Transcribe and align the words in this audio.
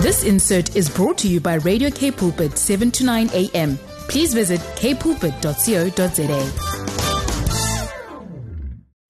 This 0.00 0.24
insert 0.24 0.74
is 0.74 0.88
brought 0.88 1.18
to 1.18 1.28
you 1.28 1.38
by 1.38 1.56
Radio 1.56 1.90
K 1.90 2.10
Pulpit 2.10 2.56
7 2.56 2.90
to 2.92 3.04
9 3.04 3.28
a.m. 3.34 3.76
Please 4.08 4.32
visit 4.32 4.58
kpulpit.co.za. 4.76 6.52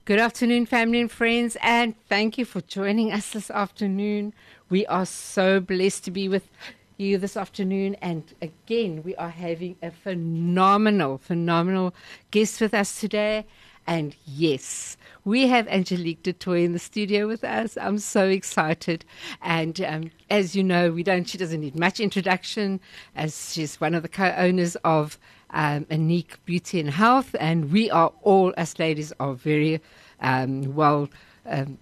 Good 0.04 0.18
afternoon, 0.18 0.66
family 0.66 1.00
and 1.00 1.08
friends, 1.10 1.56
and 1.62 1.94
thank 2.08 2.36
you 2.36 2.44
for 2.44 2.60
joining 2.62 3.12
us 3.12 3.30
this 3.30 3.48
afternoon. 3.48 4.34
We 4.70 4.84
are 4.86 5.06
so 5.06 5.60
blessed 5.60 6.02
to 6.06 6.10
be 6.10 6.28
with 6.28 6.48
you 6.96 7.18
this 7.18 7.36
afternoon, 7.36 7.94
and 8.02 8.34
again, 8.42 9.04
we 9.04 9.14
are 9.14 9.30
having 9.30 9.76
a 9.80 9.92
phenomenal, 9.92 11.18
phenomenal 11.18 11.94
guest 12.32 12.60
with 12.60 12.74
us 12.74 12.98
today. 12.98 13.46
And 13.86 14.14
yes, 14.24 14.96
we 15.24 15.48
have 15.48 15.66
Angelique 15.68 16.22
du 16.22 16.32
Toit 16.32 16.64
in 16.64 16.72
the 16.72 16.78
studio 16.78 17.26
with 17.26 17.44
us. 17.44 17.76
I'm 17.80 17.98
so 17.98 18.28
excited. 18.28 19.04
And 19.40 19.80
um, 19.80 20.10
as 20.30 20.54
you 20.54 20.62
know, 20.62 20.90
we 20.90 21.02
don't. 21.02 21.28
She 21.28 21.38
doesn't 21.38 21.60
need 21.60 21.78
much 21.78 22.00
introduction, 22.00 22.80
as 23.16 23.52
she's 23.52 23.80
one 23.80 23.94
of 23.94 24.02
the 24.02 24.08
co-owners 24.08 24.76
of 24.84 25.18
um, 25.50 25.84
Annique 25.90 26.36
Beauty 26.44 26.80
and 26.80 26.90
Health, 26.90 27.34
and 27.38 27.70
we 27.70 27.90
are 27.90 28.12
all 28.22 28.54
us 28.56 28.78
ladies 28.78 29.12
are 29.20 29.34
very 29.34 29.80
um, 30.20 30.74
well. 30.74 31.08
Um, 31.46 31.78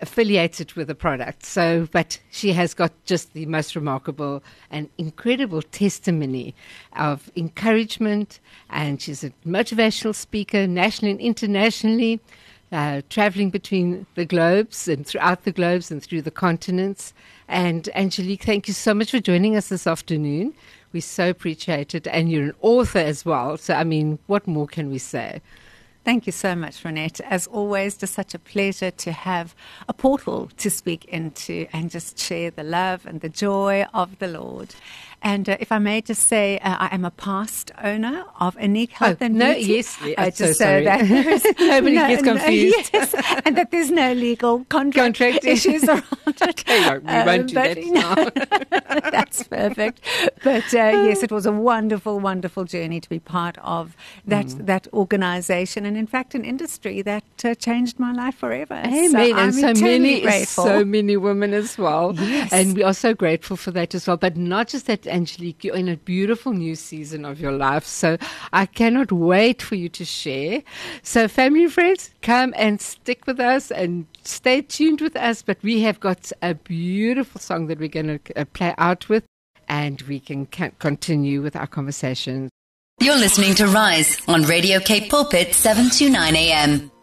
affiliated 0.00 0.72
with 0.72 0.88
the 0.88 0.94
product. 0.94 1.44
So, 1.44 1.88
but 1.92 2.18
she 2.30 2.52
has 2.52 2.74
got 2.74 2.92
just 3.04 3.32
the 3.32 3.46
most 3.46 3.74
remarkable 3.74 4.42
and 4.70 4.88
incredible 4.98 5.62
testimony 5.62 6.54
of 6.96 7.30
encouragement, 7.36 8.40
and 8.68 9.00
she's 9.00 9.24
a 9.24 9.30
motivational 9.46 10.14
speaker 10.14 10.66
nationally 10.66 11.12
and 11.12 11.20
internationally. 11.20 12.20
Uh, 12.72 13.02
traveling 13.10 13.50
between 13.50 14.06
the 14.14 14.24
globes 14.24 14.86
and 14.86 15.04
throughout 15.04 15.42
the 15.42 15.50
globes 15.50 15.90
and 15.90 16.04
through 16.04 16.22
the 16.22 16.30
continents. 16.30 17.12
And 17.48 17.88
Angelique, 17.96 18.44
thank 18.44 18.68
you 18.68 18.74
so 18.74 18.94
much 18.94 19.10
for 19.10 19.18
joining 19.18 19.56
us 19.56 19.70
this 19.70 19.88
afternoon. 19.88 20.54
We 20.92 21.00
so 21.00 21.30
appreciate 21.30 21.96
it. 21.96 22.06
And 22.06 22.30
you're 22.30 22.44
an 22.44 22.54
author 22.60 23.00
as 23.00 23.24
well. 23.24 23.56
So, 23.56 23.74
I 23.74 23.82
mean, 23.82 24.20
what 24.28 24.46
more 24.46 24.68
can 24.68 24.88
we 24.88 24.98
say? 24.98 25.40
Thank 26.02 26.26
you 26.26 26.32
so 26.32 26.56
much, 26.56 26.82
Renette. 26.82 27.20
As 27.20 27.46
always, 27.46 27.96
just 27.96 28.14
such 28.14 28.32
a 28.34 28.38
pleasure 28.38 28.90
to 28.90 29.12
have 29.12 29.54
a 29.86 29.92
portal 29.92 30.50
to 30.56 30.70
speak 30.70 31.04
into 31.04 31.66
and 31.72 31.90
just 31.90 32.18
share 32.18 32.50
the 32.50 32.62
love 32.62 33.04
and 33.06 33.20
the 33.20 33.28
joy 33.28 33.84
of 33.92 34.18
the 34.18 34.28
Lord. 34.28 34.74
And 35.22 35.50
uh, 35.50 35.58
if 35.60 35.70
I 35.70 35.78
may 35.78 36.00
just 36.00 36.26
say, 36.26 36.58
uh, 36.60 36.76
I 36.80 36.94
am 36.94 37.04
a 37.04 37.10
past 37.10 37.70
owner 37.84 38.24
of 38.40 38.56
Annique 38.56 38.92
Health 38.92 39.18
oh, 39.20 39.26
and 39.26 39.34
no, 39.34 39.52
Beauty. 39.52 39.72
yes, 39.74 39.98
yes 40.02 40.14
uh, 40.16 40.24
just 40.30 40.38
so 40.38 40.52
so 40.52 40.64
sorry. 40.64 40.84
that 40.84 41.56
Nobody 41.60 41.94
no, 41.96 42.08
gets 42.08 42.22
no, 42.22 42.32
confused. 42.32 42.90
yes, 42.94 43.14
and 43.44 43.54
that 43.58 43.70
there's 43.70 43.90
no 43.90 44.14
legal 44.14 44.64
contract, 44.70 45.18
Contract. 45.18 45.44
issues 45.44 45.84
around 45.84 46.04
it. 46.26 46.40
Okay, 46.50 46.80
no, 46.80 46.98
we 47.00 47.26
won't 47.26 47.48
do 47.48 47.54
but, 47.54 47.74
that 47.74 47.76
you 47.76 47.92
know, 47.92 49.10
that's 49.10 49.42
perfect. 49.42 50.00
But 50.42 50.64
uh, 50.72 51.04
yes, 51.04 51.22
it 51.22 51.30
was 51.30 51.44
a 51.44 51.52
wonderful, 51.52 52.18
wonderful 52.18 52.64
journey 52.64 52.98
to 53.00 53.08
be 53.08 53.18
part 53.18 53.58
of 53.58 53.94
that 54.26 54.46
Mm. 54.46 54.66
that 54.66 54.88
organisation, 54.94 55.84
and 55.90 55.98
in 55.98 56.06
fact, 56.06 56.36
an 56.36 56.44
industry 56.44 57.02
that 57.02 57.24
uh, 57.44 57.52
changed 57.56 57.98
my 57.98 58.12
life 58.12 58.36
forever. 58.36 58.74
Amen. 58.74 59.10
So 59.10 59.36
and 59.36 59.54
so 59.76 59.84
many, 59.84 60.20
grateful. 60.20 60.62
so 60.62 60.84
many 60.84 61.16
women 61.16 61.52
as 61.52 61.76
well. 61.76 62.14
Yes. 62.14 62.52
And 62.52 62.76
we 62.76 62.84
are 62.84 62.94
so 62.94 63.12
grateful 63.12 63.56
for 63.56 63.72
that 63.72 63.92
as 63.92 64.06
well. 64.06 64.16
But 64.16 64.36
not 64.36 64.68
just 64.68 64.86
that, 64.86 65.04
Angelique, 65.08 65.64
you're 65.64 65.74
in 65.74 65.88
a 65.88 65.96
beautiful 65.96 66.52
new 66.52 66.76
season 66.76 67.24
of 67.24 67.40
your 67.40 67.50
life. 67.50 67.84
So 67.84 68.18
I 68.52 68.66
cannot 68.66 69.10
wait 69.10 69.62
for 69.62 69.74
you 69.74 69.88
to 69.88 70.04
share. 70.04 70.62
So, 71.02 71.26
family 71.26 71.64
and 71.64 71.72
friends, 71.72 72.14
come 72.22 72.54
and 72.56 72.80
stick 72.80 73.26
with 73.26 73.40
us 73.40 73.72
and 73.72 74.06
stay 74.22 74.62
tuned 74.62 75.00
with 75.00 75.16
us. 75.16 75.42
But 75.42 75.58
we 75.64 75.80
have 75.80 75.98
got 75.98 76.30
a 76.40 76.54
beautiful 76.54 77.40
song 77.40 77.66
that 77.66 77.80
we're 77.80 77.88
going 77.88 78.20
to 78.20 78.40
uh, 78.40 78.44
play 78.44 78.76
out 78.78 79.08
with, 79.08 79.24
and 79.66 80.00
we 80.02 80.20
can 80.20 80.46
continue 80.46 81.42
with 81.42 81.56
our 81.56 81.66
conversation. 81.66 82.48
You're 83.02 83.16
listening 83.16 83.54
to 83.54 83.66
Rise 83.66 84.20
on 84.28 84.42
Radio 84.42 84.78
K 84.78 85.08
Pulpit 85.08 85.54
729 85.54 86.36
AM. 86.36 86.99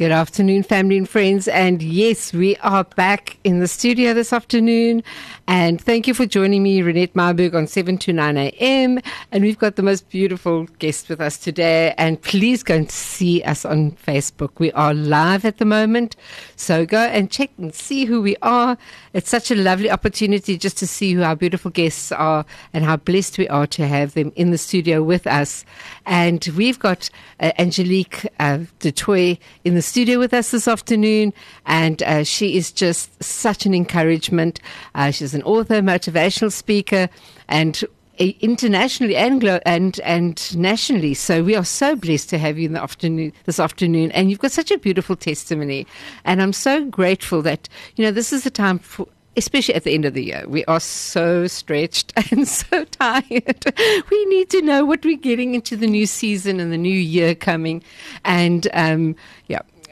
Good 0.00 0.12
afternoon, 0.12 0.62
family 0.62 0.96
and 0.96 1.06
friends. 1.06 1.46
And 1.46 1.82
yes, 1.82 2.32
we 2.32 2.56
are 2.62 2.84
back 2.84 3.36
in 3.44 3.60
the 3.60 3.68
studio 3.68 4.14
this 4.14 4.32
afternoon. 4.32 5.02
And 5.46 5.78
thank 5.78 6.06
you 6.06 6.14
for 6.14 6.24
joining 6.24 6.62
me, 6.62 6.80
Renette 6.80 7.12
Myburgh, 7.12 7.54
on 7.54 7.66
7 7.66 7.98
to 7.98 8.12
9 8.14 8.38
a.m. 8.38 9.00
And 9.30 9.44
we've 9.44 9.58
got 9.58 9.76
the 9.76 9.82
most 9.82 10.08
beautiful 10.08 10.64
guest 10.78 11.10
with 11.10 11.20
us 11.20 11.36
today. 11.36 11.92
And 11.98 12.22
please 12.22 12.62
go 12.62 12.76
and 12.76 12.90
see 12.90 13.42
us 13.42 13.66
on 13.66 13.90
Facebook. 13.92 14.52
We 14.58 14.72
are 14.72 14.94
live 14.94 15.44
at 15.44 15.58
the 15.58 15.66
moment. 15.66 16.16
So 16.56 16.86
go 16.86 17.00
and 17.00 17.30
check 17.30 17.50
and 17.58 17.74
see 17.74 18.06
who 18.06 18.22
we 18.22 18.36
are. 18.40 18.78
It's 19.12 19.28
such 19.28 19.50
a 19.50 19.54
lovely 19.54 19.90
opportunity 19.90 20.56
just 20.56 20.78
to 20.78 20.86
see 20.86 21.12
who 21.12 21.22
our 21.22 21.36
beautiful 21.36 21.70
guests 21.70 22.10
are 22.10 22.46
and 22.72 22.86
how 22.86 22.96
blessed 22.96 23.36
we 23.36 23.48
are 23.48 23.66
to 23.66 23.86
have 23.86 24.14
them 24.14 24.32
in 24.34 24.50
the 24.50 24.56
studio 24.56 25.02
with 25.02 25.26
us. 25.26 25.66
And 26.06 26.42
we've 26.56 26.78
got 26.78 27.10
uh, 27.38 27.52
Angelique 27.58 28.26
uh, 28.38 28.60
du 28.78 28.92
Toit 28.92 29.36
in 29.62 29.74
the 29.74 29.89
studio 29.90 30.20
with 30.20 30.32
us 30.32 30.52
this 30.52 30.68
afternoon, 30.68 31.32
and 31.66 32.00
uh, 32.04 32.22
she 32.22 32.56
is 32.56 32.70
just 32.70 33.22
such 33.22 33.66
an 33.66 33.74
encouragement. 33.74 34.60
Uh, 34.94 35.10
she's 35.10 35.34
an 35.34 35.42
author, 35.42 35.82
motivational 35.82 36.52
speaker, 36.52 37.08
and 37.48 37.82
uh, 38.20 38.26
internationally 38.40 39.16
Anglo 39.16 39.58
and 39.66 39.98
and 40.04 40.56
nationally. 40.56 41.12
So 41.14 41.42
we 41.42 41.56
are 41.56 41.64
so 41.64 41.96
blessed 41.96 42.30
to 42.30 42.38
have 42.38 42.56
you 42.56 42.66
in 42.66 42.72
the 42.72 42.82
afternoon 42.82 43.32
this 43.46 43.58
afternoon, 43.58 44.12
and 44.12 44.30
you've 44.30 44.38
got 44.38 44.52
such 44.52 44.70
a 44.70 44.78
beautiful 44.78 45.16
testimony, 45.16 45.88
and 46.24 46.40
I'm 46.40 46.52
so 46.52 46.84
grateful 46.84 47.42
that 47.42 47.68
you 47.96 48.04
know 48.04 48.12
this 48.12 48.32
is 48.32 48.44
the 48.44 48.50
time 48.50 48.78
for. 48.78 49.08
Especially 49.36 49.76
at 49.76 49.84
the 49.84 49.94
end 49.94 50.04
of 50.04 50.12
the 50.12 50.24
year, 50.24 50.44
we 50.48 50.64
are 50.64 50.80
so 50.80 51.46
stretched 51.46 52.12
and 52.32 52.48
so 52.48 52.84
tired. 52.86 53.64
We 54.10 54.24
need 54.26 54.50
to 54.50 54.60
know 54.60 54.84
what 54.84 55.04
we're 55.04 55.16
getting 55.16 55.54
into 55.54 55.76
the 55.76 55.86
new 55.86 56.04
season 56.04 56.58
and 56.58 56.72
the 56.72 56.76
new 56.76 56.98
year 56.98 57.36
coming. 57.36 57.82
And 58.24 58.66
um, 58.74 59.14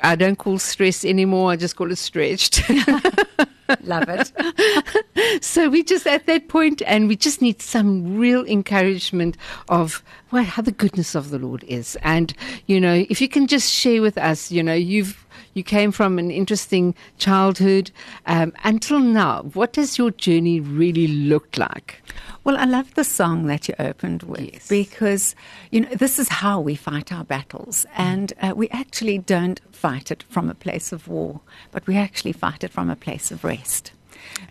I 0.02 0.16
don't 0.16 0.36
call 0.36 0.58
stress 0.58 1.04
anymore. 1.04 1.50
I 1.50 1.56
just 1.56 1.76
call 1.76 1.90
it 1.90 1.96
stretched. 1.96 2.62
Love 3.82 4.08
it. 4.08 5.44
so 5.44 5.68
we 5.68 5.82
just 5.82 6.06
at 6.06 6.26
that 6.26 6.48
point, 6.48 6.80
and 6.86 7.08
we 7.08 7.16
just 7.16 7.42
need 7.42 7.60
some 7.60 8.16
real 8.16 8.46
encouragement 8.46 9.36
of 9.68 10.02
well, 10.30 10.44
how 10.44 10.62
the 10.62 10.72
goodness 10.72 11.14
of 11.14 11.30
the 11.30 11.38
Lord 11.38 11.64
is. 11.64 11.96
And 12.02 12.32
you 12.66 12.80
know, 12.80 13.04
if 13.10 13.20
you 13.20 13.28
can 13.28 13.46
just 13.46 13.70
share 13.70 14.00
with 14.00 14.16
us, 14.16 14.50
you 14.50 14.62
know, 14.62 14.74
you've 14.74 15.26
you 15.58 15.64
came 15.64 15.92
from 15.92 16.18
an 16.18 16.30
interesting 16.30 16.94
childhood 17.18 17.90
um, 18.26 18.52
until 18.64 19.00
now. 19.00 19.42
What 19.52 19.72
does 19.74 19.98
your 19.98 20.12
journey 20.12 20.60
really 20.60 21.08
look 21.08 21.58
like? 21.58 22.00
Well, 22.44 22.56
I 22.56 22.64
love 22.64 22.94
the 22.94 23.04
song 23.04 23.46
that 23.46 23.68
you 23.68 23.74
opened 23.78 24.22
with 24.22 24.52
Yes. 24.54 24.68
because, 24.68 25.34
you 25.70 25.82
know, 25.82 25.94
this 25.94 26.18
is 26.18 26.28
how 26.28 26.60
we 26.60 26.76
fight 26.76 27.12
our 27.12 27.24
battles. 27.24 27.84
And 27.96 28.32
uh, 28.40 28.54
we 28.56 28.68
actually 28.70 29.18
don't 29.18 29.60
fight 29.72 30.10
it 30.10 30.22
from 30.30 30.48
a 30.48 30.54
place 30.54 30.92
of 30.92 31.08
war, 31.08 31.40
but 31.72 31.86
we 31.86 31.96
actually 31.96 32.32
fight 32.32 32.64
it 32.64 32.72
from 32.72 32.88
a 32.88 32.96
place 32.96 33.30
of 33.30 33.44
rest. 33.44 33.92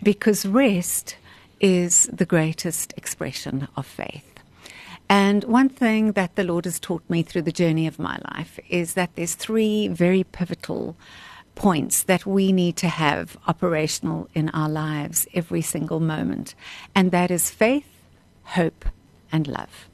Because 0.02 0.46
rest 0.46 1.16
is 1.60 2.08
the 2.12 2.26
greatest 2.26 2.92
expression 2.96 3.66
of 3.76 3.86
faith. 3.86 4.37
And 5.08 5.44
one 5.44 5.68
thing 5.68 6.12
that 6.12 6.36
the 6.36 6.44
Lord 6.44 6.64
has 6.66 6.78
taught 6.78 7.02
me 7.08 7.22
through 7.22 7.42
the 7.42 7.52
journey 7.52 7.86
of 7.86 7.98
my 7.98 8.18
life 8.34 8.58
is 8.68 8.94
that 8.94 9.10
there's 9.14 9.34
three 9.34 9.88
very 9.88 10.24
pivotal 10.24 10.96
points 11.54 12.04
that 12.04 12.24
we 12.24 12.52
need 12.52 12.76
to 12.76 12.88
have 12.88 13.36
operational 13.46 14.28
in 14.34 14.48
our 14.50 14.68
lives 14.68 15.26
every 15.34 15.62
single 15.62 15.98
moment. 15.98 16.54
And 16.94 17.10
that 17.10 17.30
is 17.30 17.50
faith, 17.50 17.88
hope, 18.44 18.84
and 19.32 19.46
love. 19.46 19.88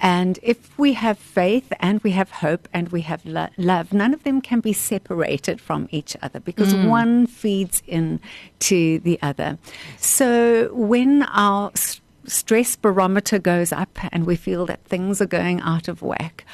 And 0.00 0.38
if 0.42 0.78
we 0.78 0.92
have 0.92 1.18
faith 1.18 1.72
and 1.80 2.00
we 2.02 2.12
have 2.12 2.30
hope 2.30 2.68
and 2.72 2.88
we 2.90 3.00
have 3.02 3.24
lo- 3.26 3.48
love, 3.56 3.92
none 3.92 4.14
of 4.14 4.22
them 4.22 4.40
can 4.40 4.60
be 4.60 4.72
separated 4.72 5.60
from 5.60 5.88
each 5.90 6.16
other 6.22 6.38
because 6.40 6.72
mm. 6.72 6.88
one 6.88 7.26
feeds 7.26 7.82
in 7.86 8.20
to 8.60 9.00
the 9.00 9.18
other. 9.20 9.58
So 9.96 10.72
when 10.72 11.24
our 11.24 11.72
s- 11.74 12.00
stress 12.28 12.76
barometer 12.76 13.38
goes 13.38 13.72
up 13.72 13.98
and 14.12 14.26
we 14.26 14.36
feel 14.36 14.66
that 14.66 14.84
things 14.84 15.20
are 15.20 15.26
going 15.26 15.60
out 15.60 15.88
of 15.88 16.02
whack, 16.02 16.44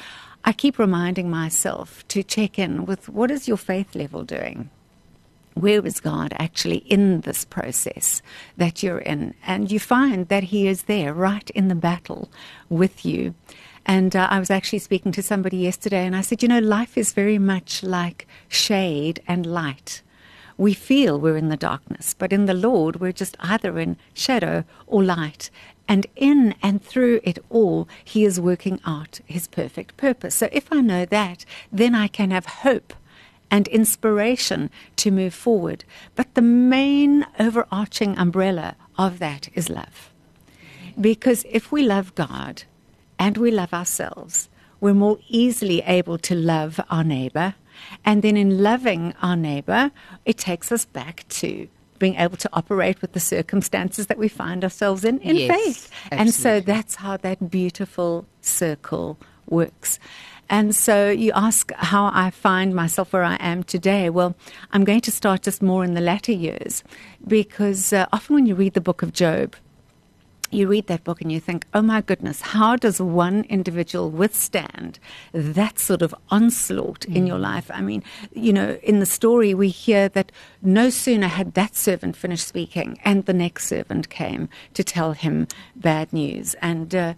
I 0.43 0.53
keep 0.53 0.79
reminding 0.79 1.29
myself 1.29 2.07
to 2.09 2.23
check 2.23 2.57
in 2.59 2.85
with 2.85 3.09
what 3.09 3.31
is 3.31 3.47
your 3.47 3.57
faith 3.57 3.95
level 3.95 4.23
doing? 4.23 4.69
where 5.55 5.85
is 5.85 6.01
God 6.01 6.33
actually 6.37 6.79
in 6.79 7.21
this 7.21 7.45
process 7.45 8.21
that 8.57 8.83
you're 8.83 8.99
in? 8.99 9.33
And 9.45 9.71
you 9.71 9.79
find 9.79 10.27
that 10.27 10.43
He 10.43 10.67
is 10.67 10.83
there 10.83 11.13
right 11.13 11.49
in 11.51 11.69
the 11.69 11.75
battle 11.75 12.29
with 12.69 13.05
you. 13.05 13.33
And 13.85 14.15
uh, 14.15 14.27
I 14.29 14.39
was 14.39 14.49
actually 14.49 14.79
speaking 14.79 15.11
to 15.13 15.23
somebody 15.23 15.57
yesterday, 15.57 16.05
and 16.05 16.15
I 16.15 16.21
said, 16.21 16.43
you 16.43 16.49
know, 16.49 16.59
life 16.59 16.97
is 16.97 17.13
very 17.13 17.39
much 17.39 17.83
like 17.83 18.27
shade 18.47 19.21
and 19.27 19.45
light. 19.45 20.01
We 20.57 20.73
feel 20.73 21.19
we're 21.19 21.37
in 21.37 21.49
the 21.49 21.57
darkness, 21.57 22.15
but 22.17 22.31
in 22.31 22.45
the 22.45 22.53
Lord, 22.53 22.99
we're 23.01 23.11
just 23.11 23.35
either 23.39 23.77
in 23.77 23.97
shadow 24.13 24.63
or 24.87 25.03
light. 25.03 25.49
And 25.87 26.07
in 26.15 26.55
and 26.63 26.83
through 26.83 27.19
it 27.23 27.39
all, 27.49 27.87
He 28.03 28.25
is 28.25 28.39
working 28.39 28.79
out 28.85 29.19
His 29.25 29.47
perfect 29.47 29.97
purpose. 29.97 30.35
So 30.35 30.49
if 30.51 30.71
I 30.71 30.81
know 30.81 31.05
that, 31.05 31.45
then 31.71 31.93
I 31.93 32.07
can 32.07 32.31
have 32.31 32.45
hope 32.45 32.93
and 33.51 33.67
inspiration 33.67 34.69
to 34.97 35.11
move 35.11 35.33
forward. 35.33 35.83
But 36.15 36.33
the 36.33 36.41
main 36.41 37.25
overarching 37.39 38.17
umbrella 38.17 38.75
of 38.97 39.19
that 39.19 39.49
is 39.53 39.69
love. 39.69 40.11
Because 40.99 41.45
if 41.49 41.71
we 41.71 41.83
love 41.83 42.15
God 42.15 42.63
and 43.19 43.37
we 43.37 43.51
love 43.51 43.73
ourselves, 43.73 44.49
we're 44.79 44.93
more 44.93 45.19
easily 45.27 45.81
able 45.81 46.17
to 46.19 46.35
love 46.35 46.79
our 46.89 47.03
neighbor. 47.03 47.55
And 48.03 48.21
then 48.21 48.37
in 48.37 48.61
loving 48.61 49.13
our 49.21 49.35
neighbor, 49.35 49.91
it 50.25 50.37
takes 50.37 50.71
us 50.71 50.85
back 50.85 51.25
to 51.29 51.67
being 51.99 52.15
able 52.15 52.37
to 52.37 52.49
operate 52.53 53.01
with 53.01 53.13
the 53.13 53.19
circumstances 53.19 54.07
that 54.07 54.17
we 54.17 54.27
find 54.27 54.63
ourselves 54.63 55.03
in 55.03 55.19
in 55.19 55.37
Yes, 55.37 55.63
faith. 55.63 55.91
And 56.11 56.33
so 56.33 56.59
that's 56.59 56.95
how 56.95 57.17
that 57.17 57.49
beautiful 57.49 58.25
circle 58.41 59.17
works. 59.47 59.99
And 60.49 60.75
so 60.75 61.09
you 61.09 61.31
ask 61.33 61.71
how 61.73 62.11
I 62.13 62.29
find 62.29 62.75
myself 62.75 63.13
where 63.13 63.23
I 63.23 63.35
am 63.39 63.63
today. 63.63 64.09
Well, 64.09 64.35
I'm 64.71 64.83
going 64.83 65.01
to 65.01 65.11
start 65.11 65.41
just 65.41 65.61
more 65.61 65.83
in 65.83 65.95
the 65.95 66.01
latter 66.01 66.31
years 66.31 66.83
because 67.27 67.91
uh, 67.91 68.05
often 68.13 68.35
when 68.35 68.45
you 68.45 68.53
read 68.53 68.73
the 68.73 68.81
book 68.81 69.01
of 69.01 69.11
Job, 69.11 69.55
you 70.51 70.67
read 70.67 70.87
that 70.87 71.03
book 71.03 71.21
and 71.21 71.31
you 71.31 71.39
think, 71.39 71.65
oh 71.73 71.81
my 71.81 72.01
goodness, 72.01 72.41
how 72.41 72.75
does 72.75 73.01
one 73.01 73.43
individual 73.49 74.11
withstand 74.11 74.99
that 75.33 75.79
sort 75.79 76.01
of 76.01 76.13
onslaught 76.29 77.05
in 77.05 77.25
your 77.25 77.39
life? 77.39 77.69
I 77.73 77.81
mean, 77.81 78.03
you 78.33 78.53
know, 78.53 78.77
in 78.83 78.99
the 78.99 79.05
story, 79.05 79.53
we 79.53 79.69
hear 79.69 80.07
that 80.09 80.31
no 80.61 80.89
sooner 80.89 81.27
had 81.27 81.55
that 81.55 81.75
servant 81.75 82.15
finished 82.15 82.47
speaking, 82.47 82.99
and 83.03 83.25
the 83.25 83.33
next 83.33 83.67
servant 83.67 84.09
came 84.09 84.47
to 84.73 84.83
tell 84.83 85.13
him 85.13 85.47
bad 85.75 86.13
news. 86.13 86.55
And, 86.61 86.93
uh, 86.93 87.13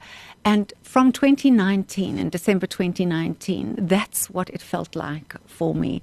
and 0.47 0.71
from 0.81 1.11
2019, 1.11 2.17
in 2.17 2.29
December 2.29 2.67
2019, 2.67 3.75
that's 3.81 4.29
what 4.29 4.49
it 4.49 4.61
felt 4.61 4.95
like 4.95 5.35
for 5.45 5.75
me. 5.75 6.01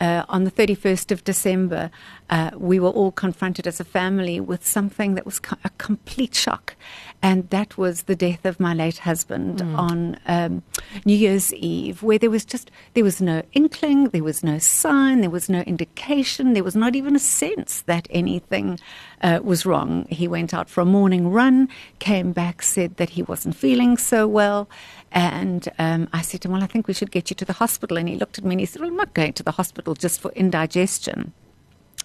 Uh, 0.00 0.24
on 0.28 0.42
the 0.42 0.50
31st 0.50 1.12
of 1.12 1.22
December, 1.22 1.88
uh, 2.28 2.50
we 2.56 2.80
were 2.80 2.88
all 2.88 3.12
confronted 3.12 3.68
as 3.68 3.78
a 3.78 3.84
family 3.84 4.40
with 4.40 4.66
something 4.66 5.14
that 5.14 5.24
was 5.24 5.38
co- 5.38 5.56
a 5.62 5.70
complete 5.78 6.34
shock. 6.34 6.74
And 7.22 7.48
that 7.50 7.78
was 7.78 8.02
the 8.02 8.16
death 8.16 8.44
of 8.44 8.58
my 8.58 8.74
late 8.74 8.98
husband 8.98 9.62
on 9.62 10.18
um, 10.26 10.62
New 11.04 11.16
Year's 11.16 11.54
Eve, 11.54 12.02
where 12.02 12.18
there 12.18 12.28
was 12.28 12.44
just, 12.44 12.72
there 12.94 13.04
was 13.04 13.22
no 13.22 13.42
inkling, 13.52 14.08
there 14.08 14.24
was 14.24 14.42
no 14.42 14.58
sign, 14.58 15.20
there 15.20 15.30
was 15.30 15.48
no 15.48 15.60
indication, 15.60 16.52
there 16.52 16.64
was 16.64 16.76
not 16.76 16.96
even 16.96 17.14
a 17.14 17.20
sense 17.20 17.82
that 17.82 18.08
anything 18.10 18.80
uh, 19.22 19.40
was 19.42 19.64
wrong. 19.64 20.06
He 20.10 20.26
went 20.26 20.52
out 20.52 20.68
for 20.68 20.80
a 20.80 20.84
morning 20.84 21.30
run, 21.30 21.68
came 22.00 22.32
back, 22.32 22.62
said 22.62 22.96
that 22.96 23.10
he 23.10 23.22
wasn't 23.22 23.54
feeling 23.56 23.83
so 23.96 24.26
well. 24.26 24.68
And 25.12 25.68
um, 25.78 26.08
I 26.12 26.22
said 26.22 26.40
to 26.42 26.48
him, 26.48 26.52
Well, 26.52 26.64
I 26.64 26.66
think 26.66 26.88
we 26.88 26.94
should 26.94 27.10
get 27.10 27.30
you 27.30 27.36
to 27.36 27.44
the 27.44 27.58
hospital. 27.64 27.96
And 27.96 28.08
he 28.08 28.16
looked 28.16 28.38
at 28.38 28.44
me 28.44 28.54
and 28.54 28.60
he 28.60 28.66
said, 28.66 28.80
Well, 28.80 28.90
I'm 28.90 28.96
not 28.96 29.14
going 29.14 29.34
to 29.34 29.42
the 29.42 29.52
hospital 29.52 29.94
just 29.94 30.20
for 30.20 30.30
indigestion. 30.32 31.32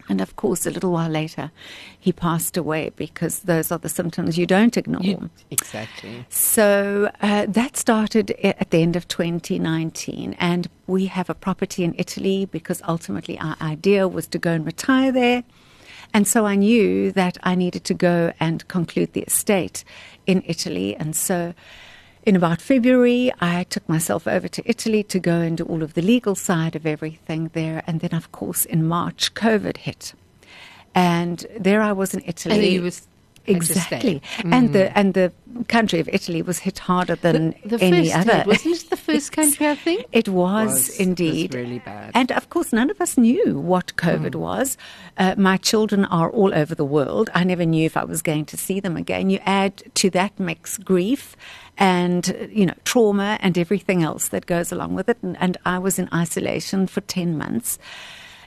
And 0.10 0.22
of 0.22 0.36
course, 0.36 0.66
a 0.66 0.72
little 0.72 0.92
while 0.92 1.10
later, 1.10 1.52
he 2.00 2.12
passed 2.12 2.58
away 2.58 2.92
because 2.96 3.42
those 3.42 3.72
are 3.72 3.78
the 3.78 3.90
symptoms 3.90 4.38
you 4.38 4.48
don't 4.48 4.76
ignore. 4.76 5.04
You- 5.04 5.30
exactly. 5.52 6.26
So 6.30 7.12
uh, 7.22 7.46
that 7.48 7.78
started 7.78 8.32
at 8.44 8.72
the 8.72 8.82
end 8.82 8.96
of 8.96 9.08
2019, 9.08 10.36
and 10.40 10.68
we 10.88 11.06
have 11.06 11.30
a 11.30 11.36
property 11.36 11.84
in 11.84 11.94
Italy 11.98 12.46
because 12.46 12.82
ultimately 12.88 13.38
our 13.40 13.56
idea 13.62 14.08
was 14.08 14.28
to 14.30 14.40
go 14.40 14.52
and 14.52 14.66
retire 14.66 15.12
there. 15.12 15.44
And 16.12 16.28
so 16.28 16.46
I 16.46 16.56
knew 16.56 17.12
that 17.12 17.38
I 17.44 17.54
needed 17.54 17.84
to 17.86 17.94
go 17.94 18.34
and 18.40 18.68
conclude 18.68 19.14
the 19.14 19.22
estate 19.22 19.84
in 20.30 20.44
Italy. 20.46 20.96
And 20.96 21.16
so 21.16 21.54
in 22.24 22.36
about 22.36 22.62
February, 22.62 23.32
I 23.42 23.64
took 23.64 23.88
myself 23.90 24.28
over 24.28 24.48
to 24.48 24.62
Italy 24.66 25.04
to 25.04 25.20
go 25.20 25.42
and 25.42 25.58
do 25.58 25.64
all 25.64 25.82
of 25.82 25.96
the 25.96 26.02
legal 26.02 26.36
side 26.36 26.76
of 26.76 26.86
everything 26.86 27.50
there. 27.54 27.82
And 27.88 28.00
then, 28.02 28.14
of 28.14 28.32
course, 28.32 28.66
in 28.66 28.88
March, 28.88 29.34
COVID 29.34 29.78
hit. 29.78 30.14
And 30.94 31.46
there 31.60 31.82
I 31.82 31.94
was 31.94 32.14
in 32.14 32.22
Italy. 32.26 32.56
And 32.56 32.64
you 32.66 32.82
was 32.84 32.98
had 32.98 33.04
to 33.04 33.19
exactly, 33.46 34.22
stay. 34.40 34.50
and 34.52 34.74
the 34.74 34.98
and 34.98 35.14
the 35.14 35.32
country 35.68 36.00
of 36.00 36.08
Italy 36.12 36.42
was 36.42 36.60
hit 36.60 36.80
harder 36.80 37.16
than 37.16 37.56
The, 37.66 37.78
the 37.78 37.84
any 37.86 38.10
first 38.10 38.16
other. 38.18 38.38
did, 38.40 38.48
wasn't 38.48 38.76
it 38.84 38.90
the 38.90 38.98
first 39.10 39.32
country, 39.32 39.68
I 39.68 39.76
think? 39.76 40.06
It 40.12 40.30
was, 40.30 40.68
Was- 40.72 40.74
was 40.90 41.00
indeed 41.00 41.54
really 41.56 41.80
bad. 41.80 42.12
and 42.14 42.32
of 42.32 42.50
course, 42.50 42.72
none 42.72 42.90
of 42.90 43.02
us 43.02 43.18
knew 43.18 43.60
what 43.60 43.96
COVID 43.98 44.36
was. 44.36 44.78
Uh, 45.18 45.36
my 45.38 45.58
children 45.58 46.06
are 46.06 46.30
all 46.32 46.54
over 46.54 46.76
the 46.76 46.86
world. 46.86 47.30
I 47.34 47.44
never 47.44 47.66
knew 47.66 47.86
if 47.86 47.98
I 47.98 48.04
was 48.06 48.22
going 48.22 48.46
to 48.46 48.58
see 48.58 48.80
them 48.80 48.96
again. 48.98 49.30
You 49.30 49.40
add 49.46 49.84
to 49.96 50.10
that 50.12 50.40
mix 50.40 50.78
grief 50.78 51.36
and 51.78 52.50
you 52.52 52.66
know 52.66 52.74
trauma 52.84 53.38
and 53.42 53.58
everything 53.58 54.04
else 54.04 54.30
that 54.30 54.46
goes 54.46 54.72
along 54.72 54.96
with 54.96 55.10
it. 55.10 55.18
And, 55.22 55.38
and 55.42 55.58
I 55.66 55.80
was 55.80 55.98
in 56.00 56.10
isolation 56.14 56.88
for 56.88 57.02
ten 57.02 57.38
months. 57.38 57.80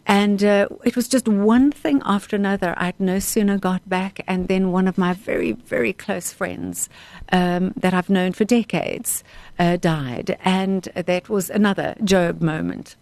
And 0.06 0.42
uh, 0.42 0.68
it 0.84 0.96
was 0.96 1.06
just 1.06 1.28
one 1.28 1.70
thing 1.70 2.02
after 2.04 2.34
another. 2.36 2.74
I'd 2.76 2.98
no 2.98 3.18
sooner 3.20 3.56
got 3.58 3.88
back, 3.88 4.24
and 4.26 4.48
then 4.48 4.72
one 4.72 4.88
of 4.88 4.98
my 4.98 5.12
very, 5.12 5.52
very 5.52 5.92
close 5.92 6.32
friends 6.32 6.88
um, 7.30 7.72
that 7.76 7.94
I've 7.94 8.10
known 8.10 8.32
for 8.32 8.44
decades 8.44 9.22
uh, 9.58 9.76
died. 9.76 10.36
And 10.44 10.82
that 10.94 11.28
was 11.28 11.50
another 11.50 11.94
Job 12.02 12.42
moment. 12.42 12.96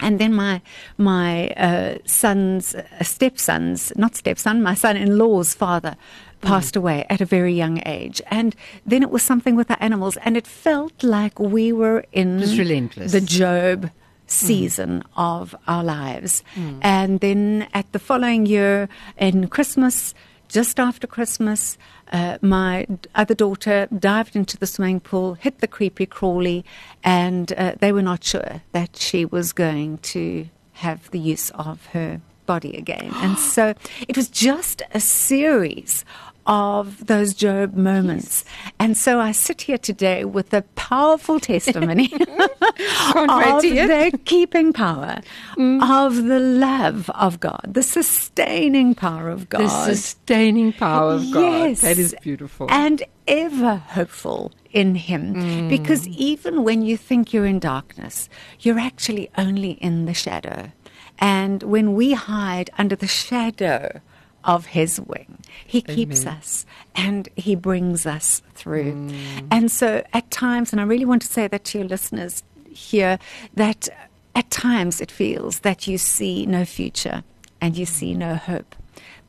And 0.00 0.20
then 0.20 0.32
my 0.34 0.60
my 0.96 1.48
uh, 1.50 1.98
son's 2.04 2.74
uh, 2.74 2.84
stepson's 3.02 3.92
not 3.96 4.14
stepson, 4.14 4.62
my 4.62 4.74
son-in-law's 4.74 5.54
father 5.54 5.96
passed 6.40 6.76
away 6.76 7.04
at 7.10 7.20
a 7.20 7.24
very 7.24 7.52
young 7.52 7.82
age. 7.84 8.22
And 8.30 8.54
then 8.86 9.02
it 9.02 9.10
was 9.10 9.22
something 9.22 9.56
with 9.56 9.66
the 9.68 9.82
animals, 9.82 10.16
and 10.18 10.36
it 10.36 10.46
felt 10.46 11.02
like 11.02 11.40
we 11.40 11.72
were 11.72 12.04
in 12.12 12.38
Just 12.38 12.58
relentless. 12.58 13.10
the 13.10 13.20
Job 13.20 13.90
season 14.30 15.02
of 15.16 15.54
our 15.66 15.84
lives. 15.84 16.42
And 16.82 17.20
then 17.20 17.66
at 17.74 17.90
the 17.92 17.98
following 17.98 18.46
year, 18.46 18.88
in 19.16 19.48
Christmas, 19.48 20.14
just 20.48 20.80
after 20.80 21.06
Christmas, 21.06 21.76
uh, 22.12 22.38
my 22.40 22.86
other 23.14 23.34
daughter 23.34 23.86
dived 23.98 24.34
into 24.34 24.56
the 24.56 24.66
swimming 24.66 25.00
pool, 25.00 25.34
hit 25.34 25.58
the 25.58 25.66
creepy 25.66 26.06
crawly, 26.06 26.64
and 27.04 27.52
uh, 27.52 27.74
they 27.80 27.92
were 27.92 28.02
not 28.02 28.24
sure 28.24 28.62
that 28.72 28.96
she 28.96 29.24
was 29.24 29.52
going 29.52 29.98
to 29.98 30.48
have 30.72 31.10
the 31.10 31.18
use 31.18 31.50
of 31.50 31.86
her 31.86 32.20
body 32.46 32.76
again. 32.76 33.12
And 33.16 33.38
so 33.54 33.74
it 34.08 34.16
was 34.16 34.28
just 34.28 34.82
a 34.92 35.00
series 35.00 36.04
of 36.48 37.06
those 37.06 37.34
Job 37.34 37.74
moments. 37.74 38.44
And 38.80 38.96
so 38.96 39.20
I 39.20 39.32
sit 39.32 39.62
here 39.62 39.76
today 39.76 40.24
with 40.24 40.52
a 40.54 40.62
powerful 40.74 41.38
testimony 41.38 42.10
of 42.14 43.62
the 43.62 44.18
keeping 44.24 44.72
power, 44.72 45.20
of 45.58 46.16
the 46.24 46.40
love 46.40 47.10
of 47.10 47.38
God, 47.38 47.70
the 47.74 47.82
sustaining 47.82 48.94
power 48.94 49.28
of 49.28 49.50
God. 49.50 49.60
The 49.60 49.94
sustaining 49.94 50.72
power 50.72 51.12
of 51.12 51.30
God. 51.30 51.42
Yes. 51.42 51.82
That 51.82 51.98
is 51.98 52.16
beautiful. 52.22 52.66
And 52.70 53.04
ever 53.26 53.76
hopeful 53.76 54.52
in 54.72 54.94
Him. 54.94 55.34
Mm. 55.34 55.68
Because 55.68 56.08
even 56.08 56.64
when 56.64 56.80
you 56.80 56.96
think 56.96 57.34
you're 57.34 57.44
in 57.44 57.58
darkness, 57.58 58.30
you're 58.60 58.78
actually 58.78 59.30
only 59.36 59.72
in 59.72 60.06
the 60.06 60.14
shadow. 60.14 60.72
And 61.18 61.62
when 61.64 61.94
we 61.94 62.14
hide 62.14 62.70
under 62.78 62.96
the 62.96 63.06
shadow 63.06 64.00
of 64.44 64.66
His 64.66 65.00
wing, 65.00 65.38
He 65.66 65.82
keeps 65.82 66.26
us 66.26 66.66
and 66.94 67.28
He 67.36 67.54
brings 67.54 68.06
us 68.06 68.42
through. 68.54 68.94
Mm. 68.94 69.48
And 69.50 69.70
so 69.70 70.04
at 70.12 70.30
times, 70.30 70.72
and 70.72 70.80
I 70.80 70.84
really 70.84 71.04
want 71.04 71.22
to 71.22 71.28
say 71.28 71.46
that 71.48 71.64
to 71.66 71.78
your 71.78 71.88
listeners 71.88 72.42
here, 72.70 73.18
that 73.54 73.88
at 74.34 74.50
times 74.50 75.00
it 75.00 75.10
feels 75.10 75.60
that 75.60 75.86
you 75.86 75.98
see 75.98 76.46
no 76.46 76.64
future 76.64 77.24
and 77.60 77.76
you 77.76 77.86
see 77.86 78.14
no 78.14 78.36
hope. 78.36 78.76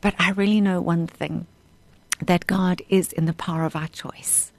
But 0.00 0.14
I 0.18 0.30
really 0.30 0.60
know 0.60 0.80
one 0.80 1.06
thing 1.06 1.46
that 2.20 2.46
God 2.46 2.82
is 2.88 3.12
in 3.12 3.26
the 3.26 3.32
power 3.32 3.64
of 3.64 3.76
our 3.76 3.88
choice. 3.88 4.52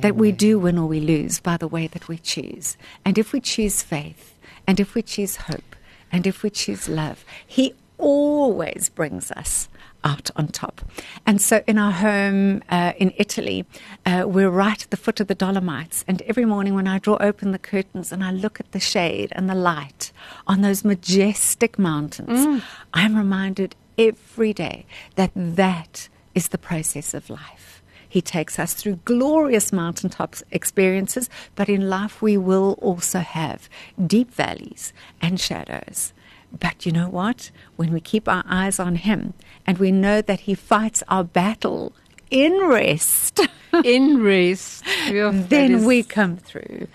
That 0.00 0.16
we 0.16 0.32
do 0.32 0.58
win 0.58 0.78
or 0.78 0.86
we 0.86 1.00
lose 1.00 1.38
by 1.38 1.58
the 1.58 1.68
way 1.68 1.86
that 1.86 2.08
we 2.08 2.16
choose. 2.16 2.78
And 3.04 3.18
if 3.18 3.34
we 3.34 3.40
choose 3.42 3.82
faith, 3.82 4.34
and 4.66 4.80
if 4.80 4.94
we 4.94 5.02
choose 5.02 5.36
hope, 5.36 5.76
and 6.10 6.26
if 6.26 6.42
we 6.42 6.48
choose 6.48 6.88
love, 6.88 7.26
He 7.46 7.74
always 7.98 8.88
brings 8.88 9.30
us 9.32 9.68
out 10.04 10.30
on 10.36 10.48
top. 10.48 10.80
And 11.26 11.40
so 11.40 11.62
in 11.66 11.78
our 11.78 11.92
home 11.92 12.62
uh, 12.68 12.92
in 12.96 13.12
Italy, 13.16 13.64
uh, 14.06 14.24
we're 14.26 14.50
right 14.50 14.82
at 14.82 14.90
the 14.90 14.96
foot 14.96 15.20
of 15.20 15.26
the 15.28 15.34
Dolomites. 15.34 16.04
And 16.08 16.22
every 16.22 16.44
morning 16.44 16.74
when 16.74 16.88
I 16.88 16.98
draw 16.98 17.16
open 17.20 17.52
the 17.52 17.58
curtains 17.58 18.12
and 18.12 18.24
I 18.24 18.30
look 18.32 18.60
at 18.60 18.72
the 18.72 18.80
shade 18.80 19.32
and 19.34 19.48
the 19.48 19.54
light 19.54 20.12
on 20.46 20.60
those 20.62 20.84
majestic 20.84 21.78
mountains, 21.78 22.62
I'm 22.92 23.16
reminded 23.16 23.76
every 23.98 24.52
day 24.52 24.86
that 25.16 25.30
that 25.34 26.08
is 26.34 26.48
the 26.48 26.58
process 26.58 27.14
of 27.14 27.30
life. 27.30 27.82
He 28.08 28.20
takes 28.20 28.58
us 28.58 28.74
through 28.74 29.00
glorious 29.06 29.72
mountaintop 29.72 30.36
experiences, 30.50 31.30
but 31.54 31.70
in 31.70 31.88
life 31.88 32.20
we 32.20 32.36
will 32.36 32.78
also 32.82 33.20
have 33.20 33.70
deep 34.06 34.30
valleys 34.34 34.92
and 35.22 35.40
shadows. 35.40 36.12
But 36.58 36.86
you 36.86 36.92
know 36.92 37.08
what? 37.08 37.50
When 37.76 37.92
we 37.92 38.00
keep 38.00 38.28
our 38.28 38.44
eyes 38.46 38.78
on 38.78 38.96
Him 38.96 39.34
and 39.66 39.78
we 39.78 39.90
know 39.90 40.20
that 40.22 40.40
He 40.40 40.54
fights 40.54 41.02
our 41.08 41.24
battle 41.24 41.92
in 42.30 42.66
rest, 42.68 43.40
in 43.84 44.22
rest. 44.22 44.84
Then 45.32 45.74
is- 45.76 45.84
we 45.84 46.02
come 46.02 46.36
through. 46.36 46.88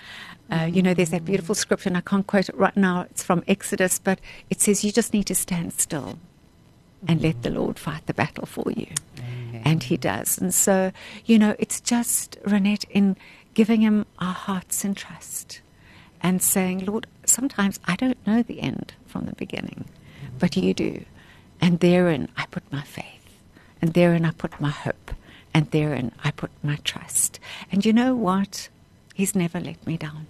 Uh, 0.49 0.63
you 0.63 0.81
know, 0.81 0.93
there's 0.93 1.09
that 1.09 1.25
beautiful 1.25 1.53
scripture, 1.53 1.89
and 1.89 1.97
I 1.97 2.01
can't 2.01 2.25
quote 2.25 2.47
it 2.47 2.55
right 2.55 2.75
now. 2.77 3.01
It's 3.09 3.21
from 3.21 3.43
Exodus, 3.49 3.99
but 3.99 4.19
it 4.49 4.61
says 4.61 4.81
you 4.85 4.93
just 4.93 5.11
need 5.13 5.25
to 5.25 5.35
stand 5.35 5.73
still 5.73 6.19
and 7.05 7.21
let 7.21 7.43
the 7.43 7.49
Lord 7.49 7.77
fight 7.77 8.05
the 8.05 8.13
battle 8.13 8.45
for 8.45 8.71
you. 8.71 8.87
And 9.65 9.83
He 9.83 9.97
does. 9.97 10.37
And 10.37 10.53
so, 10.53 10.93
you 11.25 11.37
know, 11.37 11.55
it's 11.59 11.81
just, 11.81 12.37
Renette, 12.43 12.85
in 12.89 13.17
giving 13.55 13.81
Him 13.81 14.05
our 14.19 14.33
hearts 14.33 14.85
in 14.85 14.95
trust 14.95 15.59
and 16.21 16.41
saying, 16.41 16.85
Lord, 16.85 17.07
sometimes 17.29 17.79
I 17.85 17.95
don't 17.95 18.25
know 18.25 18.41
the 18.43 18.61
end 18.61 18.93
from 19.05 19.25
the 19.25 19.35
beginning, 19.35 19.85
but 20.39 20.55
you 20.55 20.73
do. 20.73 21.05
And 21.59 21.79
therein 21.79 22.29
I 22.37 22.45
put 22.47 22.71
my 22.71 22.81
faith, 22.81 23.39
and 23.81 23.93
therein 23.93 24.25
I 24.25 24.31
put 24.31 24.59
my 24.59 24.69
hope, 24.69 25.11
and 25.53 25.69
therein 25.71 26.11
I 26.23 26.31
put 26.31 26.51
my 26.63 26.77
trust. 26.83 27.39
And 27.71 27.85
you 27.85 27.93
know 27.93 28.15
what? 28.15 28.69
He's 29.13 29.35
never 29.35 29.59
let 29.59 29.85
me 29.87 29.97
down. 29.97 30.27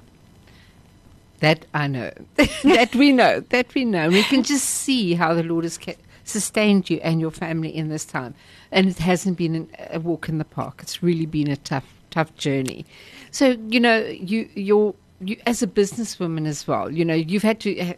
That 1.40 1.66
I 1.74 1.88
know. 1.88 2.12
that 2.64 2.96
we 2.96 3.12
know. 3.12 3.42
That 3.42 3.74
we 3.76 3.86
know. 3.86 4.10
We 4.10 4.24
can 4.24 4.44
just 4.44 4.66
see 4.66 5.14
how 5.14 5.34
the 5.34 5.44
Lord 5.44 5.66
has 5.66 5.78
kept, 5.78 6.02
sustained 6.24 6.90
you 6.90 6.98
and 7.04 7.22
your 7.22 7.32
family 7.32 7.76
in 7.76 7.90
this 7.90 8.06
time. 8.06 8.34
And 8.72 8.88
it 8.88 9.00
hasn't 9.00 9.38
been 9.38 9.56
an, 9.56 9.70
a 9.92 10.00
walk 10.00 10.30
in 10.30 10.38
the 10.38 10.46
park. 10.46 10.80
It's 10.82 11.04
really 11.04 11.26
been 11.26 11.50
a 11.50 11.58
tough, 11.58 11.86
tough 12.10 12.36
journey. 12.36 12.86
So, 13.32 13.58
you 13.68 13.80
know, 13.80 14.00
you, 14.00 14.50
you're, 14.56 14.96
you, 15.22 15.38
as 15.46 15.62
a 15.62 15.68
businesswoman 15.68 16.48
as 16.48 16.68
well, 16.68 16.90
you 16.92 17.04
know, 17.04 17.14
you've 17.14 17.44
had 17.44 17.60
to 17.62 17.80
uh, 17.80 17.94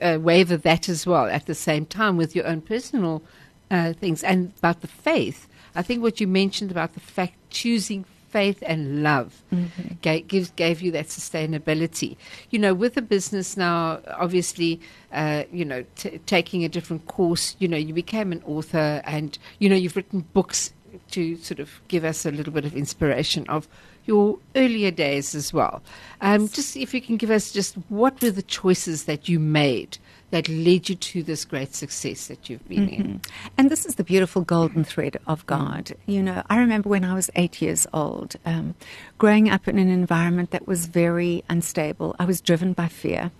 uh, 0.00 0.18
waver 0.20 0.56
that 0.56 0.88
as 0.88 1.06
well 1.06 1.26
at 1.26 1.46
the 1.46 1.54
same 1.54 1.86
time 1.86 2.16
with 2.16 2.34
your 2.34 2.46
own 2.46 2.60
personal 2.60 3.22
uh, 3.70 3.92
things 3.94 4.22
and 4.22 4.52
about 4.58 4.80
the 4.80 4.88
faith. 4.88 5.48
I 5.74 5.82
think 5.82 6.02
what 6.02 6.20
you 6.20 6.26
mentioned 6.26 6.70
about 6.70 6.94
the 6.94 7.00
fact 7.00 7.34
choosing 7.50 8.04
faith 8.28 8.62
and 8.66 9.02
love 9.02 9.42
mm-hmm. 9.52 9.94
gave, 10.00 10.26
gives, 10.26 10.50
gave 10.52 10.80
you 10.80 10.90
that 10.92 11.06
sustainability. 11.06 12.16
You 12.50 12.58
know, 12.58 12.72
with 12.72 12.94
the 12.94 13.02
business 13.02 13.56
now, 13.56 14.00
obviously, 14.08 14.80
uh, 15.12 15.44
you 15.52 15.64
know, 15.64 15.84
t- 15.96 16.18
taking 16.24 16.64
a 16.64 16.68
different 16.68 17.06
course, 17.06 17.56
you 17.58 17.68
know, 17.68 17.76
you 17.76 17.92
became 17.92 18.32
an 18.32 18.42
author 18.46 19.02
and, 19.04 19.38
you 19.58 19.68
know, 19.68 19.76
you've 19.76 19.96
written 19.96 20.20
books 20.32 20.72
to 21.10 21.36
sort 21.36 21.60
of 21.60 21.80
give 21.88 22.04
us 22.04 22.24
a 22.24 22.30
little 22.30 22.52
bit 22.52 22.64
of 22.64 22.74
inspiration 22.74 23.46
of 23.48 23.68
your 24.04 24.38
earlier 24.56 24.90
days 24.90 25.34
as 25.34 25.52
well. 25.52 25.82
Um, 26.20 26.48
just 26.48 26.76
if 26.76 26.92
you 26.94 27.00
can 27.00 27.16
give 27.16 27.30
us 27.30 27.52
just 27.52 27.74
what 27.88 28.20
were 28.22 28.30
the 28.30 28.42
choices 28.42 29.04
that 29.04 29.28
you 29.28 29.38
made 29.38 29.98
that 30.30 30.48
led 30.48 30.88
you 30.88 30.94
to 30.94 31.22
this 31.22 31.44
great 31.44 31.74
success 31.74 32.28
that 32.28 32.48
you've 32.48 32.66
been 32.66 32.88
mm-hmm. 32.88 33.02
in. 33.02 33.20
And 33.58 33.70
this 33.70 33.84
is 33.84 33.96
the 33.96 34.04
beautiful 34.04 34.42
golden 34.42 34.82
thread 34.82 35.18
of 35.26 35.44
God. 35.46 35.92
You 36.06 36.22
know, 36.22 36.42
I 36.48 36.58
remember 36.58 36.88
when 36.88 37.04
I 37.04 37.12
was 37.12 37.30
eight 37.36 37.60
years 37.60 37.86
old, 37.92 38.36
um, 38.46 38.74
growing 39.18 39.50
up 39.50 39.68
in 39.68 39.78
an 39.78 39.90
environment 39.90 40.50
that 40.52 40.66
was 40.66 40.86
very 40.86 41.44
unstable. 41.50 42.16
I 42.18 42.24
was 42.24 42.40
driven 42.40 42.72
by 42.72 42.88
fear. 42.88 43.30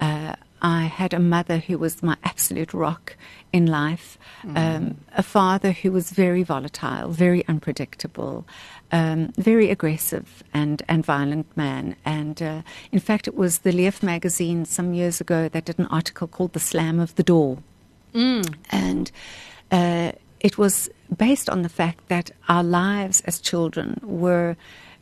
Uh, 0.00 0.34
I 0.62 0.82
had 0.82 1.14
a 1.14 1.18
mother 1.18 1.58
who 1.58 1.78
was 1.78 2.02
my 2.02 2.16
absolute 2.24 2.74
rock 2.74 3.16
in 3.52 3.66
life, 3.66 4.18
mm. 4.42 4.56
um, 4.56 4.98
a 5.16 5.22
father 5.22 5.72
who 5.72 5.90
was 5.90 6.10
very 6.10 6.42
volatile, 6.42 7.10
very 7.10 7.46
unpredictable, 7.48 8.46
um, 8.92 9.32
very 9.36 9.70
aggressive 9.70 10.42
and, 10.52 10.82
and 10.88 11.04
violent 11.04 11.56
man. 11.56 11.96
And 12.04 12.40
uh, 12.42 12.62
in 12.92 13.00
fact, 13.00 13.26
it 13.26 13.36
was 13.36 13.58
the 13.58 13.72
Leaf 13.72 14.02
magazine 14.02 14.64
some 14.64 14.94
years 14.94 15.20
ago 15.20 15.48
that 15.48 15.64
did 15.64 15.78
an 15.78 15.86
article 15.86 16.28
called 16.28 16.52
The 16.52 16.60
Slam 16.60 17.00
of 17.00 17.14
the 17.16 17.22
Door. 17.22 17.58
Mm. 18.14 18.54
And 18.70 19.10
uh, 19.70 20.12
it 20.40 20.58
was 20.58 20.88
based 21.16 21.48
on 21.48 21.62
the 21.62 21.68
fact 21.68 22.08
that 22.08 22.30
our 22.48 22.62
lives 22.62 23.20
as 23.22 23.40
children 23.40 24.00
were 24.02 24.56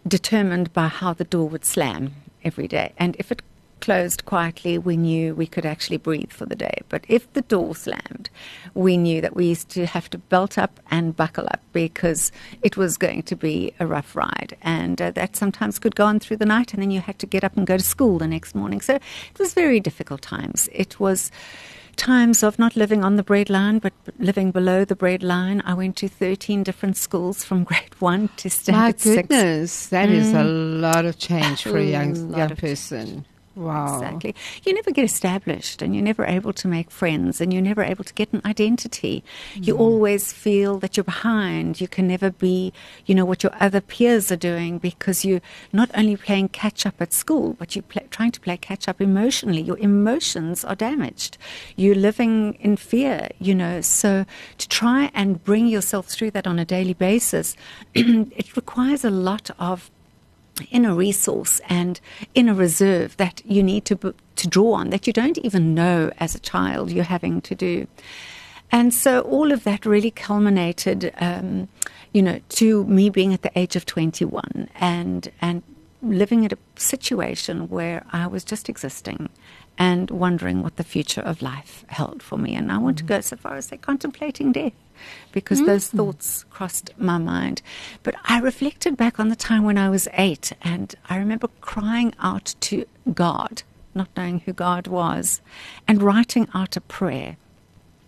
determined 0.06 0.72
by 0.72 0.88
how 0.88 1.12
the 1.12 1.24
door 1.24 1.48
would 1.48 1.64
slam 1.64 2.14
every 2.44 2.68
day. 2.68 2.92
And 2.98 3.16
if 3.18 3.30
it 3.30 3.42
closed 3.80 4.24
quietly, 4.24 4.78
we 4.78 4.96
knew 4.96 5.34
we 5.34 5.46
could 5.46 5.66
actually 5.66 5.96
breathe 5.96 6.30
for 6.30 6.46
the 6.46 6.56
day. 6.56 6.80
But 6.88 7.04
if 7.08 7.32
the 7.32 7.42
door 7.42 7.74
slammed, 7.74 8.30
we 8.74 8.96
knew 8.96 9.20
that 9.20 9.34
we 9.34 9.46
used 9.46 9.68
to 9.70 9.86
have 9.86 10.08
to 10.10 10.18
belt 10.18 10.58
up 10.58 10.80
and 10.90 11.16
buckle 11.16 11.46
up 11.46 11.60
because 11.72 12.32
it 12.62 12.76
was 12.76 12.96
going 12.96 13.22
to 13.24 13.36
be 13.36 13.72
a 13.80 13.86
rough 13.86 14.14
ride. 14.14 14.56
And 14.62 15.00
uh, 15.00 15.10
that 15.12 15.36
sometimes 15.36 15.78
could 15.78 15.96
go 15.96 16.06
on 16.06 16.20
through 16.20 16.38
the 16.38 16.46
night, 16.46 16.72
and 16.72 16.82
then 16.82 16.90
you 16.90 17.00
had 17.00 17.18
to 17.20 17.26
get 17.26 17.44
up 17.44 17.56
and 17.56 17.66
go 17.66 17.76
to 17.76 17.82
school 17.82 18.18
the 18.18 18.26
next 18.26 18.54
morning. 18.54 18.80
So 18.80 18.94
it 18.94 19.38
was 19.38 19.54
very 19.54 19.80
difficult 19.80 20.22
times. 20.22 20.68
It 20.72 20.98
was 21.00 21.30
times 21.98 22.42
of 22.42 22.58
not 22.58 22.76
living 22.76 23.04
on 23.04 23.16
the 23.16 23.22
bread 23.22 23.50
line, 23.50 23.80
but 23.80 23.92
living 24.18 24.50
below 24.50 24.84
the 24.84 24.96
bread 24.96 25.22
line. 25.22 25.60
I 25.66 25.74
went 25.74 25.96
to 25.96 26.08
13 26.08 26.62
different 26.62 26.96
schools 26.96 27.44
from 27.44 27.64
grade 27.68 27.94
one 27.98 28.28
to 28.38 28.48
standard 28.48 29.00
six. 29.00 29.06
My 29.06 29.22
goodness, 29.22 29.72
six. 29.72 29.90
that 29.90 30.08
mm. 30.08 30.12
is 30.12 30.32
a 30.32 30.36
mm. 30.36 30.80
lot 30.80 31.04
of 31.04 31.18
change 31.18 31.62
for 31.62 31.76
a 31.76 31.84
young, 31.84 32.34
young 32.34 32.56
person. 32.56 33.26
Wow. 33.58 33.96
Exactly. 33.96 34.36
You 34.64 34.72
never 34.72 34.92
get 34.92 35.04
established 35.04 35.82
and 35.82 35.92
you're 35.92 36.04
never 36.04 36.24
able 36.24 36.52
to 36.52 36.68
make 36.68 36.92
friends 36.92 37.40
and 37.40 37.52
you're 37.52 37.60
never 37.60 37.82
able 37.82 38.04
to 38.04 38.14
get 38.14 38.32
an 38.32 38.40
identity. 38.44 39.24
Mm. 39.54 39.66
You 39.66 39.76
always 39.76 40.32
feel 40.32 40.78
that 40.78 40.96
you're 40.96 41.02
behind. 41.02 41.80
You 41.80 41.88
can 41.88 42.06
never 42.06 42.30
be, 42.30 42.72
you 43.06 43.16
know, 43.16 43.24
what 43.24 43.42
your 43.42 43.52
other 43.60 43.80
peers 43.80 44.30
are 44.30 44.36
doing 44.36 44.78
because 44.78 45.24
you're 45.24 45.40
not 45.72 45.90
only 45.94 46.16
playing 46.16 46.50
catch 46.50 46.86
up 46.86 46.94
at 47.00 47.12
school, 47.12 47.54
but 47.54 47.74
you're 47.74 47.82
play, 47.82 48.06
trying 48.10 48.30
to 48.30 48.40
play 48.40 48.56
catch 48.56 48.86
up 48.86 49.00
emotionally. 49.00 49.60
Your 49.60 49.78
emotions 49.78 50.64
are 50.64 50.76
damaged. 50.76 51.36
You're 51.74 51.96
living 51.96 52.54
in 52.60 52.76
fear, 52.76 53.28
you 53.40 53.56
know. 53.56 53.80
So 53.80 54.24
to 54.58 54.68
try 54.68 55.10
and 55.14 55.42
bring 55.42 55.66
yourself 55.66 56.06
through 56.06 56.30
that 56.30 56.46
on 56.46 56.60
a 56.60 56.64
daily 56.64 56.94
basis, 56.94 57.56
it 57.94 58.54
requires 58.54 59.04
a 59.04 59.10
lot 59.10 59.50
of 59.58 59.90
in 60.70 60.84
a 60.84 60.94
resource 60.94 61.60
and 61.68 62.00
in 62.34 62.48
a 62.48 62.54
reserve 62.54 63.16
that 63.16 63.42
you 63.44 63.62
need 63.62 63.84
to, 63.86 64.14
to 64.36 64.48
draw 64.48 64.74
on 64.74 64.90
that 64.90 65.06
you 65.06 65.12
don't 65.12 65.38
even 65.38 65.74
know 65.74 66.10
as 66.18 66.34
a 66.34 66.38
child 66.38 66.90
you're 66.90 67.04
having 67.04 67.40
to 67.42 67.54
do. 67.54 67.86
And 68.70 68.92
so 68.92 69.20
all 69.22 69.50
of 69.50 69.64
that 69.64 69.86
really 69.86 70.10
culminated, 70.10 71.12
um, 71.18 71.68
you 72.12 72.22
know, 72.22 72.40
to 72.50 72.84
me 72.84 73.08
being 73.08 73.32
at 73.32 73.42
the 73.42 73.58
age 73.58 73.76
of 73.76 73.86
21 73.86 74.68
and, 74.74 75.30
and 75.40 75.62
living 76.02 76.44
in 76.44 76.52
a 76.52 76.80
situation 76.80 77.68
where 77.68 78.04
I 78.12 78.26
was 78.26 78.44
just 78.44 78.68
existing 78.68 79.30
and 79.78 80.10
wondering 80.10 80.62
what 80.62 80.76
the 80.76 80.84
future 80.84 81.20
of 81.20 81.40
life 81.40 81.84
held 81.88 82.22
for 82.22 82.36
me. 82.36 82.54
And 82.54 82.70
I 82.70 82.78
want 82.78 82.98
mm-hmm. 82.98 83.06
to 83.06 83.14
go 83.14 83.20
so 83.20 83.36
far 83.36 83.56
as 83.56 83.66
to 83.66 83.70
say 83.70 83.76
contemplating 83.78 84.52
death 84.52 84.72
because 85.32 85.58
mm-hmm. 85.58 85.68
those 85.68 85.88
thoughts 85.88 86.44
crossed 86.50 86.90
my 86.98 87.18
mind. 87.18 87.62
But 88.02 88.16
I 88.24 88.40
reflected 88.40 88.96
back 88.96 89.18
on 89.20 89.28
the 89.28 89.36
time 89.36 89.64
when 89.64 89.78
I 89.78 89.88
was 89.88 90.08
eight 90.14 90.52
and 90.62 90.94
I 91.08 91.16
remember 91.16 91.48
crying 91.60 92.14
out 92.20 92.54
to 92.60 92.84
God, 93.14 93.62
not 93.94 94.08
knowing 94.16 94.40
who 94.40 94.52
God 94.52 94.86
was, 94.86 95.40
and 95.86 96.02
writing 96.02 96.48
out 96.54 96.76
a 96.76 96.80
prayer 96.80 97.36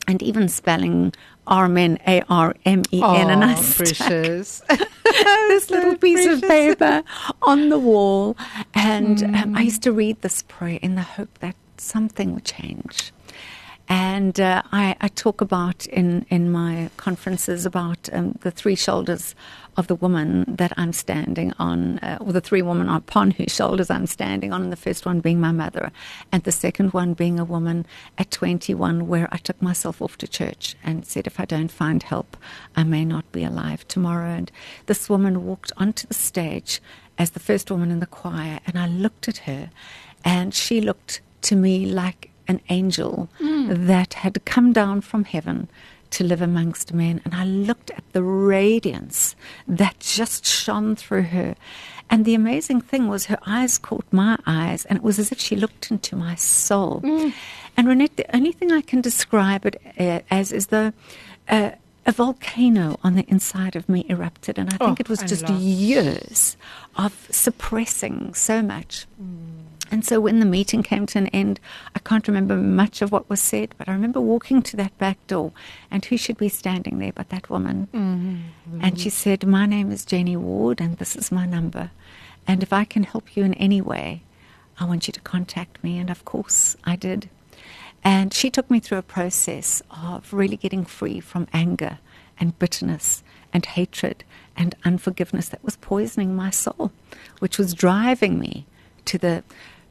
and 0.07 0.23
even 0.23 0.49
spelling 0.49 1.13
Armen, 1.47 1.99
A 2.07 2.23
R 2.29 2.55
M 2.65 2.83
E 2.93 3.03
N. 3.03 3.31
And 3.31 3.45
I 3.45 3.55
precious. 3.55 4.63
this 5.05 5.71
little 5.71 5.97
piece 5.97 6.25
precious. 6.25 6.43
of 6.43 6.49
paper 6.49 7.03
on 7.43 7.69
the 7.69 7.79
wall. 7.79 8.37
And 8.75 9.19
mm. 9.19 9.43
um, 9.43 9.57
I 9.57 9.63
used 9.63 9.83
to 9.83 9.93
read 9.93 10.21
this 10.23 10.43
prayer 10.43 10.79
in 10.83 10.95
the 10.95 11.03
hope 11.03 11.39
that 11.39 11.57
something 11.77 12.35
would 12.35 12.45
change. 12.45 13.13
And 13.91 14.39
uh, 14.39 14.63
I, 14.71 14.95
I, 15.01 15.09
talk 15.09 15.41
about 15.41 15.85
in, 15.87 16.25
in 16.31 16.53
my 16.53 16.91
conferences 16.97 17.67
about 17.67 18.09
um, 18.13 18.39
the 18.43 18.53
three 18.53 18.77
shoulders 18.77 19.35
of 19.77 19.89
the 19.89 19.97
woman 19.97 20.45
that 20.47 20.73
I'm 20.77 20.93
standing 20.93 21.53
on, 21.59 21.99
uh, 21.99 22.19
or 22.21 22.33
the 22.33 22.41
three 22.41 22.63
women 22.63 22.89
upon 22.89 23.33
whose 23.33 23.53
shoulders 23.53 23.91
I'm 23.91 24.07
standing 24.07 24.53
on, 24.53 24.63
and 24.63 24.71
the 24.71 24.77
first 24.77 25.07
one 25.07 25.19
being 25.19 25.41
my 25.41 25.51
mother, 25.51 25.91
and 26.31 26.45
the 26.45 26.53
second 26.53 26.93
one 26.93 27.15
being 27.15 27.41
a 27.41 27.45
woman 27.45 27.85
at 28.17 28.31
21 28.31 29.09
where 29.09 29.29
I 29.33 29.39
took 29.39 29.61
myself 29.61 30.01
off 30.01 30.17
to 30.19 30.29
church 30.29 30.77
and 30.85 31.05
said, 31.05 31.27
if 31.27 31.41
I 31.41 31.45
don't 31.45 31.73
find 31.73 32.05
help, 32.05 32.37
I 32.77 32.85
may 32.85 33.05
not 33.05 33.33
be 33.33 33.43
alive 33.43 33.89
tomorrow. 33.89 34.31
And 34.31 34.53
this 34.87 35.11
woman 35.11 35.45
walked 35.45 35.73
onto 35.79 36.07
the 36.07 36.15
stage 36.15 36.81
as 37.19 37.31
the 37.31 37.41
first 37.41 37.73
woman 37.73 37.91
in 37.91 37.99
the 37.99 38.07
choir, 38.07 38.61
and 38.69 38.79
I 38.79 38.87
looked 38.87 39.27
at 39.27 39.39
her, 39.39 39.71
and 40.25 40.55
she 40.55 40.81
looked 40.81 41.23
to 41.43 41.57
me 41.57 41.87
like 41.87 42.30
an 42.51 42.61
angel 42.69 43.29
mm. 43.39 43.87
that 43.87 44.15
had 44.15 44.45
come 44.45 44.73
down 44.73 45.01
from 45.01 45.25
heaven 45.25 45.69
to 46.11 46.25
live 46.25 46.43
amongst 46.43 46.93
men. 46.93 47.21
And 47.25 47.33
I 47.35 47.45
looked 47.45 47.91
at 47.93 48.03
the 48.13 48.25
radiance 48.25 49.37
that 49.69 50.01
just 50.01 50.45
shone 50.45 50.97
through 50.97 51.23
her. 51.23 51.55
And 52.11 52.25
the 52.25 52.35
amazing 52.35 52.81
thing 52.81 53.07
was 53.07 53.27
her 53.27 53.39
eyes 53.47 53.79
caught 53.79 54.05
my 54.11 54.37
eyes, 54.45 54.85
and 54.87 54.97
it 54.99 55.05
was 55.05 55.21
as 55.21 55.31
if 55.31 55.39
she 55.39 55.55
looked 55.55 55.93
into 55.93 56.17
my 56.17 56.35
soul. 56.35 57.01
Mm. 57.03 57.33
And 57.77 57.87
Renette, 57.87 58.17
the 58.17 58.37
only 58.37 58.51
thing 58.51 58.73
I 58.73 58.81
can 58.81 59.01
describe 59.01 59.65
it 59.65 59.81
uh, 59.99 60.21
as 60.31 60.53
is 60.53 60.67
the. 60.67 60.93
Uh, 61.49 61.71
a 62.07 62.13
volcano 62.13 62.99
on 63.05 63.15
the 63.15 63.27
inside 63.29 63.77
of 63.77 63.87
me 63.87 64.07
erupted, 64.09 64.59
and 64.59 64.73
I 64.73 64.77
think 64.79 64.99
oh, 64.99 65.01
it 65.01 65.09
was 65.11 65.21
just 65.21 65.47
years 65.51 66.57
of 66.97 67.29
suppressing 67.31 68.33
so 68.33 68.63
much. 68.63 69.07
Mm. 69.23 69.60
And 69.91 70.05
so 70.05 70.21
when 70.21 70.41
the 70.41 70.47
meeting 70.47 70.83
came 70.83 71.07
to 71.07 71.19
an 71.19 71.27
end, 71.29 71.59
I 71.95 71.99
can't 71.99 72.29
remember 72.29 72.57
much 72.57 73.03
of 73.03 73.11
what 73.11 73.29
was 73.29 73.41
said, 73.41 73.75
but 73.77 73.89
I 73.89 73.93
remember 73.93 74.21
walking 74.21 74.63
to 74.63 74.77
that 74.77 74.97
back 74.99 75.25
door, 75.27 75.53
and 75.91 76.05
who 76.05 76.17
should 76.17 76.39
be 76.39 76.49
standing 76.49 76.99
there 76.99 77.13
but 77.13 77.31
that 77.31 77.51
woman? 77.51 77.89
Mm-hmm. 77.93 78.81
And 78.85 79.01
she 79.01 79.11
said, 79.11 79.47
My 79.47 79.67
name 79.67 79.91
is 79.91 80.05
Jenny 80.05 80.37
Ward, 80.37 80.81
and 80.81 80.97
this 80.99 81.17
is 81.17 81.33
my 81.33 81.47
number. 81.47 81.91
And 82.47 82.63
if 82.63 82.73
I 82.73 82.85
can 82.85 83.03
help 83.03 83.37
you 83.37 83.45
in 83.45 83.55
any 83.55 83.81
way, 83.81 84.23
I 84.79 84.85
want 84.85 85.07
you 85.07 85.13
to 85.13 85.21
contact 85.21 85.83
me. 85.85 85.99
And 85.99 86.09
of 86.09 86.25
course, 86.25 86.77
I 86.85 86.97
did. 86.97 87.29
And 88.03 88.33
she 88.33 88.51
took 88.51 88.71
me 88.71 88.81
through 88.81 88.99
a 88.99 89.03
process 89.03 89.83
of 89.91 90.33
really 90.33 90.57
getting 90.57 90.85
free 90.85 91.21
from 91.21 91.49
anger 91.53 91.99
and 92.39 92.59
bitterness 92.59 93.23
and 93.53 93.67
hatred 93.67 94.25
and 94.57 94.75
unforgiveness 94.85 95.49
that 95.51 95.63
was 95.63 95.77
poisoning 95.77 96.35
my 96.35 96.51
soul, 96.51 96.93
which 97.41 97.59
was 97.59 97.75
driving 97.75 98.39
me 98.39 98.67
to 99.05 99.19
the, 99.19 99.45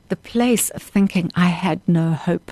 the 0.10 0.16
place 0.16 0.70
of 0.72 0.82
thinking 0.82 1.32
I 1.36 1.48
had 1.48 1.82
no 1.88 2.12
hope 2.14 2.52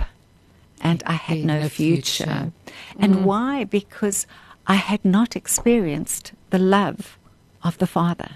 and 0.81 1.03
I 1.05 1.13
had 1.13 1.43
no, 1.43 1.61
no, 1.61 1.69
future. 1.69 2.23
future. 2.23 2.51
And 2.99 3.15
mm. 3.15 3.21
why? 3.23 3.63
Because 3.63 4.27
I 4.67 4.75
had 4.75 5.03
not 5.03 5.35
experienced 5.35 6.33
the 6.49 6.59
love 6.59 7.17
of 7.63 7.77
the 7.79 7.87
Father. 7.87 8.31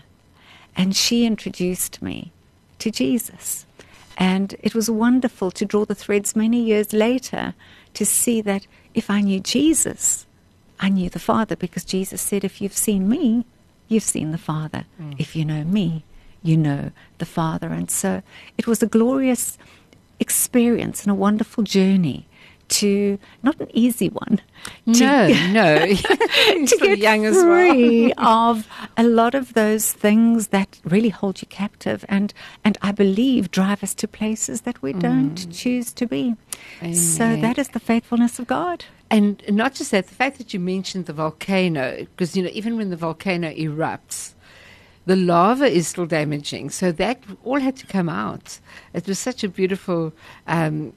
And 0.75 0.95
she 0.95 1.25
introduced 1.25 2.01
me 2.01 2.31
to 2.79 2.91
Jesus. 2.91 3.65
And 4.17 4.55
it 4.61 4.73
was 4.73 4.89
wonderful 4.89 5.51
to 5.51 5.65
draw 5.65 5.85
the 5.85 5.95
threads 5.95 6.35
many 6.35 6.61
years 6.61 6.93
later 6.93 7.53
to 7.93 8.05
see 8.05 8.41
that 8.41 8.67
if 8.93 9.09
I 9.09 9.21
knew 9.21 9.39
Jesus, 9.39 10.25
I 10.79 10.89
knew 10.89 11.09
the 11.09 11.19
Father 11.19 11.55
because 11.55 11.85
Jesus 11.85 12.21
said, 12.21 12.43
If 12.43 12.61
you've 12.61 12.75
seen 12.75 13.07
me, 13.07 13.45
you've 13.87 14.03
seen 14.03 14.31
the 14.31 14.37
Father. 14.37 14.85
Mm. 15.01 15.15
If 15.19 15.35
you 15.35 15.45
know 15.45 15.63
me, 15.63 16.03
you 16.43 16.57
know 16.57 16.91
the 17.17 17.25
Father. 17.25 17.69
And 17.69 17.89
so 17.89 18.21
it 18.57 18.67
was 18.67 18.81
a 18.81 18.87
glorious 18.87 19.57
experience 20.19 21.03
and 21.03 21.11
a 21.11 21.15
wonderful 21.15 21.63
journey 21.63 22.27
to 22.71 23.19
not 23.43 23.59
an 23.59 23.67
easy 23.73 24.07
one. 24.07 24.39
No, 24.85 25.27
no, 25.51 25.77
to 25.95 26.77
get 26.79 26.99
young 26.99 27.25
as 27.25 27.41
free 27.41 28.13
well. 28.17 28.49
of 28.51 28.67
a 28.95 29.03
lot 29.03 29.35
of 29.35 29.53
those 29.53 29.91
things 29.91 30.47
that 30.47 30.79
really 30.85 31.09
hold 31.09 31.41
you 31.41 31.47
captive, 31.49 32.05
and 32.07 32.33
and 32.63 32.77
I 32.81 32.91
believe 32.93 33.51
drive 33.51 33.83
us 33.83 33.93
to 33.95 34.07
places 34.07 34.61
that 34.61 34.81
we 34.81 34.93
mm. 34.93 35.01
don't 35.01 35.51
choose 35.51 35.91
to 35.93 36.07
be. 36.07 36.35
Amen. 36.81 36.95
So 36.95 37.35
that 37.35 37.57
is 37.57 37.69
the 37.69 37.79
faithfulness 37.79 38.39
of 38.39 38.47
God. 38.47 38.85
And 39.09 39.43
not 39.49 39.73
just 39.73 39.91
that, 39.91 40.07
the 40.07 40.15
fact 40.15 40.37
that 40.37 40.53
you 40.53 40.59
mentioned 40.59 41.07
the 41.07 41.13
volcano, 41.13 41.97
because 41.97 42.37
you 42.37 42.43
know 42.43 42.51
even 42.53 42.77
when 42.77 42.89
the 42.89 42.95
volcano 42.95 43.51
erupts 43.51 44.33
the 45.05 45.15
lava 45.15 45.65
is 45.65 45.87
still 45.87 46.05
damaging. 46.05 46.69
So 46.69 46.91
that 46.91 47.23
all 47.43 47.59
had 47.59 47.75
to 47.77 47.87
come 47.87 48.09
out. 48.09 48.59
It 48.93 49.07
was 49.07 49.19
such 49.19 49.43
a 49.43 49.49
beautiful 49.49 50.13
um, 50.47 50.93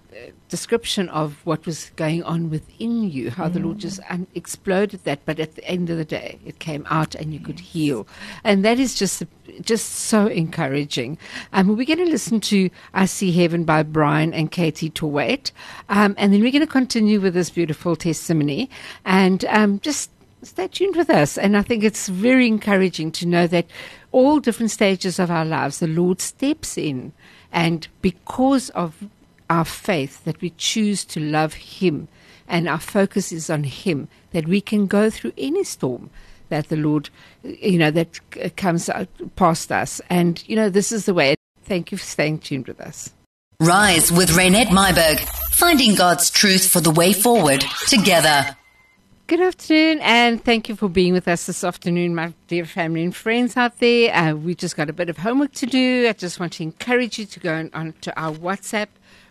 description 0.49 1.09
of 1.09 1.45
what 1.45 1.65
was 1.67 1.91
going 1.97 2.23
on 2.23 2.51
within 2.51 3.11
you, 3.11 3.31
how 3.31 3.49
mm. 3.49 3.55
the 3.55 3.61
Lord 3.61 3.79
just 3.79 4.01
un- 4.11 4.27
exploded 4.35 5.05
that. 5.05 5.25
But 5.25 5.41
at 5.41 5.55
the 5.55 5.65
end 5.65 5.91
of 5.91 5.97
the 5.97 6.05
day, 6.05 6.39
it 6.45 6.59
came 6.59 6.87
out 6.91 7.15
and 7.15 7.33
you 7.33 7.41
yes. 7.41 7.47
could 7.47 7.61
heal. 7.61 8.07
And 8.45 8.65
that 8.65 8.79
is 8.79 8.95
just 8.95 9.23
just 9.61 9.91
so 9.91 10.27
encouraging. 10.27 11.19
Um, 11.53 11.69
we're 11.69 11.85
going 11.85 11.99
to 11.99 12.05
listen 12.05 12.41
to 12.41 12.71
I 12.93 13.07
See 13.07 13.33
Heaven 13.33 13.65
by 13.65 13.83
Bryan 13.83 14.33
and 14.33 14.51
Katie 14.51 14.91
Torwalt. 14.91 15.51
Um, 15.89 16.15
and 16.19 16.33
then 16.33 16.41
we're 16.41 16.53
going 16.53 16.61
to 16.61 16.67
continue 16.67 17.21
with 17.21 17.35
this 17.35 17.51
beautiful 17.51 17.97
testimony 17.97 18.71
and 19.05 19.45
um, 19.47 19.81
just 19.81 20.11
stay 20.47 20.69
tuned 20.69 20.97
with 20.97 21.11
us. 21.11 21.39
And 21.39 21.57
I 21.57 21.63
think 21.63 21.85
it's 21.85 22.09
very 22.09 22.47
encouraging 22.47 23.13
to 23.13 23.27
know 23.27 23.47
that 23.47 23.67
all 24.13 24.41
different 24.41 24.71
stages 24.71 25.19
of 25.19 25.31
our 25.31 25.45
lives, 25.45 25.79
the 25.79 25.87
Lord 25.87 26.21
steps 26.21 26.79
in. 26.79 27.13
And 27.53 27.87
because 28.03 28.71
of 28.71 29.09
our 29.51 29.65
faith, 29.65 30.25
that 30.25 30.41
we 30.41 30.51
choose 30.51 31.05
to 31.07 31.21
love 31.21 31.55
Him 31.55 32.09
and 32.47 32.69
our 32.69 32.81
focus 32.81 33.33
is 33.33 33.49
on 33.49 33.65
Him, 33.65 34.09
that 34.33 34.47
we 34.47 34.61
can 34.61 34.87
go 34.87 35.11
through 35.11 35.33
any 35.39 35.65
storm 35.65 36.11
that 36.49 36.69
the 36.69 36.77
Lord, 36.77 37.11
you 37.43 37.79
know, 37.79 37.91
that 37.91 38.21
comes 38.57 38.91
past 39.37 39.73
us. 39.73 40.01
And, 40.11 40.47
you 40.49 40.57
know, 40.57 40.69
this 40.69 40.93
is 40.93 41.07
the 41.07 41.15
way. 41.15 41.35
Thank 41.65 41.91
you 41.91 41.99
for 41.99 42.05
staying 42.05 42.41
tuned 42.41 42.69
with 42.69 42.81
us. 42.81 43.13
Rise 43.61 44.13
with 44.13 44.31
Renette 44.31 44.67
Myburgh, 44.67 45.21
finding 45.53 45.95
God's 45.95 46.31
truth 46.31 46.69
for 46.69 46.81
the 46.81 46.91
way 46.91 47.13
forward 47.13 47.65
together. 47.89 48.57
Good 49.27 49.41
afternoon, 49.41 50.01
and 50.03 50.45
thank 50.45 50.69
you 50.69 50.77
for 50.77 50.91
being 50.91 51.15
with 51.15 51.27
us 51.29 51.47
this 51.47 51.65
afternoon, 51.65 52.15
my 52.15 52.35
dear 52.47 52.67
family 52.67 53.05
and 53.05 53.17
friends 53.17 53.57
out 53.57 53.79
there. 53.79 54.15
Uh, 54.15 54.35
we 54.35 54.55
just 54.55 54.77
got 54.77 54.91
a 54.91 54.93
bit 54.93 55.09
of 55.09 55.17
homework 55.17 55.53
to 55.53 55.65
do. 55.65 56.07
I 56.07 56.13
just 56.13 56.39
want 56.39 56.53
to 56.55 56.63
encourage 56.63 57.19
you 57.19 57.25
to 57.25 57.41
go 57.41 57.55
on, 57.55 57.71
on 57.73 57.95
to 58.03 58.21
our 58.21 58.33
WhatsApp. 58.33 58.89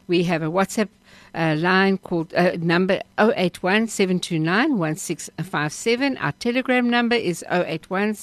We 0.08 0.24
have 0.24 0.42
a 0.42 0.48
WhatsApp 0.48 0.90
uh, 1.36 1.58
line 1.60 2.00
called 2.00 2.34
uh, 2.34 2.54
number 2.58 3.02
081 3.20 3.82
1657. 3.82 6.18
Our 6.18 6.32
Telegram 6.32 6.90
number 6.90 7.16
is 7.16 7.46
081 7.52 8.16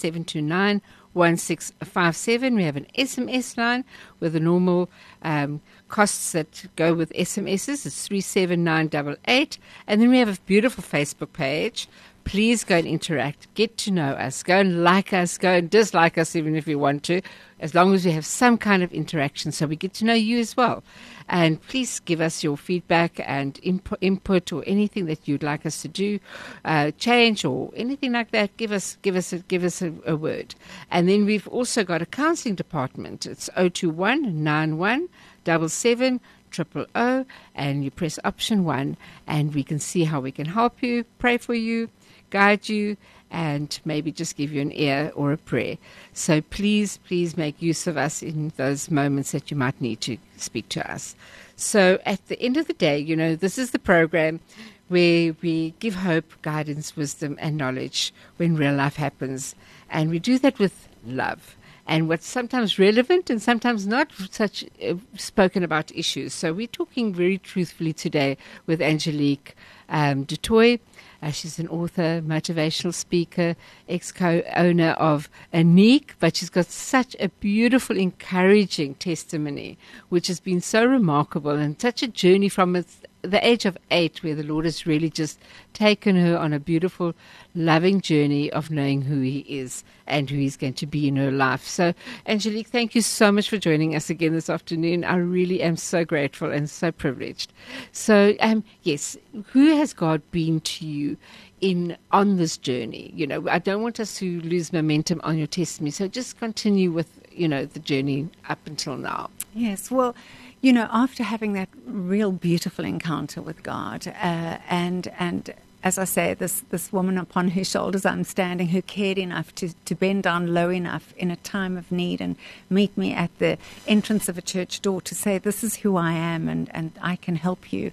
1657. 1.12 2.54
We 2.56 2.64
have 2.64 2.76
an 2.76 2.87
SMS 2.98 3.56
line 3.56 3.85
with 4.18 4.35
a 4.35 4.40
normal 4.40 4.90
um, 5.22 5.61
costs 5.90 6.33
that 6.33 6.64
go 6.76 6.94
with 6.94 7.12
SMSs. 7.12 7.85
It's 7.87 8.07
37988. 8.07 9.59
And 9.87 10.00
then 10.00 10.11
we 10.11 10.18
have 10.18 10.29
a 10.29 10.40
beautiful 10.46 10.83
Facebook 10.83 11.33
page. 11.33 11.88
Please 12.24 12.64
go 12.64 12.76
and 12.76 12.87
interact. 12.87 13.53
Get 13.55 13.76
to 13.79 13.90
know 13.90 14.12
us. 14.12 14.42
Go 14.42 14.61
and 14.61 14.85
like 14.85 15.12
us. 15.12 15.37
Go 15.37 15.55
and 15.55 15.68
dislike 15.68 16.16
us 16.16 16.37
even 16.37 16.55
if 16.55 16.68
you 16.68 16.79
want 16.79 17.03
to, 17.05 17.20
as 17.59 17.74
long 17.74 17.92
as 17.94 18.05
we 18.05 18.12
have 18.12 18.26
some 18.26 18.57
kind 18.57 18.83
of 18.83 18.92
interaction 18.92 19.53
so 19.53 19.66
we 19.66 19.76
get 19.76 19.94
to 19.94 20.05
know 20.05 20.14
you 20.14 20.38
as 20.38 20.57
well. 20.57 20.83
And 21.30 21.62
please 21.62 22.00
give 22.00 22.20
us 22.20 22.42
your 22.42 22.56
feedback 22.56 23.20
and 23.24 23.58
input, 23.62 23.98
input 24.00 24.52
or 24.52 24.64
anything 24.66 25.06
that 25.06 25.26
you'd 25.28 25.44
like 25.44 25.64
us 25.64 25.80
to 25.82 25.88
do, 25.88 26.18
uh, 26.64 26.90
change 26.98 27.44
or 27.44 27.70
anything 27.76 28.12
like 28.12 28.32
that. 28.32 28.56
Give 28.56 28.72
us, 28.72 28.98
give 29.02 29.14
us, 29.14 29.32
a, 29.32 29.38
give 29.38 29.62
us 29.62 29.80
a, 29.80 29.94
a 30.04 30.16
word. 30.16 30.56
And 30.90 31.08
then 31.08 31.24
we've 31.24 31.46
also 31.48 31.84
got 31.84 32.02
a 32.02 32.06
counselling 32.06 32.56
department. 32.56 33.26
It's 33.26 33.48
021 33.56 34.42
91 34.42 35.08
double 35.44 35.68
seven 35.68 36.20
triple 36.50 36.86
O, 36.94 37.24
and 37.54 37.84
you 37.84 37.90
press 37.90 38.18
option 38.24 38.64
one, 38.64 38.96
and 39.26 39.54
we 39.54 39.62
can 39.62 39.78
see 39.78 40.04
how 40.04 40.20
we 40.20 40.32
can 40.32 40.46
help 40.46 40.82
you, 40.82 41.04
pray 41.18 41.38
for 41.38 41.54
you, 41.54 41.88
guide 42.30 42.68
you, 42.68 42.96
and 43.30 43.78
maybe 43.84 44.10
just 44.10 44.36
give 44.36 44.52
you 44.52 44.60
an 44.60 44.72
ear 44.72 45.12
or 45.14 45.32
a 45.32 45.36
prayer. 45.36 45.78
So 46.12 46.40
please, 46.40 46.98
please 47.06 47.36
make 47.36 47.62
use 47.62 47.86
of 47.86 47.96
us 47.96 48.22
in 48.22 48.52
those 48.56 48.90
moments 48.90 49.32
that 49.32 49.50
you 49.50 49.56
might 49.56 49.80
need 49.80 50.00
to 50.02 50.16
speak 50.36 50.68
to 50.70 50.90
us. 50.90 51.14
So 51.56 51.98
at 52.04 52.26
the 52.28 52.40
end 52.40 52.56
of 52.56 52.66
the 52.66 52.72
day, 52.74 52.98
you 52.98 53.14
know, 53.14 53.36
this 53.36 53.58
is 53.58 53.70
the 53.70 53.78
program 53.78 54.40
where 54.88 55.36
we 55.40 55.74
give 55.78 55.94
hope, 55.94 56.24
guidance, 56.42 56.96
wisdom, 56.96 57.36
and 57.40 57.56
knowledge 57.56 58.12
when 58.38 58.56
real 58.56 58.74
life 58.74 58.96
happens. 58.96 59.54
And 59.88 60.10
we 60.10 60.18
do 60.18 60.38
that 60.40 60.58
with 60.58 60.88
love 61.06 61.56
and 61.86 62.08
what's 62.08 62.26
sometimes 62.26 62.78
relevant 62.78 63.30
and 63.30 63.40
sometimes 63.40 63.86
not 63.86 64.10
such 64.30 64.64
uh, 64.82 64.94
spoken 65.16 65.62
about 65.62 65.94
issues. 65.94 66.34
So 66.34 66.52
we're 66.52 66.66
talking 66.66 67.12
very 67.14 67.38
truthfully 67.38 67.92
today 67.92 68.36
with 68.66 68.80
Angelique 68.80 69.54
um, 69.88 70.24
du 70.24 70.36
Toit. 70.36 70.80
Uh, 71.22 71.30
she's 71.30 71.59
an 71.59 71.68
author, 71.68 72.22
motivational 72.22 72.94
speaker, 72.94 73.54
ex 73.88 74.11
co 74.11 74.42
owner 74.56 74.90
of 74.92 75.28
Annique, 75.52 76.14
but 76.18 76.37
she's 76.37 76.50
got 76.50 76.66
such 76.66 77.14
a 77.20 77.28
beautiful, 77.40 77.96
encouraging 77.96 78.94
testimony, 78.94 79.76
which 80.09 80.28
has 80.28 80.40
been 80.40 80.61
so 80.61 80.85
remarkable 80.85 81.50
and 81.50 81.80
such 81.80 82.02
a 82.02 82.09
journey 82.09 82.48
from 82.48 82.74
the 83.22 83.44
age 83.46 83.64
of 83.64 83.76
eight, 83.90 84.22
where 84.22 84.35
the 84.35 84.42
Lord 84.42 84.64
has 84.64 84.87
really 84.87 85.11
just 85.11 85.38
taken 85.72 86.16
her 86.16 86.37
on 86.37 86.52
a 86.52 86.61
beautiful, 86.61 87.14
loving 87.54 88.00
journey 88.00 88.50
of 88.52 88.70
knowing 88.70 89.02
who 89.02 89.20
He 89.20 89.40
is 89.40 89.85
and 90.06 90.28
who 90.28 90.37
He's 90.37 90.56
going 90.56 90.74
to 90.74 90.87
be 90.87 91.09
in 91.09 91.16
her 91.16 91.30
life. 91.30 91.66
So, 91.66 91.94
Angelique, 92.26 92.68
thank 92.68 92.94
you 92.94 93.02
so 93.02 93.30
much 93.30 93.48
for 93.48 93.59
joining 93.59 93.94
us 93.94 94.11
again 94.11 94.33
this 94.33 94.50
afternoon. 94.50 95.04
I 95.04 95.16
really 95.16 95.62
am 95.62 95.76
so 95.76 96.04
grateful 96.04 96.50
and 96.50 96.68
so 96.68 96.92
privileged. 96.92 97.52
So, 97.92 98.35
um, 98.40 98.64
yes, 98.83 99.16
who 99.52 99.76
has 99.76 99.92
God 99.92 100.22
been 100.30 100.61
to 100.61 100.87
you? 100.87 101.16
in 101.61 101.96
on 102.11 102.37
this 102.37 102.56
journey 102.56 103.12
you 103.14 103.26
know 103.26 103.46
i 103.50 103.59
don't 103.59 103.83
want 103.83 104.00
us 104.00 104.16
to 104.16 104.40
lose 104.40 104.72
momentum 104.72 105.20
on 105.24 105.37
your 105.37 105.46
testimony 105.46 105.90
so 105.90 106.09
just 106.09 106.38
continue 106.38 106.90
with 106.90 107.20
you 107.30 107.46
know 107.46 107.64
the 107.64 107.78
journey 107.80 108.28
up 108.48 108.59
until 108.66 108.96
now 108.96 109.28
yes 109.54 109.90
well 109.90 110.14
you 110.60 110.72
know, 110.72 110.88
after 110.90 111.22
having 111.22 111.54
that 111.54 111.68
real 111.86 112.32
beautiful 112.32 112.84
encounter 112.84 113.40
with 113.40 113.62
God, 113.62 114.06
uh, 114.06 114.58
and 114.68 115.08
and 115.18 115.54
as 115.82 115.96
I 115.96 116.04
say, 116.04 116.34
this 116.34 116.62
this 116.70 116.92
woman 116.92 117.16
upon 117.16 117.48
whose 117.48 117.70
shoulders 117.70 118.04
I'm 118.04 118.24
standing, 118.24 118.68
who 118.68 118.82
cared 118.82 119.18
enough 119.18 119.54
to 119.56 119.70
to 119.86 119.94
bend 119.94 120.22
down 120.24 120.52
low 120.52 120.68
enough 120.68 121.14
in 121.16 121.30
a 121.30 121.36
time 121.36 121.76
of 121.76 121.90
need 121.90 122.20
and 122.20 122.36
meet 122.68 122.96
me 122.96 123.14
at 123.14 123.30
the 123.38 123.56
entrance 123.86 124.28
of 124.28 124.36
a 124.36 124.42
church 124.42 124.82
door 124.82 125.00
to 125.02 125.14
say, 125.14 125.38
"This 125.38 125.64
is 125.64 125.76
who 125.76 125.96
I 125.96 126.12
am, 126.12 126.48
and 126.48 126.70
and 126.74 126.92
I 127.00 127.16
can 127.16 127.36
help 127.36 127.72
you." 127.72 127.92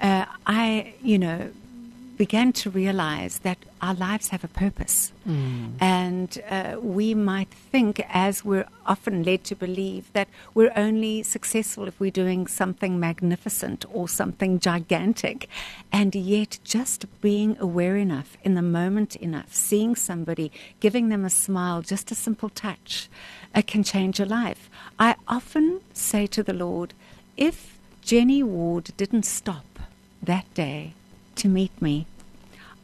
Uh, 0.00 0.26
I, 0.46 0.94
you 1.02 1.18
know, 1.18 1.50
began 2.16 2.52
to 2.52 2.70
realize 2.70 3.40
that 3.40 3.58
our 3.80 3.94
lives 3.94 4.28
have 4.28 4.44
a 4.44 4.48
purpose. 4.48 5.12
And 5.80 6.42
uh, 6.48 6.76
we 6.80 7.14
might 7.14 7.48
think, 7.48 8.00
as 8.08 8.44
we're 8.44 8.66
often 8.86 9.22
led 9.22 9.44
to 9.44 9.54
believe, 9.54 10.12
that 10.12 10.28
we're 10.54 10.72
only 10.76 11.22
successful 11.22 11.88
if 11.88 11.98
we're 11.98 12.10
doing 12.10 12.46
something 12.46 13.00
magnificent 13.00 13.84
or 13.92 14.08
something 14.08 14.60
gigantic. 14.60 15.48
And 15.92 16.14
yet, 16.14 16.58
just 16.64 17.06
being 17.20 17.56
aware 17.58 17.96
enough, 17.96 18.36
in 18.44 18.54
the 18.54 18.62
moment 18.62 19.16
enough, 19.16 19.54
seeing 19.54 19.96
somebody, 19.96 20.52
giving 20.80 21.08
them 21.08 21.24
a 21.24 21.30
smile, 21.30 21.82
just 21.82 22.10
a 22.10 22.14
simple 22.14 22.48
touch, 22.48 23.08
uh, 23.54 23.62
can 23.66 23.82
change 23.82 24.20
a 24.20 24.26
life. 24.26 24.68
I 24.98 25.16
often 25.26 25.80
say 25.92 26.26
to 26.28 26.42
the 26.42 26.54
Lord, 26.54 26.94
if 27.36 27.78
Jenny 28.02 28.42
Ward 28.42 28.92
didn't 28.96 29.24
stop 29.24 29.64
that 30.22 30.52
day 30.54 30.94
to 31.36 31.48
meet 31.48 31.80
me, 31.80 32.06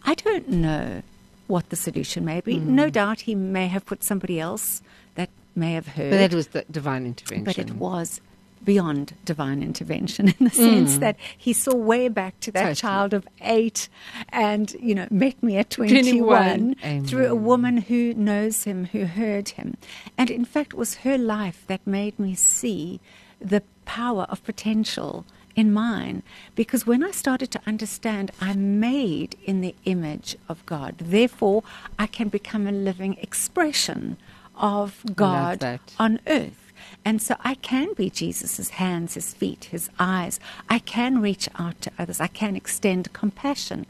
I 0.04 0.14
don't 0.14 0.48
know 0.48 1.02
what 1.46 1.68
the 1.70 1.76
solution 1.76 2.24
may 2.24 2.40
be. 2.40 2.58
Hmm. 2.58 2.74
No 2.74 2.90
doubt 2.90 3.22
he 3.22 3.34
may 3.34 3.66
have 3.66 3.84
put 3.84 4.04
somebody 4.04 4.40
else 4.40 4.82
that 5.16 5.30
may 5.54 5.72
have 5.72 5.88
heard. 5.88 6.10
But 6.10 6.18
that 6.18 6.34
was 6.34 6.48
the 6.48 6.64
divine 6.70 7.06
intervention. 7.06 7.44
But 7.44 7.58
it 7.58 7.72
was 7.72 8.20
beyond 8.62 9.14
divine 9.24 9.62
intervention 9.62 10.28
in 10.28 10.44
the 10.44 10.50
sense 10.50 10.94
hmm. 10.94 11.00
that 11.00 11.16
he 11.36 11.52
saw 11.52 11.74
way 11.74 12.08
back 12.08 12.38
to 12.40 12.52
that 12.52 12.60
Totally. 12.60 12.74
child 12.76 13.14
of 13.14 13.26
eight 13.40 13.88
and, 14.28 14.74
you 14.80 14.94
know, 14.94 15.06
met 15.10 15.42
me 15.42 15.56
at 15.56 15.70
21, 15.70 16.74
21. 16.74 17.06
through 17.06 17.26
a 17.26 17.34
woman 17.34 17.78
who 17.78 18.14
knows 18.14 18.64
him, 18.64 18.86
who 18.86 19.06
heard 19.06 19.50
him. 19.50 19.76
And 20.18 20.30
in 20.30 20.44
fact, 20.44 20.74
it 20.74 20.76
was 20.76 20.96
her 20.96 21.18
life 21.18 21.64
that 21.68 21.86
made 21.86 22.18
me 22.18 22.34
see 22.34 23.00
the 23.40 23.62
power 23.86 24.26
of 24.28 24.44
potential 24.44 25.24
in 25.56 25.72
mine 25.72 26.22
because 26.54 26.86
when 26.86 27.02
I 27.02 27.10
started 27.10 27.50
to 27.52 27.60
understand 27.66 28.30
I'm 28.40 28.80
made 28.80 29.36
in 29.44 29.60
the 29.60 29.74
image 29.84 30.36
of 30.48 30.64
God, 30.66 30.96
therefore 30.98 31.62
I 31.98 32.06
can 32.06 32.28
become 32.28 32.66
a 32.66 32.72
living 32.72 33.16
expression 33.20 34.16
of 34.56 35.02
God 35.14 35.80
on 35.98 36.20
earth. 36.26 36.72
And 37.04 37.20
so 37.20 37.36
I 37.40 37.54
can 37.54 37.94
be 37.94 38.10
Jesus' 38.10 38.70
hands, 38.70 39.14
his 39.14 39.32
feet, 39.34 39.64
his 39.64 39.90
eyes. 39.98 40.40
I 40.68 40.78
can 40.78 41.20
reach 41.20 41.48
out 41.58 41.80
to 41.82 41.92
others. 41.98 42.20
I 42.20 42.26
can 42.26 42.56
extend 42.56 43.12
compassion. 43.12 43.86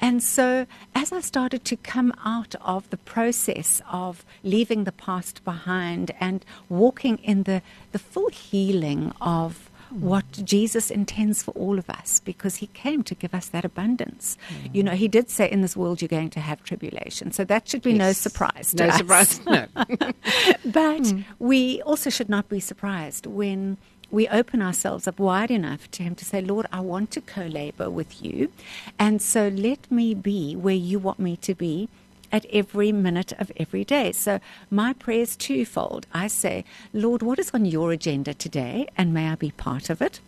And 0.00 0.20
so, 0.20 0.66
as 0.96 1.12
I 1.12 1.20
started 1.20 1.64
to 1.66 1.76
come 1.76 2.12
out 2.24 2.56
of 2.60 2.90
the 2.90 2.96
process 2.96 3.80
of 3.90 4.24
leaving 4.42 4.82
the 4.82 4.90
past 4.90 5.44
behind 5.44 6.10
and 6.18 6.44
walking 6.68 7.18
in 7.18 7.44
the, 7.44 7.62
the 7.92 8.00
full 8.00 8.28
healing 8.30 9.12
of 9.20 9.70
what 10.00 10.30
Jesus 10.44 10.90
intends 10.90 11.42
for 11.42 11.50
all 11.52 11.78
of 11.78 11.88
us 11.90 12.20
because 12.20 12.56
he 12.56 12.68
came 12.68 13.02
to 13.04 13.14
give 13.14 13.34
us 13.34 13.48
that 13.48 13.64
abundance. 13.64 14.36
You 14.72 14.82
know, 14.82 14.92
he 14.92 15.08
did 15.08 15.30
say, 15.30 15.50
In 15.50 15.60
this 15.60 15.76
world, 15.76 16.00
you're 16.00 16.08
going 16.08 16.30
to 16.30 16.40
have 16.40 16.62
tribulation. 16.64 17.32
So 17.32 17.44
that 17.44 17.68
should 17.68 17.82
be 17.82 17.92
no 17.92 18.12
surprise. 18.12 18.72
To 18.74 18.84
No 18.84 18.88
us. 18.90 18.96
surprise. 18.98 19.40
No. 19.46 19.66
But 20.64 21.08
hmm. 21.08 21.20
we 21.38 21.82
also 21.82 22.10
should 22.10 22.28
not 22.28 22.48
be 22.48 22.60
surprised 22.60 23.26
when 23.26 23.76
we 24.10 24.28
open 24.28 24.60
ourselves 24.62 25.08
up 25.08 25.18
wide 25.18 25.50
enough 25.50 25.90
to 25.92 26.02
Him 26.02 26.14
to 26.16 26.24
say, 26.24 26.40
Lord, 26.40 26.66
I 26.72 26.80
want 26.80 27.10
to 27.12 27.20
co 27.20 27.46
labor 27.46 27.90
with 27.90 28.22
you. 28.22 28.52
And 28.98 29.20
so 29.20 29.48
let 29.48 29.90
me 29.90 30.14
be 30.14 30.54
where 30.54 30.74
you 30.74 30.98
want 30.98 31.18
me 31.18 31.36
to 31.38 31.54
be 31.54 31.88
at 32.32 32.46
every 32.46 32.90
minute 32.90 33.32
of 33.38 33.52
every 33.58 33.84
day. 33.84 34.10
So 34.10 34.40
my 34.70 34.94
prayer 34.94 35.20
is 35.20 35.36
twofold. 35.36 36.06
I 36.12 36.26
say, 36.26 36.64
Lord, 36.92 37.22
what 37.22 37.38
is 37.38 37.50
on 37.52 37.66
your 37.66 37.92
agenda 37.92 38.34
today? 38.34 38.88
And 38.96 39.14
may 39.14 39.28
I 39.28 39.36
be 39.36 39.50
part 39.52 39.90
of 39.90 40.00
it? 40.00 40.18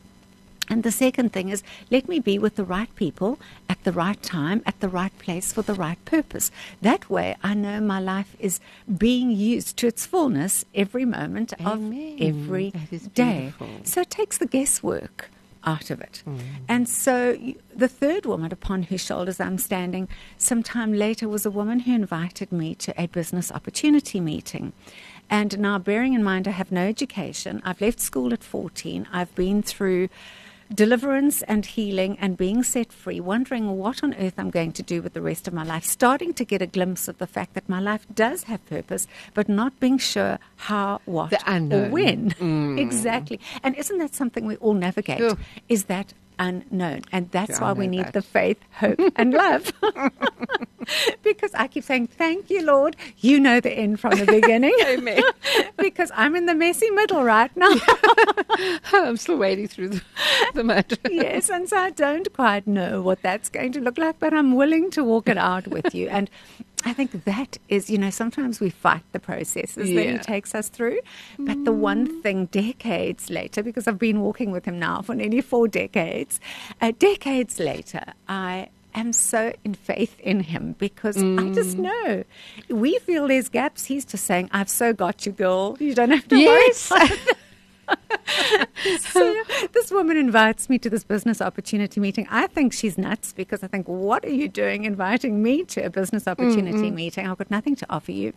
And 0.69 0.83
the 0.83 0.93
second 0.93 1.33
thing 1.33 1.51
is, 1.51 1.63
let 1.91 2.09
me 2.09 2.21
be 2.21 2.39
with 2.39 2.57
the 2.57 2.65
right 2.65 2.95
people 2.97 3.39
at 3.69 3.83
the 3.85 3.93
right 3.93 4.23
time, 4.23 4.63
at 4.65 4.81
the 4.81 4.89
right 4.89 5.17
place 5.19 5.53
for 5.53 5.63
the 5.63 5.75
right 5.75 6.03
purpose. 6.07 6.51
That 6.81 7.11
way, 7.11 7.37
I 7.43 7.53
know 7.53 7.81
my 7.81 8.01
life 8.01 8.35
is 8.39 8.61
being 8.97 9.31
used 9.31 9.77
to 9.79 9.87
its 9.87 10.07
fullness 10.07 10.65
every 10.75 11.05
moment 11.05 11.53
Amen. 11.61 12.15
of 12.15 12.23
every 12.23 12.73
day. 13.15 13.53
So 13.85 14.01
it 14.03 14.11
takes 14.11 14.39
the 14.39 14.47
guesswork 14.47 15.29
out 15.67 15.91
of 15.91 16.01
it. 16.01 16.23
And 16.69 16.89
so 16.89 17.37
the 17.75 17.89
third 17.89 18.27
woman 18.27 18.53
upon 18.53 18.85
whose 18.85 19.05
shoulders 19.05 19.41
I'm 19.41 19.59
standing 19.59 20.09
sometime 20.39 20.93
later 20.93 21.29
was 21.29 21.45
a 21.47 21.51
woman 21.51 21.81
who 21.81 21.95
invited 21.95 22.53
me 22.53 22.75
to 22.77 22.95
a 23.01 23.07
business 23.07 23.51
opportunity 23.51 24.21
meeting. 24.21 24.73
And 25.31 25.59
now, 25.59 25.79
bearing 25.79 26.13
in 26.13 26.23
mind, 26.23 26.47
I 26.47 26.53
have 26.53 26.71
no 26.71 26.83
education. 26.83 27.63
I've 27.65 27.81
left 27.81 27.99
school 27.99 28.33
at 28.33 28.45
14. 28.45 29.09
I've 29.13 29.35
been 29.35 29.63
through 29.63 30.09
deliverance 30.73 31.43
and 31.43 31.67
healing 31.67 32.17
and 32.21 32.37
being 32.37 32.63
set 32.63 32.93
free, 32.93 33.21
wondering 33.21 33.77
what 33.77 34.03
on 34.03 34.15
earth 34.15 34.35
I'm 34.39 34.51
going 34.51 34.73
to 34.73 34.83
do 34.83 35.03
with 35.03 35.13
the 35.15 35.21
rest 35.21 35.49
of 35.49 35.55
my 35.55 35.65
life, 35.65 35.85
starting 35.85 36.33
to 36.35 36.45
get 36.45 36.63
a 36.63 36.67
glimpse 36.67 37.09
of 37.09 37.19
the 37.19 37.27
fact 37.27 37.55
that 37.55 37.69
my 37.69 37.81
life 37.81 38.07
does 38.15 38.45
have 38.45 38.65
purpose, 38.67 39.07
but 39.35 39.49
not 39.49 39.79
being 39.81 39.99
sure 39.99 40.39
how, 40.57 41.01
what, 41.05 41.33
or 41.73 41.89
when. 41.91 42.31
Mm. 42.33 42.65
Exactly. 42.85 43.41
And 43.63 43.75
isn't 43.77 43.99
that 43.99 44.15
something 44.15 44.47
we 44.47 44.57
all 44.57 44.75
navigate? 44.75 45.21
Is 45.69 45.85
that 45.85 46.13
unknown? 46.39 47.03
And 47.13 47.31
that's 47.31 47.53
Yeah, 47.53 47.61
why 47.63 47.73
we 47.73 47.87
need 47.87 48.07
that. 48.07 48.13
the 48.15 48.23
faith, 48.23 48.59
hope, 48.73 48.99
and 49.17 49.33
love. 49.33 49.73
because 51.23 51.53
I 51.55 51.69
keep 51.69 51.85
saying, 51.85 52.09
Thank 52.09 52.51
you, 52.51 52.63
Lord. 52.63 52.97
You 53.19 53.41
know 53.41 53.61
the 53.61 53.73
end 53.73 54.01
from 54.01 54.19
the 54.19 54.27
beginning. 54.27 54.75
Amen. 54.87 55.23
because 55.79 56.11
I'm 56.15 56.37
in 56.37 56.47
the 56.47 56.55
messy 56.55 56.91
middle 56.91 57.23
right 57.25 57.55
now. 57.57 57.75
I'm 58.93 59.17
still 59.17 59.39
wading 59.39 59.69
through 59.69 59.89
the, 59.91 60.03
the 60.55 60.65
mud. 60.65 60.99
yes, 61.11 61.49
and 61.51 61.69
so 61.69 61.77
I 61.77 61.91
don't 61.91 62.33
quite 62.33 62.67
know 62.67 63.03
what 63.03 63.23
that's 63.23 63.49
going 63.49 63.73
to 63.73 63.81
look 63.81 63.99
like, 63.99 64.19
but 64.19 64.35
I'm 64.35 64.55
willing 64.55 64.91
to 64.93 65.05
walk 65.05 65.29
it 65.29 65.39
out 65.39 65.67
with 65.69 65.95
you. 65.95 66.09
And 66.09 66.31
I 66.85 66.93
think 66.93 67.25
that 67.25 67.57
is, 67.69 67.89
you 67.91 67.99
know, 67.99 68.11
sometimes 68.11 68.61
we 68.61 68.71
fight 68.71 69.03
the 69.13 69.21
processes 69.21 69.95
that 69.95 70.07
he 70.09 70.19
takes 70.19 70.55
us 70.55 70.69
through. 70.69 70.99
But 71.39 71.65
the 71.65 71.73
one 71.73 72.07
thing 72.07 72.47
decades 72.47 73.31
later, 73.31 73.63
because 73.63 73.89
I've 73.89 73.99
been 73.99 74.21
walking 74.21 74.51
with 74.51 74.65
him 74.65 74.79
now 74.79 75.03
for 75.03 75.15
nearly 75.15 75.41
four 75.41 75.67
decades, 75.69 76.41
uh, 76.81 76.93
decades 76.99 77.59
later, 77.59 78.03
I 78.29 78.69
am 78.95 79.13
so 79.13 79.53
in 79.65 79.75
faith 79.75 80.19
in 80.21 80.39
him 80.41 80.77
because 80.79 81.17
I 81.17 81.51
just 81.55 81.79
know 81.79 82.23
we 82.69 82.99
feel 83.01 83.27
there's 83.29 83.49
gaps. 83.49 83.87
He's 83.87 84.05
just 84.05 84.25
saying, 84.25 84.51
I've 84.53 84.69
so 84.69 84.93
got 84.93 85.27
you, 85.27 85.33
girl. 85.33 85.77
You 85.81 85.95
don't 85.95 86.11
have 86.11 86.29
to 86.29 86.39
Yes. 86.39 86.91
worry. 86.91 87.09
so 89.01 89.43
this 89.73 89.91
woman 89.91 90.17
invites 90.17 90.69
me 90.69 90.79
to 90.79 90.91
this 90.91 91.05
business 91.05 91.41
opportunity 91.41 92.01
meeting. 92.01 92.27
I 92.31 92.47
think 92.47 92.73
she's 92.73 92.99
nuts 92.99 93.33
because 93.33 93.63
I 93.63 93.67
think, 93.67 93.87
what 93.89 94.25
are 94.25 94.31
you 94.31 94.49
doing 94.49 94.85
inviting 94.85 95.43
me 95.43 95.65
to 95.65 95.85
a 95.85 95.91
business 95.91 96.27
opportunity 96.27 96.91
meeting? 96.91 97.27
I've 97.27 97.39
got 97.39 97.51
nothing 97.51 97.77
to 97.77 97.87
offer 97.91 98.13
you. 98.13 98.33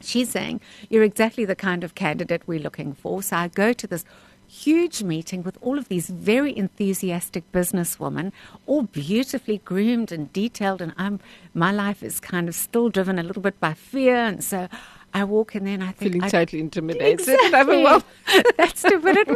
She's 0.00 0.30
saying, 0.30 0.60
You're 0.90 1.04
exactly 1.04 1.44
the 1.44 1.56
kind 1.56 1.82
of 1.82 1.94
candidate 1.94 2.42
we're 2.46 2.60
looking 2.60 2.94
for. 2.94 3.22
So 3.22 3.36
I 3.36 3.48
go 3.48 3.72
to 3.72 3.86
this 3.86 4.04
huge 4.48 5.02
meeting 5.02 5.42
with 5.42 5.58
all 5.60 5.78
of 5.78 5.88
these 5.88 6.08
very 6.08 6.56
enthusiastic 6.56 7.50
businesswomen, 7.52 8.32
all 8.66 8.82
beautifully 8.82 9.58
groomed 9.58 10.12
and 10.12 10.32
detailed. 10.32 10.80
And 10.80 10.92
I'm, 10.96 11.20
my 11.54 11.72
life 11.72 12.02
is 12.02 12.20
kind 12.20 12.48
of 12.48 12.54
still 12.54 12.88
driven 12.88 13.18
a 13.18 13.22
little 13.22 13.42
bit 13.42 13.58
by 13.58 13.74
fear. 13.74 14.16
And 14.16 14.44
so 14.44 14.68
I 15.16 15.24
walk 15.24 15.54
and 15.54 15.66
I 15.66 15.92
think, 15.92 16.12
Feeling 16.12 16.22
I 16.24 16.28
totally 16.28 16.60
intimidated. 16.60 17.20
Exactly. 17.20 17.54
Overwhelmed. 17.60 18.04
That's 18.58 18.82
to 18.82 18.98
put 18.98 19.16
it 19.16 19.28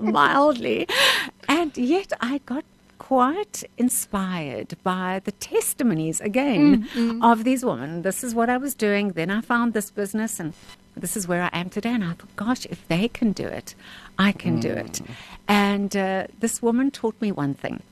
mildly. 0.00 0.88
And 1.46 1.76
yet 1.76 2.10
I 2.22 2.38
got 2.46 2.64
quite 2.96 3.62
inspired 3.76 4.76
by 4.82 5.20
the 5.24 5.32
testimonies 5.32 6.22
again 6.22 6.88
mm, 6.94 7.18
mm. 7.18 7.32
of 7.32 7.44
these 7.44 7.62
women. 7.66 8.00
This 8.00 8.24
is 8.24 8.34
what 8.34 8.48
I 8.48 8.56
was 8.56 8.74
doing. 8.74 9.08
Then 9.10 9.30
I 9.30 9.42
found 9.42 9.74
this 9.74 9.90
business 9.90 10.40
and 10.40 10.54
this 10.96 11.18
is 11.18 11.28
where 11.28 11.42
I 11.42 11.50
am 11.52 11.68
today. 11.68 11.92
And 11.92 12.04
I 12.04 12.12
thought, 12.14 12.36
gosh, 12.36 12.64
if 12.66 12.88
they 12.88 13.06
can 13.08 13.32
do 13.32 13.46
it, 13.46 13.74
I 14.18 14.32
can 14.32 14.58
do 14.58 14.70
it. 14.70 15.02
Mm. 15.02 15.10
And 15.48 15.96
uh, 15.96 16.26
this 16.38 16.62
woman 16.62 16.90
taught 16.90 17.20
me 17.20 17.30
one 17.30 17.52
thing. 17.52 17.82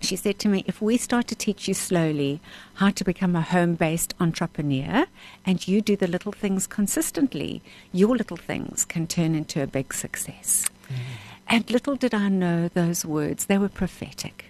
She 0.00 0.16
said 0.16 0.38
to 0.40 0.48
me, 0.48 0.62
if 0.66 0.82
we 0.82 0.96
start 0.96 1.26
to 1.28 1.34
teach 1.34 1.68
you 1.68 1.74
slowly 1.74 2.40
how 2.74 2.90
to 2.90 3.04
become 3.04 3.34
a 3.34 3.42
home 3.42 3.74
based 3.74 4.14
entrepreneur 4.20 5.06
and 5.44 5.66
you 5.66 5.80
do 5.80 5.96
the 5.96 6.06
little 6.06 6.32
things 6.32 6.66
consistently, 6.66 7.62
your 7.92 8.16
little 8.16 8.36
things 8.36 8.84
can 8.84 9.06
turn 9.06 9.34
into 9.34 9.62
a 9.62 9.66
big 9.66 9.92
success. 9.94 10.66
Mm-hmm. 10.84 11.02
And 11.48 11.70
little 11.70 11.96
did 11.96 12.14
I 12.14 12.28
know 12.28 12.68
those 12.68 13.04
words, 13.04 13.46
they 13.46 13.58
were 13.58 13.68
prophetic. 13.68 14.46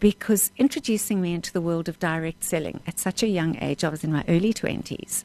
Because 0.00 0.50
introducing 0.56 1.20
me 1.20 1.32
into 1.32 1.52
the 1.52 1.60
world 1.60 1.88
of 1.88 2.00
direct 2.00 2.42
selling 2.42 2.80
at 2.86 2.98
such 2.98 3.22
a 3.22 3.28
young 3.28 3.56
age, 3.62 3.84
I 3.84 3.88
was 3.88 4.02
in 4.02 4.12
my 4.12 4.24
early 4.26 4.52
20s, 4.52 5.24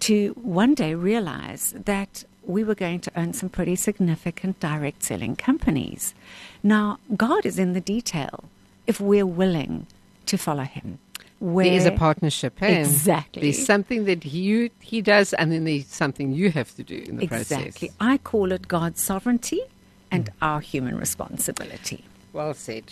to 0.00 0.30
one 0.40 0.74
day 0.74 0.94
realize 0.94 1.74
that 1.84 2.24
we 2.44 2.62
were 2.62 2.74
going 2.74 3.00
to 3.00 3.18
own 3.18 3.32
some 3.32 3.48
pretty 3.48 3.74
significant 3.74 4.60
direct 4.60 5.02
selling 5.02 5.34
companies. 5.34 6.14
Now, 6.62 6.98
God 7.16 7.44
is 7.44 7.58
in 7.58 7.72
the 7.72 7.80
detail 7.80 8.44
if 8.86 9.00
we're 9.00 9.26
willing 9.26 9.86
to 10.26 10.36
follow 10.36 10.64
Him. 10.64 10.98
Where, 11.38 11.66
There 11.66 11.74
is 11.74 11.86
a 11.86 11.92
partnership. 11.92 12.58
Hey? 12.58 12.80
Exactly. 12.80 13.42
There's 13.42 13.64
something 13.64 14.04
that 14.06 14.24
he 14.24 14.70
he 14.80 15.02
does, 15.02 15.34
and 15.34 15.52
then 15.52 15.64
there's 15.64 15.86
something 15.86 16.32
you 16.32 16.50
have 16.50 16.74
to 16.76 16.82
do 16.82 16.96
in 16.96 17.16
the 17.18 17.24
Exactly. 17.24 17.56
process. 17.56 17.66
Exactly. 17.66 17.90
I 18.00 18.18
call 18.18 18.52
it 18.52 18.68
God's 18.68 19.02
sovereignty 19.02 19.60
and 20.10 20.26
mm. 20.26 20.32
our 20.40 20.60
human 20.60 20.96
responsibility. 20.96 22.04
Well 22.32 22.54
said. 22.54 22.84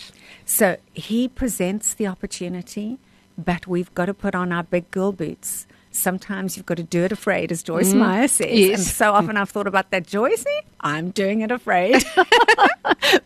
So 0.45 0.77
he 0.93 1.29
presents 1.29 1.95
the 1.95 2.07
opportunity, 2.07 2.99
but 3.37 3.67
we've 3.67 3.93
got 3.95 4.07
to 4.07 4.15
put 4.15 4.35
on 4.35 4.53
our 4.53 4.63
big 4.63 4.91
girl 4.91 5.13
boots. 5.13 5.67
Sometimes 5.95 6.57
you've 6.57 6.67
got 6.67 6.77
to 6.79 6.83
do 6.83 7.05
it 7.05 7.13
afraid, 7.13 7.53
as 7.53 7.63
Joyce 7.63 7.93
mm, 7.93 7.99
Meyer 7.99 8.27
says. 8.27 8.51
Yes. 8.51 8.79
And 8.79 8.87
so 8.87 9.13
often 9.13 9.37
I've 9.37 9.49
thought 9.49 9.69
about 9.69 9.91
that, 9.91 10.07
Joyce. 10.07 10.45
I'm 10.81 11.11
doing 11.11 11.43
it 11.43 11.53
afraid, 11.53 12.05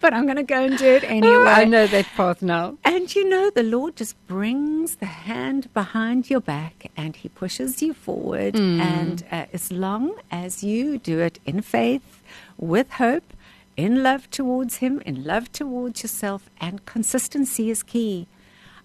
but 0.00 0.12
I'm 0.12 0.26
going 0.26 0.36
to 0.36 0.42
go 0.42 0.64
and 0.64 0.76
do 0.76 0.84
it 0.84 1.02
anyway. 1.04 1.32
Oh, 1.34 1.46
I 1.46 1.64
know 1.64 1.86
that 1.86 2.04
path 2.14 2.42
now. 2.42 2.76
And 2.84 3.12
you 3.14 3.26
know, 3.26 3.50
the 3.50 3.62
Lord 3.62 3.96
just 3.96 4.14
brings 4.26 4.96
the 4.96 5.06
hand 5.06 5.72
behind 5.72 6.28
your 6.28 6.40
back 6.40 6.90
and 6.94 7.16
He 7.16 7.30
pushes 7.30 7.80
you 7.80 7.94
forward. 7.94 8.54
Mm. 8.54 8.80
And 8.80 9.24
uh, 9.32 9.46
as 9.54 9.72
long 9.72 10.14
as 10.30 10.62
you 10.62 10.98
do 10.98 11.20
it 11.20 11.38
in 11.46 11.62
faith, 11.62 12.22
with 12.58 12.90
hope, 12.92 13.32
in 13.78 14.02
love 14.02 14.28
towards 14.30 14.76
Him, 14.76 15.00
in 15.06 15.24
love 15.24 15.50
towards 15.52 16.02
yourself, 16.02 16.50
and 16.60 16.84
consistency 16.84 17.70
is 17.70 17.82
key. 17.82 18.26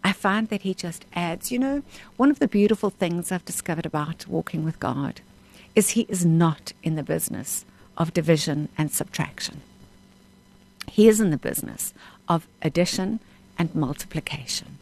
I 0.04 0.12
find 0.12 0.50
that 0.50 0.62
He 0.62 0.74
just 0.74 1.06
adds. 1.14 1.52
You 1.52 1.60
know, 1.60 1.84
one 2.18 2.30
of 2.30 2.40
the 2.40 2.48
beautiful 2.48 2.90
things 2.90 3.32
I've 3.32 3.46
discovered 3.46 3.86
about 3.86 4.28
walking 4.28 4.64
with 4.66 4.80
God 4.80 5.22
is 5.76 5.92
He 5.92 6.02
is 6.10 6.26
not 6.26 6.74
in 6.84 6.96
the 6.96 7.04
business 7.04 7.66
of 7.98 8.14
division 8.14 8.70
and 8.78 8.92
subtraction. 8.92 9.62
He 10.90 11.08
is 11.08 11.20
in 11.20 11.32
the 11.32 11.38
business 11.38 11.94
of 12.28 12.48
addition 12.62 13.20
and 13.58 13.74
multiplication. 13.74 14.78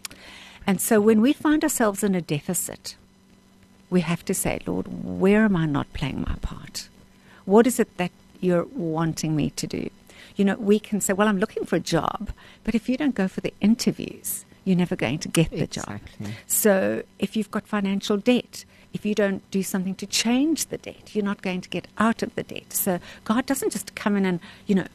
And 0.65 0.79
so 0.79 1.01
when 1.01 1.21
we 1.21 1.33
find 1.33 1.63
ourselves 1.63 2.03
in 2.03 2.15
a 2.15 2.21
deficit, 2.21 2.95
we 3.89 4.01
have 4.01 4.23
to 4.25 4.33
say, 4.33 4.59
Lord, 4.65 4.87
where 5.03 5.43
am 5.43 5.55
I 5.55 5.65
not 5.65 5.93
playing 5.93 6.21
my 6.21 6.35
part? 6.41 6.87
What 7.45 7.67
is 7.67 7.79
it 7.79 7.97
that 7.97 8.11
you're 8.39 8.65
wanting 8.65 9.35
me 9.35 9.49
to 9.51 9.67
do? 9.67 9.89
You 10.35 10.45
know, 10.45 10.55
we 10.55 10.79
can 10.79 11.01
say, 11.01 11.13
well, 11.13 11.27
I'm 11.27 11.39
looking 11.39 11.65
for 11.65 11.75
a 11.75 11.81
job, 11.81 12.31
but 12.63 12.73
if 12.73 12.87
you 12.87 12.95
don't 12.95 13.15
go 13.15 13.27
for 13.27 13.41
the 13.41 13.53
interviews, 13.59 14.45
you're 14.63 14.77
never 14.77 14.95
going 14.95 15.19
to 15.19 15.27
get 15.27 15.51
the 15.51 15.67
job. 15.67 15.99
So 16.47 17.03
if 17.19 17.35
you've 17.35 17.51
got 17.51 17.67
financial 17.67 18.17
debt, 18.17 18.65
if 18.93 19.05
you 19.05 19.15
don't 19.15 19.49
do 19.51 19.63
something 19.63 19.95
to 19.95 20.05
change 20.05 20.67
the 20.67 20.77
debt, 20.77 21.15
you're 21.15 21.25
not 21.25 21.41
going 21.41 21.61
to 21.61 21.69
get 21.69 21.87
out 21.97 22.21
of 22.21 22.35
the 22.35 22.43
debt. 22.43 22.73
So 22.73 22.99
God 23.23 23.45
doesn't 23.45 23.71
just 23.71 23.95
come 23.95 24.15
in 24.17 24.25
and, 24.25 24.39
you 24.67 24.75
know, 24.75 24.87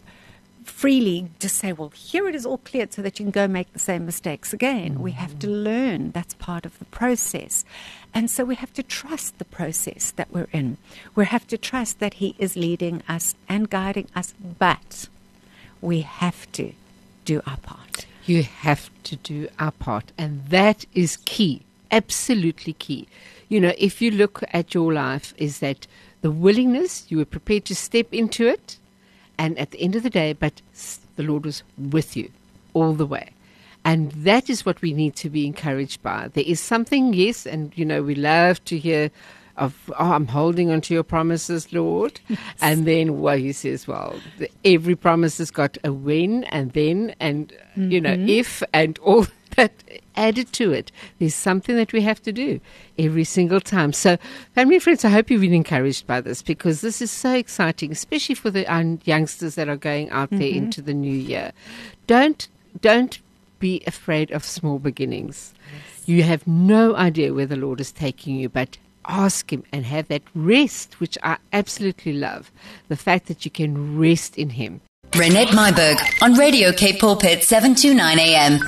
freely 0.64 1.31
just 1.38 1.57
say, 1.57 1.72
well, 1.72 1.90
here 1.90 2.29
it 2.29 2.35
is 2.35 2.44
all 2.44 2.59
cleared 2.59 2.92
so 2.92 3.00
that 3.00 3.18
you 3.18 3.24
can 3.24 3.31
go 3.31 3.46
make 3.48 3.72
the 3.72 3.79
same 3.79 4.05
mistakes 4.05 4.52
again. 4.52 5.00
We 5.00 5.12
have 5.12 5.38
to 5.38 5.46
mm-hmm. 5.46 5.64
learn. 5.64 6.11
That's 6.11 6.35
part 6.35 6.66
of 6.66 6.79
the 6.79 6.85
process. 6.87 7.64
And 8.12 8.31
so 8.31 8.44
we 8.44 8.57
have 8.57 8.72
to 8.74 8.83
trust 8.83 9.38
the 9.38 9.44
process 9.44 10.11
that 10.12 10.31
we're 10.31 10.48
in. 10.52 10.76
We 11.14 11.24
have 11.26 11.46
to 11.48 11.59
trust 11.59 11.98
that 12.00 12.14
He 12.14 12.35
is 12.38 12.57
leading 12.57 13.02
us 13.09 13.35
and 13.48 13.70
guiding 13.70 14.09
us, 14.14 14.35
but 14.59 15.09
we 15.81 16.00
have 16.02 16.50
to 16.52 16.72
do 17.24 17.42
our 17.46 17.59
part. 17.59 18.07
You 18.26 18.42
have 18.42 18.90
to 19.04 19.16
do 19.16 19.48
our 19.58 19.70
part. 19.70 20.12
And 20.18 20.44
that 20.48 20.84
is 20.94 21.18
key, 21.24 21.62
absolutely 21.90 22.72
key. 22.74 23.06
You 23.48 23.60
know, 23.60 23.72
if 23.78 24.02
you 24.02 24.10
look 24.10 24.42
at 24.52 24.74
your 24.74 24.92
life, 24.92 25.32
is 25.36 25.60
that 25.60 25.86
the 26.22 26.32
willingness, 26.32 27.06
you 27.08 27.18
were 27.18 27.24
prepared 27.24 27.64
to 27.66 27.74
step 27.76 28.12
into 28.12 28.46
it, 28.46 28.78
and 29.38 29.56
at 29.58 29.70
the 29.70 29.80
end 29.80 29.94
of 29.94 30.02
the 30.02 30.10
day, 30.10 30.32
but 30.32 30.60
the 31.14 31.22
Lord 31.22 31.44
was 31.44 31.62
with 31.78 32.16
you 32.16 32.30
all 32.74 32.94
the 32.94 33.06
way. 33.06 33.30
And 33.84 34.10
that 34.12 34.50
is 34.50 34.66
what 34.66 34.82
we 34.82 34.92
need 34.92 35.14
to 35.16 35.30
be 35.30 35.46
encouraged 35.46 36.02
by. 36.02 36.28
There 36.34 36.42
is 36.44 36.58
something, 36.58 37.14
yes, 37.14 37.46
and 37.46 37.72
you 37.76 37.84
know, 37.84 38.02
we 38.02 38.16
love 38.16 38.64
to 38.64 38.76
hear 38.76 39.12
of, 39.56 39.90
oh, 39.98 40.12
I'm 40.12 40.26
holding 40.26 40.70
on 40.70 40.80
to 40.82 40.94
your 40.94 41.02
promises, 41.02 41.72
Lord. 41.72 42.20
And 42.60 42.86
then, 42.86 43.20
well, 43.20 43.36
he 43.36 43.52
says, 43.52 43.86
well, 43.86 44.14
the, 44.38 44.50
every 44.64 44.94
promise 44.94 45.38
has 45.38 45.50
got 45.50 45.78
a 45.84 45.92
when 45.92 46.44
and 46.44 46.72
then 46.72 47.14
and, 47.20 47.52
you 47.76 48.00
know, 48.00 48.10
mm-hmm. 48.10 48.28
if 48.28 48.62
and 48.72 48.98
all 48.98 49.26
that 49.56 49.72
added 50.16 50.52
to 50.52 50.72
it. 50.72 50.92
There's 51.18 51.34
something 51.34 51.76
that 51.76 51.92
we 51.92 52.02
have 52.02 52.22
to 52.22 52.32
do 52.32 52.60
every 52.98 53.24
single 53.24 53.60
time. 53.60 53.92
So, 53.92 54.18
family 54.54 54.76
and 54.76 54.82
friends, 54.82 55.04
I 55.04 55.08
hope 55.08 55.30
you've 55.30 55.40
been 55.40 55.54
encouraged 55.54 56.06
by 56.06 56.20
this 56.20 56.42
because 56.42 56.80
this 56.80 57.00
is 57.00 57.10
so 57.10 57.34
exciting, 57.34 57.92
especially 57.92 58.34
for 58.34 58.50
the 58.50 58.66
um, 58.66 59.00
youngsters 59.04 59.54
that 59.54 59.68
are 59.68 59.76
going 59.76 60.10
out 60.10 60.30
there 60.30 60.40
mm-hmm. 60.40 60.64
into 60.64 60.82
the 60.82 60.94
new 60.94 61.16
year. 61.16 61.52
Don't, 62.06 62.48
don't 62.80 63.18
be 63.58 63.82
afraid 63.86 64.30
of 64.30 64.44
small 64.44 64.78
beginnings. 64.78 65.54
You 66.04 66.22
have 66.22 66.46
no 66.46 66.94
idea 66.94 67.34
where 67.34 67.46
the 67.46 67.56
Lord 67.56 67.80
is 67.80 67.90
taking 67.90 68.36
you, 68.36 68.48
but 68.48 68.78
ask 69.06 69.52
Him 69.52 69.64
and 69.72 69.84
have 69.86 70.08
that 70.08 70.22
rest, 70.34 71.00
which 71.00 71.16
I 71.22 71.38
absolutely 71.52 72.12
love. 72.12 72.50
The 72.88 72.96
fact 72.96 73.26
that 73.26 73.44
you 73.44 73.50
can 73.50 73.98
rest 73.98 74.36
in 74.36 74.50
Him. 74.50 74.80
Renette 75.12 75.48
Myburgh 75.48 76.22
on 76.22 76.34
Radio 76.34 76.72
Cape 76.72 77.00
Pulpit 77.00 77.42
729 77.42 78.18
AM. 78.18 78.60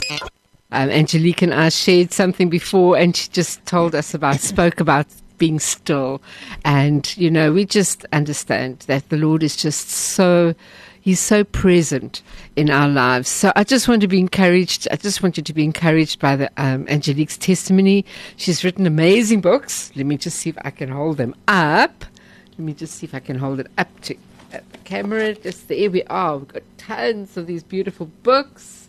Um, 0.71 0.91
Angelique 0.91 1.43
and 1.43 1.55
I 1.55 1.71
shared 1.71 2.13
something 2.13 2.49
before, 2.49 2.97
and 2.97 3.17
she 3.17 3.29
just 3.31 3.65
told 3.67 3.95
us 3.95 4.15
about, 4.15 4.41
spoke 4.41 4.81
about 4.81 5.07
being 5.39 5.59
still. 5.59 6.21
And, 6.65 7.17
you 7.17 7.31
know, 7.31 7.53
we 7.53 7.65
just 7.65 8.05
understand 8.13 8.81
that 8.81 9.09
the 9.09 9.17
Lord 9.17 9.43
is 9.43 9.57
just 9.57 9.89
so, 9.89 10.55
He's 11.01 11.21
so 11.21 11.45
present 11.45 12.23
in 12.57 12.71
our 12.71 12.89
lives. 12.89 13.29
So 13.29 13.53
I 13.57 13.65
just 13.65 13.89
want 13.89 14.03
to 14.03 14.09
be 14.09 14.19
encouraged. 14.19 14.89
I 14.91 14.97
just 14.97 15.23
want 15.23 15.37
you 15.37 15.43
to 15.43 15.55
be 15.55 15.65
encouraged 15.65 16.21
by 16.21 16.37
the 16.37 16.51
um, 16.57 16.87
Angelique's 16.89 17.39
testimony. 17.39 18.05
She's 18.37 18.65
written 18.65 18.87
amazing 18.87 19.41
books. 19.41 19.93
Let 19.95 20.07
me 20.07 20.17
just 20.17 20.39
see 20.39 20.51
if 20.51 20.59
I 20.63 20.71
can 20.71 20.91
hold 20.91 21.17
them 21.17 21.35
up. 21.47 22.05
Let 22.51 22.59
me 22.59 22.75
just 22.75 22.97
see 22.97 23.07
if 23.07 23.15
I 23.15 23.21
can 23.21 23.39
hold 23.39 23.61
it 23.61 23.69
up 23.79 23.89
to 24.03 24.15
uh, 24.53 24.59
the 24.73 24.79
camera. 24.79 25.35
Just 25.35 25.69
there 25.69 25.91
we 25.91 26.03
are. 26.05 26.39
We've 26.39 26.49
got 26.49 26.63
tons 26.77 27.37
of 27.37 27.47
these 27.47 27.63
beautiful 27.63 28.07
books. 28.23 28.89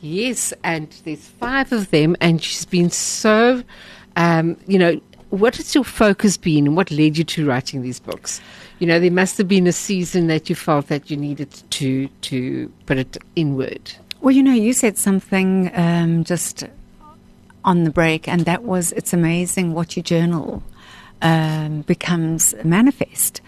Yes, 0.00 0.54
and 0.64 0.88
there's 1.04 1.28
five 1.28 1.72
of 1.72 1.90
them, 1.90 2.16
and 2.22 2.42
she's 2.42 2.64
been 2.64 2.88
so, 2.88 3.62
um, 4.16 4.56
you 4.66 4.78
know, 4.78 4.98
what 5.28 5.56
has 5.56 5.74
your 5.74 5.84
focus 5.84 6.36
been 6.36 6.66
and 6.66 6.76
what 6.76 6.90
led 6.90 7.18
you 7.18 7.24
to 7.24 7.46
writing 7.46 7.82
these 7.82 8.00
books? 8.00 8.40
You 8.80 8.86
know, 8.86 8.98
there 8.98 9.10
must 9.10 9.38
have 9.38 9.46
been 9.46 9.66
a 9.66 9.72
season 9.72 10.26
that 10.28 10.48
you 10.48 10.56
felt 10.56 10.88
that 10.88 11.10
you 11.10 11.16
needed 11.16 11.52
to 11.70 12.08
to 12.08 12.72
put 12.86 12.96
it 12.98 13.18
inward. 13.36 13.92
Well, 14.22 14.34
you 14.34 14.42
know, 14.42 14.52
you 14.52 14.72
said 14.72 14.98
something 14.98 15.70
um, 15.74 16.24
just 16.24 16.64
on 17.64 17.84
the 17.84 17.90
break, 17.90 18.26
and 18.26 18.46
that 18.46 18.64
was 18.64 18.92
it's 18.92 19.12
amazing 19.12 19.74
what 19.74 19.96
you 19.96 20.02
journal 20.02 20.62
um, 21.22 21.82
becomes 21.82 22.54
manifest. 22.64 23.42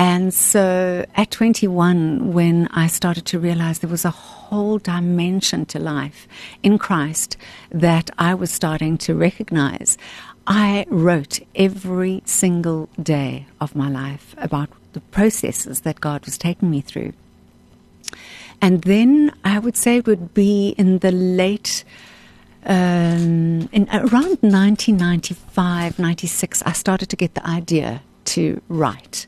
And 0.00 0.32
so 0.32 1.04
at 1.16 1.32
21, 1.32 2.32
when 2.32 2.68
I 2.68 2.86
started 2.86 3.26
to 3.26 3.38
realize 3.40 3.80
there 3.80 3.90
was 3.90 4.04
a 4.04 4.10
whole 4.10 4.78
dimension 4.78 5.66
to 5.66 5.80
life 5.80 6.28
in 6.62 6.78
Christ 6.78 7.36
that 7.72 8.08
I 8.16 8.34
was 8.34 8.52
starting 8.52 8.96
to 8.98 9.16
recognize, 9.16 9.98
I 10.50 10.86
wrote 10.88 11.40
every 11.54 12.22
single 12.24 12.88
day 13.00 13.46
of 13.60 13.76
my 13.76 13.90
life 13.90 14.34
about 14.38 14.70
the 14.94 15.00
processes 15.00 15.82
that 15.82 16.00
God 16.00 16.24
was 16.24 16.38
taking 16.38 16.70
me 16.70 16.80
through. 16.80 17.12
And 18.62 18.80
then 18.82 19.34
I 19.44 19.58
would 19.58 19.76
say 19.76 19.98
it 19.98 20.06
would 20.06 20.32
be 20.32 20.70
in 20.78 21.00
the 21.00 21.12
late, 21.12 21.84
um, 22.64 23.68
in 23.72 23.88
around 23.92 24.38
1995, 24.40 25.98
96, 25.98 26.62
I 26.62 26.72
started 26.72 27.10
to 27.10 27.16
get 27.16 27.34
the 27.34 27.46
idea 27.46 28.00
to 28.24 28.62
write. 28.70 29.26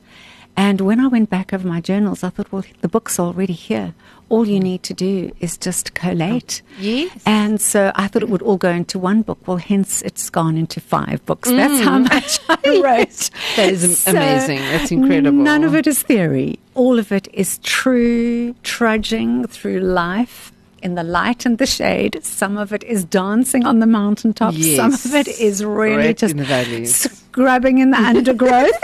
And 0.56 0.80
when 0.80 1.00
I 1.00 1.06
went 1.06 1.28
back 1.28 1.52
over 1.52 1.68
my 1.68 1.82
journals, 1.82 2.24
I 2.24 2.30
thought, 2.30 2.50
well, 2.50 2.64
the 2.80 2.88
book's 2.88 3.20
already 3.20 3.52
here. 3.52 3.94
All 4.30 4.46
you 4.46 4.58
need 4.60 4.82
to 4.84 4.94
do 4.94 5.32
is 5.40 5.58
just 5.58 5.92
collate. 5.94 6.62
Oh, 6.64 6.80
yes. 6.80 7.22
And 7.26 7.60
so 7.60 7.92
I 7.94 8.08
thought 8.08 8.22
it 8.22 8.30
would 8.30 8.42
all 8.42 8.56
go 8.56 8.70
into 8.70 8.98
one 8.98 9.22
book. 9.22 9.38
Well, 9.46 9.58
hence 9.58 10.02
it's 10.02 10.30
gone 10.30 10.56
into 10.56 10.80
five 10.80 11.24
books. 11.26 11.50
Mm. 11.50 11.56
That's 11.56 11.80
how 11.84 11.98
much 11.98 12.40
I 12.48 12.80
wrote. 12.82 13.30
That 13.56 13.70
is 13.70 14.06
am- 14.06 14.16
amazing. 14.16 14.58
That's 14.58 14.90
incredible. 14.92 15.42
None 15.42 15.64
of 15.64 15.74
it 15.74 15.86
is 15.86 16.02
theory. 16.02 16.58
All 16.74 16.98
of 16.98 17.12
it 17.12 17.28
is 17.34 17.58
true 17.58 18.54
trudging 18.62 19.46
through 19.48 19.80
life 19.80 20.52
in 20.82 20.94
the 20.94 21.02
light 21.02 21.44
and 21.44 21.58
the 21.58 21.66
shade. 21.66 22.18
Some 22.22 22.56
of 22.56 22.72
it 22.72 22.82
is 22.84 23.04
dancing 23.04 23.66
on 23.66 23.80
the 23.80 23.86
mountaintop. 23.86 24.54
Some 24.54 24.94
of 24.94 25.14
it 25.14 25.28
is 25.28 25.64
really 25.64 25.96
Right 25.96 26.16
just 26.16 26.34
in 26.34 26.86
scrubbing 26.86 27.78
in 27.78 27.90
the 27.90 27.98
undergrowth. 28.10 28.80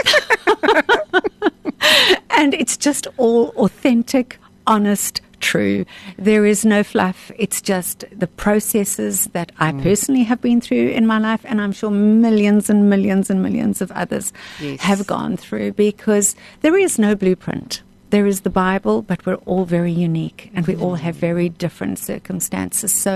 and 2.30 2.54
it's 2.54 2.76
just 2.76 3.06
all 3.16 3.48
authentic, 3.56 4.38
honest, 4.66 5.20
true. 5.52 5.84
There 6.28 6.44
is 6.52 6.64
no 6.64 6.82
fluff. 6.92 7.20
It's 7.44 7.60
just 7.72 8.04
the 8.22 8.26
processes 8.44 9.16
that 9.36 9.52
I 9.66 9.68
Mm. 9.72 9.82
personally 9.88 10.24
have 10.30 10.40
been 10.40 10.60
through 10.60 10.88
in 10.98 11.06
my 11.06 11.18
life, 11.28 11.42
and 11.50 11.60
I'm 11.62 11.72
sure 11.80 11.90
millions 12.22 12.68
and 12.72 12.80
millions 12.90 13.30
and 13.30 13.38
millions 13.46 13.80
of 13.84 13.88
others 14.02 14.32
Yes. 14.60 14.80
have 14.80 15.06
gone 15.06 15.36
through 15.36 15.72
because 15.72 16.34
there 16.62 16.76
is 16.86 16.98
no 16.98 17.14
blueprint. 17.14 17.82
There 18.10 18.26
is 18.32 18.40
the 18.42 18.50
Bible, 18.66 19.02
but 19.02 19.26
we're 19.26 19.42
all 19.50 19.64
very 19.78 19.92
unique 20.08 20.50
and 20.54 20.66
we 20.66 20.76
all 20.76 20.94
have 21.06 21.16
very 21.30 21.48
different 21.64 21.98
circumstances. 21.98 22.92
So 23.06 23.12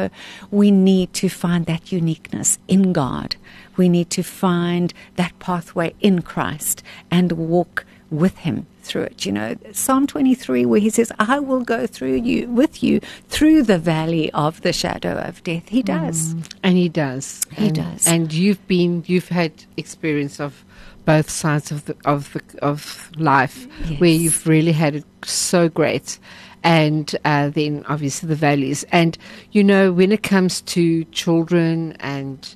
we 0.50 0.68
need 0.70 1.08
to 1.22 1.28
find 1.28 1.62
that 1.66 1.92
uniqueness 1.92 2.58
in 2.66 2.92
God. 2.92 3.36
We 3.76 3.88
need 3.88 4.10
to 4.10 4.22
find 4.22 4.92
that 5.16 5.32
pathway 5.38 5.94
in 6.00 6.22
Christ 6.22 6.82
and 7.10 7.32
walk 7.32 7.84
with 8.10 8.36
him 8.46 8.66
through 8.90 9.02
it. 9.02 9.24
You 9.24 9.32
know, 9.32 9.56
Psalm 9.72 10.06
23, 10.06 10.66
where 10.66 10.80
he 10.80 10.90
says, 10.90 11.12
I 11.18 11.38
will 11.38 11.62
go 11.62 11.86
through 11.86 12.16
you, 12.16 12.48
with 12.48 12.82
you, 12.82 13.00
through 13.28 13.62
the 13.62 13.78
valley 13.78 14.30
of 14.32 14.60
the 14.62 14.72
shadow 14.72 15.18
of 15.18 15.42
death. 15.44 15.68
He 15.68 15.82
does. 15.82 16.34
And 16.62 16.76
he 16.76 16.88
does. 16.88 17.40
He 17.52 17.68
and, 17.68 17.76
does. 17.76 18.06
And 18.06 18.32
you've 18.32 18.66
been, 18.66 19.04
you've 19.06 19.28
had 19.28 19.52
experience 19.76 20.40
of 20.40 20.64
both 21.04 21.30
sides 21.30 21.70
of 21.70 21.86
the 21.86 21.96
of 22.04 22.32
the 22.34 22.42
of 22.62 23.10
life, 23.16 23.66
where 23.98 24.10
you've 24.10 24.46
really 24.46 24.72
had 24.72 24.96
it 24.96 25.04
so 25.24 25.68
great, 25.68 26.18
and 26.62 27.16
uh, 27.24 27.48
then 27.48 27.84
obviously 27.88 28.28
the 28.28 28.36
valleys. 28.36 28.84
And 28.92 29.16
you 29.50 29.64
know, 29.64 29.92
when 29.92 30.12
it 30.12 30.22
comes 30.22 30.60
to 30.62 31.04
children 31.04 31.96
and 32.00 32.54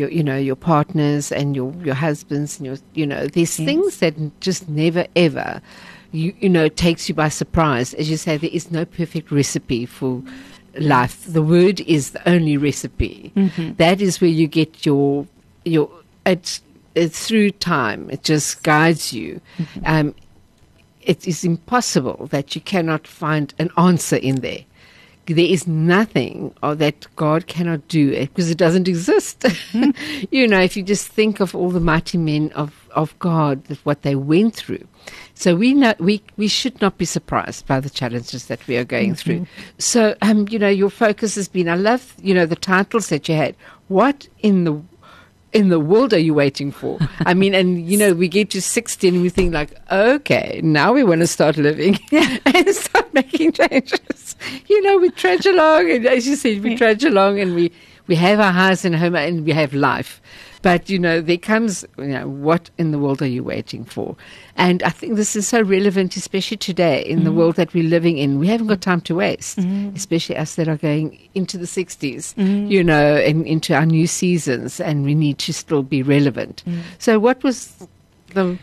your, 0.00 0.10
you 0.10 0.24
know, 0.24 0.36
your 0.50 0.56
partners 0.56 1.30
and 1.30 1.54
your 1.54 1.72
your 1.84 1.94
husbands 1.94 2.58
and 2.58 2.66
your, 2.66 2.76
you 2.94 3.06
know, 3.06 3.22
there's 3.34 3.58
Yes. 3.58 3.66
things 3.68 3.98
that 3.98 4.14
just 4.40 4.68
never 4.68 5.04
ever. 5.14 5.60
You, 6.12 6.34
you 6.40 6.48
know, 6.48 6.66
takes 6.68 7.08
you 7.08 7.14
by 7.14 7.28
surprise. 7.28 7.94
As 7.94 8.10
you 8.10 8.16
say, 8.16 8.36
there 8.36 8.50
is 8.52 8.70
no 8.72 8.84
perfect 8.84 9.30
recipe 9.30 9.86
for 9.86 10.22
life. 10.74 11.24
The 11.32 11.42
word 11.42 11.80
is 11.82 12.10
the 12.10 12.28
only 12.28 12.56
recipe. 12.56 13.32
That 13.76 14.00
is 14.00 14.20
where 14.20 14.30
you 14.40 14.48
get 14.48 14.84
your 14.84 15.26
your 15.64 15.88
it's 16.26 16.62
it's 16.96 17.26
through 17.28 17.50
time. 17.52 18.10
It 18.10 18.24
just 18.24 18.64
guides 18.64 19.12
you. 19.12 19.40
Um, 19.84 20.14
it 21.02 21.26
is 21.26 21.44
impossible 21.44 22.28
that 22.30 22.54
you 22.54 22.60
cannot 22.60 23.06
find 23.06 23.54
an 23.58 23.70
answer 23.76 24.16
in 24.16 24.36
there. 24.46 24.64
There 25.34 25.44
is 25.44 25.66
nothing 25.66 26.54
or 26.62 26.74
that 26.76 27.06
God 27.16 27.46
cannot 27.46 27.86
do 27.88 28.10
it 28.10 28.28
because 28.30 28.50
it 28.50 28.58
doesn't 28.58 28.88
exist. 28.88 29.44
you 30.30 30.48
know, 30.48 30.60
if 30.60 30.76
you 30.76 30.82
just 30.82 31.08
think 31.08 31.40
of 31.40 31.54
all 31.54 31.70
the 31.70 31.80
mighty 31.80 32.18
men 32.18 32.50
of, 32.52 32.88
of 32.90 33.18
God, 33.18 33.62
what 33.84 34.02
they 34.02 34.14
went 34.14 34.54
through. 34.54 34.86
So 35.34 35.54
we 35.54 35.72
know 35.74 35.94
we, 35.98 36.22
we 36.36 36.48
should 36.48 36.80
not 36.80 36.98
be 36.98 37.04
surprised 37.04 37.66
by 37.66 37.80
the 37.80 37.90
challenges 37.90 38.46
that 38.46 38.66
we 38.66 38.76
are 38.76 38.84
going 38.84 39.14
through. 39.14 39.46
So 39.78 40.14
um, 40.22 40.46
you 40.48 40.58
know, 40.58 40.68
your 40.68 40.90
focus 40.90 41.36
has 41.36 41.48
been 41.48 41.68
I 41.68 41.76
love, 41.76 42.14
you 42.20 42.34
know, 42.34 42.46
the 42.46 42.56
titles 42.56 43.08
that 43.08 43.28
you 43.28 43.36
had. 43.36 43.56
What 43.88 44.28
in 44.40 44.64
the 44.64 44.80
in 45.52 45.68
the 45.68 45.80
world 45.80 46.12
are 46.14 46.18
you 46.18 46.34
waiting 46.34 46.70
for? 46.70 46.98
I 47.20 47.34
mean, 47.34 47.54
and 47.54 47.88
you 47.88 47.98
know, 47.98 48.12
we 48.14 48.28
get 48.28 48.50
to 48.50 48.62
60 48.62 49.08
and 49.08 49.22
we 49.22 49.28
think 49.28 49.52
like, 49.52 49.76
okay, 49.90 50.60
now 50.62 50.92
we 50.92 51.02
want 51.04 51.20
to 51.20 51.26
start 51.26 51.56
living 51.56 51.98
and 52.12 52.68
start 52.68 53.12
making 53.12 53.52
changes. 53.52 54.36
You 54.68 54.82
know, 54.82 54.98
we 54.98 55.10
trudge 55.10 55.46
along 55.46 55.90
and 55.90 56.06
as 56.06 56.26
you 56.26 56.36
said, 56.36 56.62
we 56.62 56.76
trudge 56.76 57.04
along 57.04 57.40
and 57.40 57.54
we, 57.54 57.72
we 58.06 58.14
have 58.16 58.40
our 58.40 58.52
house 58.52 58.84
and 58.84 58.94
home 58.94 59.16
and 59.16 59.44
we 59.44 59.52
have 59.52 59.74
life. 59.74 60.20
But, 60.62 60.90
you 60.90 60.98
know, 60.98 61.20
there 61.20 61.38
comes, 61.38 61.84
you 61.98 62.08
know, 62.08 62.28
what 62.28 62.70
in 62.76 62.90
the 62.90 62.98
world 62.98 63.22
are 63.22 63.26
you 63.26 63.42
waiting 63.42 63.84
for? 63.84 64.16
And 64.56 64.82
I 64.82 64.90
think 64.90 65.16
this 65.16 65.34
is 65.34 65.48
so 65.48 65.62
relevant, 65.62 66.16
especially 66.16 66.58
today 66.58 67.02
in 67.02 67.24
the 67.24 67.30
mm. 67.30 67.36
world 67.36 67.56
that 67.56 67.72
we're 67.72 67.88
living 67.88 68.18
in. 68.18 68.38
We 68.38 68.46
haven't 68.48 68.66
got 68.66 68.82
time 68.82 69.00
to 69.02 69.14
waste, 69.14 69.58
mm. 69.58 69.96
especially 69.96 70.36
us 70.36 70.56
that 70.56 70.68
are 70.68 70.76
going 70.76 71.18
into 71.34 71.56
the 71.56 71.64
60s, 71.66 72.34
mm. 72.34 72.70
you 72.70 72.84
know, 72.84 73.16
and 73.16 73.46
into 73.46 73.74
our 73.74 73.86
new 73.86 74.06
seasons, 74.06 74.80
and 74.80 75.04
we 75.04 75.14
need 75.14 75.38
to 75.38 75.54
still 75.54 75.82
be 75.82 76.02
relevant. 76.02 76.62
So, 76.98 77.18
what 77.18 77.42
was 77.42 77.88
the, 78.34 78.58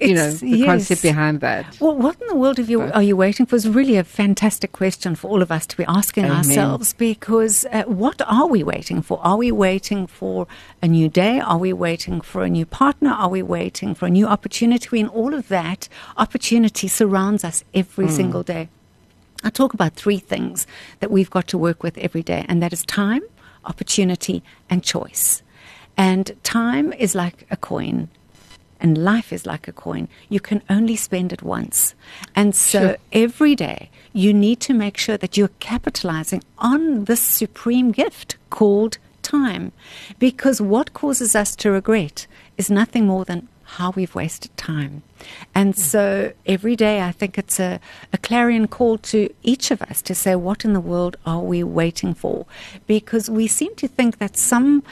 you 0.00 0.14
know, 0.14 0.30
the 0.30 0.64
concept 0.64 1.02
behind 1.02 1.40
that? 1.40 1.76
Well, 1.80 1.94
what 1.94 2.20
in 2.20 2.28
the 2.28 2.34
world 2.36 2.58
have 2.58 2.70
you, 2.70 2.82
are 2.82 3.02
you 3.02 3.16
waiting 3.16 3.46
for? 3.46 3.56
Is 3.56 3.68
really 3.68 3.96
a 3.96 4.04
fantastic 4.04 4.72
question 4.72 5.14
for 5.14 5.28
all 5.28 5.42
of 5.42 5.50
us 5.50 5.66
to 5.66 5.76
be 5.76 5.84
asking 5.86 6.24
Amen. 6.26 6.36
ourselves 6.36 6.92
because 6.92 7.64
uh, 7.72 7.82
what 7.84 8.20
are 8.26 8.46
we 8.46 8.62
waiting 8.62 9.02
for? 9.02 9.18
Are 9.22 9.36
we 9.36 9.50
waiting 9.50 10.06
for 10.06 10.46
a 10.80 10.88
new 10.88 11.08
day? 11.08 11.40
Are 11.40 11.58
we 11.58 11.72
waiting 11.72 12.20
for 12.20 12.44
a 12.44 12.48
new 12.48 12.64
partner? 12.66 13.10
Are 13.10 13.28
we 13.28 13.42
waiting 13.42 13.94
for 13.94 14.06
a 14.06 14.10
new 14.10 14.26
opportunity? 14.26 15.00
And 15.00 15.10
all 15.10 15.34
of 15.34 15.48
that 15.48 15.88
opportunity 16.16 16.88
surrounds 16.88 17.44
us 17.44 17.64
every 17.74 18.06
Hmm. 18.06 18.12
single 18.12 18.42
day. 18.42 18.68
I 19.44 19.50
talk 19.50 19.74
about 19.74 19.94
three 19.94 20.18
things 20.18 20.66
that 21.00 21.10
we've 21.10 21.30
got 21.30 21.46
to 21.48 21.58
work 21.58 21.82
with 21.82 21.96
every 21.98 22.22
day, 22.22 22.44
and 22.48 22.60
that 22.62 22.72
is 22.72 22.84
time, 22.84 23.22
opportunity, 23.64 24.42
and 24.68 24.82
choice. 24.82 25.42
And 25.96 26.32
time 26.42 26.92
is 26.92 27.14
like 27.14 27.46
a 27.50 27.56
coin, 27.56 28.08
and 28.80 29.04
life 29.04 29.32
is 29.32 29.46
like 29.46 29.68
a 29.68 29.72
coin. 29.72 30.08
You 30.28 30.40
can 30.40 30.62
only 30.68 30.96
spend 30.96 31.32
it 31.32 31.42
once. 31.42 31.94
And 32.34 32.54
so 32.54 32.80
Sure. 32.80 32.96
every 33.12 33.54
day, 33.54 33.90
you 34.12 34.32
need 34.32 34.60
to 34.60 34.74
make 34.74 34.96
sure 34.96 35.16
that 35.16 35.36
you're 35.36 35.50
capitalizing 35.60 36.42
on 36.58 37.04
this 37.04 37.20
supreme 37.20 37.90
gift 37.92 38.36
called 38.50 38.98
time. 39.22 39.72
Because 40.18 40.60
what 40.60 40.92
causes 40.92 41.34
us 41.34 41.54
to 41.56 41.70
regret 41.70 42.26
is 42.56 42.70
nothing 42.70 43.06
more 43.06 43.24
than 43.24 43.48
how 43.76 43.90
we've 43.90 44.14
wasted 44.14 44.56
time. 44.56 45.02
And 45.54 45.74
hmm. 45.74 45.80
so 45.80 46.32
every 46.46 46.74
day, 46.74 47.02
I 47.02 47.12
think 47.12 47.36
it's 47.36 47.60
a, 47.60 47.80
a 48.12 48.18
clarion 48.18 48.66
call 48.66 48.96
to 48.98 49.28
each 49.42 49.70
of 49.70 49.82
us 49.82 50.00
to 50.02 50.14
say, 50.14 50.34
what 50.34 50.64
in 50.64 50.72
the 50.72 50.80
world 50.80 51.16
are 51.26 51.42
we 51.42 51.62
waiting 51.62 52.14
for? 52.14 52.46
Because 52.86 53.28
we 53.28 53.46
seem 53.46 53.74
to 53.76 53.86
think 53.86 54.18
that 54.18 54.36
some 54.36 54.82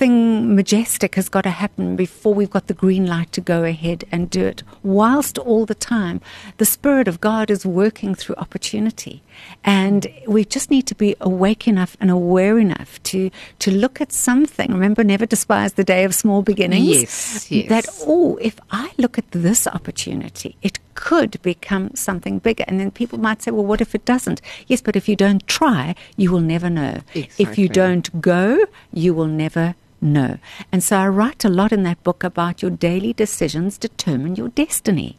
something 0.00 0.56
majestic 0.56 1.14
has 1.16 1.28
got 1.28 1.42
to 1.42 1.50
happen 1.50 1.94
before 1.94 2.32
we've 2.32 2.48
got 2.48 2.68
the 2.68 2.72
green 2.72 3.06
light 3.06 3.30
to 3.32 3.40
go 3.42 3.64
ahead 3.64 4.02
and 4.10 4.30
do 4.30 4.46
it. 4.46 4.62
Whilst 4.82 5.36
all 5.36 5.66
the 5.66 5.74
time, 5.74 6.22
the 6.56 6.64
Spirit 6.64 7.06
of 7.06 7.20
God 7.20 7.50
is 7.50 7.66
working 7.66 8.14
through 8.14 8.36
opportunity. 8.36 9.22
And 9.62 10.06
we 10.26 10.46
just 10.46 10.70
need 10.70 10.86
to 10.86 10.94
be 10.94 11.16
awake 11.20 11.68
enough 11.68 11.98
and 12.00 12.10
aware 12.10 12.58
enough 12.58 13.02
to, 13.10 13.30
to 13.58 13.70
look 13.70 14.00
at 14.00 14.10
something. 14.10 14.72
Remember, 14.72 15.04
never 15.04 15.26
despise 15.26 15.74
the 15.74 15.84
day 15.84 16.04
of 16.04 16.14
small 16.14 16.40
beginnings. 16.40 16.86
Yes, 16.86 17.50
yes. 17.50 17.68
That, 17.68 17.86
oh, 18.06 18.38
if 18.40 18.58
I 18.70 18.92
look 18.96 19.18
at 19.18 19.30
this 19.32 19.66
opportunity, 19.66 20.56
it 20.62 20.78
could 20.94 21.42
become 21.42 21.94
something 21.94 22.38
bigger. 22.38 22.64
And 22.66 22.80
then 22.80 22.90
people 22.90 23.18
might 23.18 23.42
say, 23.42 23.50
well, 23.50 23.66
what 23.66 23.82
if 23.82 23.94
it 23.94 24.06
doesn't? 24.06 24.40
Yes, 24.66 24.80
but 24.80 24.96
if 24.96 25.10
you 25.10 25.16
don't 25.16 25.46
try, 25.46 25.94
you 26.16 26.32
will 26.32 26.40
never 26.40 26.70
know. 26.70 27.00
If 27.14 27.58
you 27.58 27.68
don't 27.68 28.08
go, 28.22 28.64
you 28.94 29.12
will 29.12 29.26
never 29.26 29.74
know. 30.00 30.38
And 30.72 30.82
so 30.82 30.96
I 30.96 31.08
write 31.08 31.44
a 31.44 31.48
lot 31.48 31.72
in 31.72 31.82
that 31.84 32.02
book 32.02 32.24
about 32.24 32.62
your 32.62 32.70
daily 32.70 33.12
decisions 33.12 33.78
determine 33.78 34.36
your 34.36 34.48
destiny. 34.48 35.18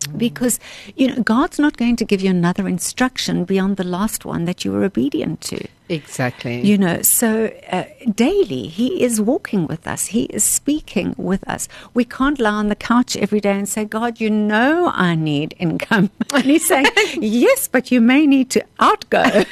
Mm. 0.00 0.18
Because, 0.18 0.60
you 0.96 1.08
know, 1.08 1.22
God's 1.22 1.58
not 1.58 1.76
going 1.76 1.96
to 1.96 2.04
give 2.04 2.20
you 2.20 2.30
another 2.30 2.68
instruction 2.68 3.44
beyond 3.44 3.76
the 3.76 3.84
last 3.84 4.24
one 4.24 4.44
that 4.44 4.64
you 4.64 4.72
were 4.72 4.84
obedient 4.84 5.40
to. 5.42 5.66
Exactly. 5.88 6.60
You 6.62 6.78
know, 6.78 7.02
so 7.02 7.52
uh, 7.70 7.84
daily 8.14 8.68
He 8.68 9.02
is 9.02 9.20
walking 9.20 9.66
with 9.66 9.86
us. 9.86 10.06
He 10.06 10.24
is 10.24 10.42
speaking 10.44 11.14
with 11.18 11.46
us. 11.48 11.68
We 11.92 12.04
can't 12.04 12.38
lie 12.40 12.50
on 12.52 12.68
the 12.68 12.74
couch 12.76 13.16
every 13.16 13.40
day 13.40 13.52
and 13.52 13.68
say, 13.68 13.84
God, 13.84 14.20
you 14.20 14.30
know 14.30 14.90
I 14.94 15.14
need 15.14 15.54
income. 15.58 16.10
And 16.34 16.44
He's 16.44 16.66
saying, 16.66 16.86
Yes, 17.20 17.68
but 17.68 17.90
you 17.90 18.00
may 18.00 18.26
need 18.26 18.50
to 18.50 18.64
outgo. 18.80 19.24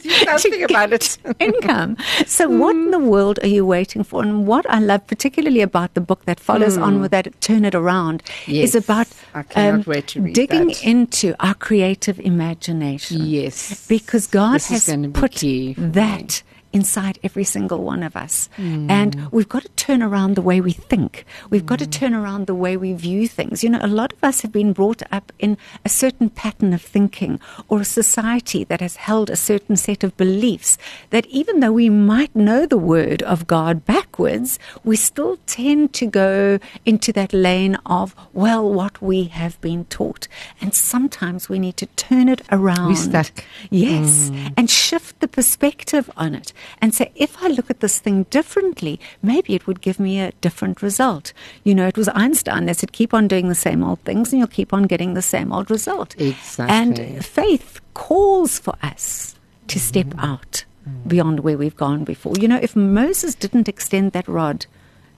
something 0.00 0.64
about 0.64 0.92
it. 0.92 1.18
income. 1.38 1.96
So, 2.26 2.48
what 2.48 2.74
in 2.74 2.90
the 2.90 2.98
world 2.98 3.38
are 3.42 3.46
you 3.48 3.64
waiting 3.64 4.02
for? 4.04 4.22
And 4.22 4.46
what 4.46 4.68
I 4.68 4.78
love 4.80 5.06
particularly 5.06 5.60
about 5.60 5.94
the 5.94 6.00
book 6.00 6.24
that 6.24 6.40
follows 6.40 6.76
on 6.76 7.00
with 7.00 7.10
that, 7.12 7.40
Turn 7.40 7.64
It 7.64 7.74
Around, 7.74 8.22
Yes. 8.46 8.70
is 8.70 8.74
about 8.84 9.06
um, 9.54 9.84
wait 9.86 10.08
to 10.08 10.20
read 10.22 10.34
digging 10.34 10.68
that. 10.68 10.84
into 10.84 11.34
our 11.40 11.54
creative 11.54 12.18
imagination. 12.20 13.24
Yes. 13.26 13.86
Because 13.86 14.26
God 14.26 14.54
This 14.56 14.70
is 14.70 14.86
has 14.86 14.88
put 15.12 15.42
that 15.74 16.42
inside 16.72 17.18
every 17.22 17.44
single 17.44 17.82
one 17.82 18.02
of 18.02 18.16
us. 18.16 18.48
Hmm. 18.56 18.90
And 18.90 19.28
we've 19.30 19.48
got 19.48 19.62
to 19.62 19.68
turn 19.70 20.02
around 20.02 20.34
the 20.36 20.42
way 20.42 20.60
we 20.60 20.72
think. 20.72 21.24
We've 21.50 21.66
got 21.66 21.78
to 21.80 21.84
Hmm. 21.84 21.90
turn 21.90 22.14
around 22.14 22.46
the 22.46 22.54
way 22.54 22.76
we 22.76 22.92
view 22.92 23.28
things. 23.28 23.62
You 23.62 23.70
know, 23.70 23.80
a 23.82 23.86
lot 23.88 24.12
of 24.12 24.22
us 24.24 24.40
have 24.42 24.52
been 24.52 24.72
brought 24.72 25.02
up 25.10 25.32
in 25.38 25.56
a 25.84 25.88
certain 25.88 26.30
pattern 26.30 26.72
of 26.72 26.82
thinking 26.82 27.40
or 27.68 27.80
a 27.80 27.84
society 27.84 28.64
that 28.64 28.80
has 28.80 28.96
held 28.96 29.30
a 29.30 29.36
certain 29.36 29.76
set 29.76 30.02
of 30.04 30.16
beliefs 30.16 30.78
that 31.10 31.26
even 31.26 31.60
though 31.60 31.72
we 31.72 31.90
might 31.90 32.34
know 32.34 32.66
the 32.66 32.78
word 32.78 33.22
of 33.22 33.46
God 33.46 33.84
backwards, 33.84 34.58
we 34.84 34.96
still 34.96 35.38
tend 35.46 35.92
to 35.94 36.06
go 36.06 36.58
into 36.84 37.12
that 37.12 37.32
lane 37.32 37.76
of, 37.86 38.14
well, 38.32 38.68
what 38.68 39.00
we 39.02 39.24
have 39.24 39.60
been 39.60 39.84
taught. 39.86 40.28
And 40.60 40.74
sometimes 40.74 41.48
we 41.48 41.58
need 41.58 41.76
to 41.78 41.86
turn 41.86 42.28
it 42.28 42.42
around. 42.50 42.88
We 42.88 42.94
stuck. 42.96 43.44
Yes. 43.70 44.30
And 44.56 44.70
shift 44.70 45.20
the 45.20 45.28
perspective 45.28 46.10
on 46.16 46.34
it 46.34 46.52
and 46.80 46.94
say, 46.94 47.10
if 47.14 47.42
I 47.42 47.48
look 47.48 47.70
at 47.70 47.80
this 47.80 47.98
thing 47.98 48.24
differently, 48.30 49.00
maybe 49.22 49.54
it 49.54 49.66
would 49.66 49.80
give 49.80 49.98
me 50.00 50.20
a 50.20 50.32
different 50.40 50.82
result. 50.82 51.32
You 51.64 51.74
know, 51.74 51.86
it 51.86 51.96
was 51.96 52.08
Einstein 52.08 52.66
that 52.66 52.76
said, 52.78 52.92
keep 52.92 53.12
on 53.14 53.28
doing 53.28 53.48
the 53.48 53.54
same 53.54 53.82
old 53.82 54.00
things 54.00 54.32
and 54.32 54.38
you'll 54.38 54.48
keep 54.48 54.72
on 54.72 54.84
getting 54.84 55.14
the 55.14 55.22
same 55.22 55.52
old 55.52 55.70
result. 55.70 56.14
Exactly. 56.20 56.74
And 56.76 57.24
faith 57.24 57.80
calls 57.94 58.58
for 58.58 58.74
us 58.82 59.34
to 59.68 59.78
step 59.78 60.06
Mm-hmm. 60.06 60.20
out 60.20 60.64
beyond 61.06 61.40
where 61.40 61.56
we've 61.56 61.76
gone 61.76 62.02
before. 62.04 62.34
You 62.40 62.48
know, 62.48 62.58
if 62.60 62.74
Moses 62.74 63.34
didn't 63.36 63.68
extend 63.68 64.12
that 64.12 64.26
rod, 64.26 64.66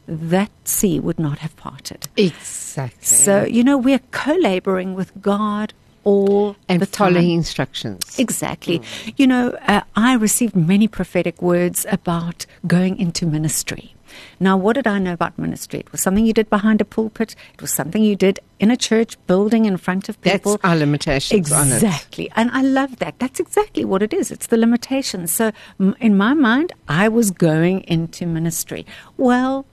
that 0.07 0.51
sea 0.65 1.01
would 1.01 1.19
not 1.19 1.39
have 1.39 1.57
parted. 1.57 2.07
Exactly. 2.17 3.05
So, 3.05 3.45
you 3.45 3.65
know, 3.65 3.79
we're 3.79 4.01
co 4.11 4.35
laboring 4.35 4.95
with 4.95 5.11
God 5.23 5.73
all 6.05 6.57
and 6.69 6.81
the 6.81 6.87
time. 6.87 7.17
instructions. 7.17 8.19
Exactly. 8.19 8.83
You 9.17 9.27
know, 9.27 9.51
uh, 9.67 9.83
I 9.97 10.15
received 10.15 10.55
many 10.55 10.89
prophetic 10.89 11.41
words 11.43 11.87
about 11.91 12.47
going 12.67 12.99
into 12.99 13.27
ministry. 13.27 13.95
Now, 14.39 14.57
what 14.57 14.75
did 14.75 14.87
I 14.87 14.99
know 14.99 15.13
about 15.13 15.39
ministry? 15.39 15.81
It 15.81 15.91
was 15.91 16.01
something 16.01 16.25
you 16.25 16.33
did 16.33 16.49
behind 16.49 16.81
a 16.81 16.85
pulpit. 16.85 17.35
It 17.53 17.61
was 17.61 17.73
something 17.73 18.03
you 18.03 18.15
did 18.15 18.39
in 18.61 18.71
a 18.71 18.77
church 18.77 19.17
building 19.27 19.65
in 19.65 19.77
front 19.77 20.09
of 20.09 20.21
people. 20.21 20.53
That's 20.53 20.65
our 20.65 20.77
limitations 20.77 21.51
on 21.51 21.69
it. 21.69 21.75
Exactly. 21.75 22.31
And 22.37 22.51
I 22.53 22.63
love 22.63 22.99
that. 22.99 23.19
That's 23.19 23.41
exactly 23.41 23.85
what 23.85 24.03
it 24.03 24.13
is. 24.15 24.31
It's 24.31 24.47
the 24.47 24.57
limitations. 24.57 25.33
So, 25.33 25.51
m- 25.81 25.97
in 26.01 26.17
my 26.17 26.35
mind, 26.35 26.73
I 26.89 27.09
was 27.09 27.31
going 27.31 27.81
into 27.83 28.27
ministry. 28.27 28.87
Well, 29.17 29.67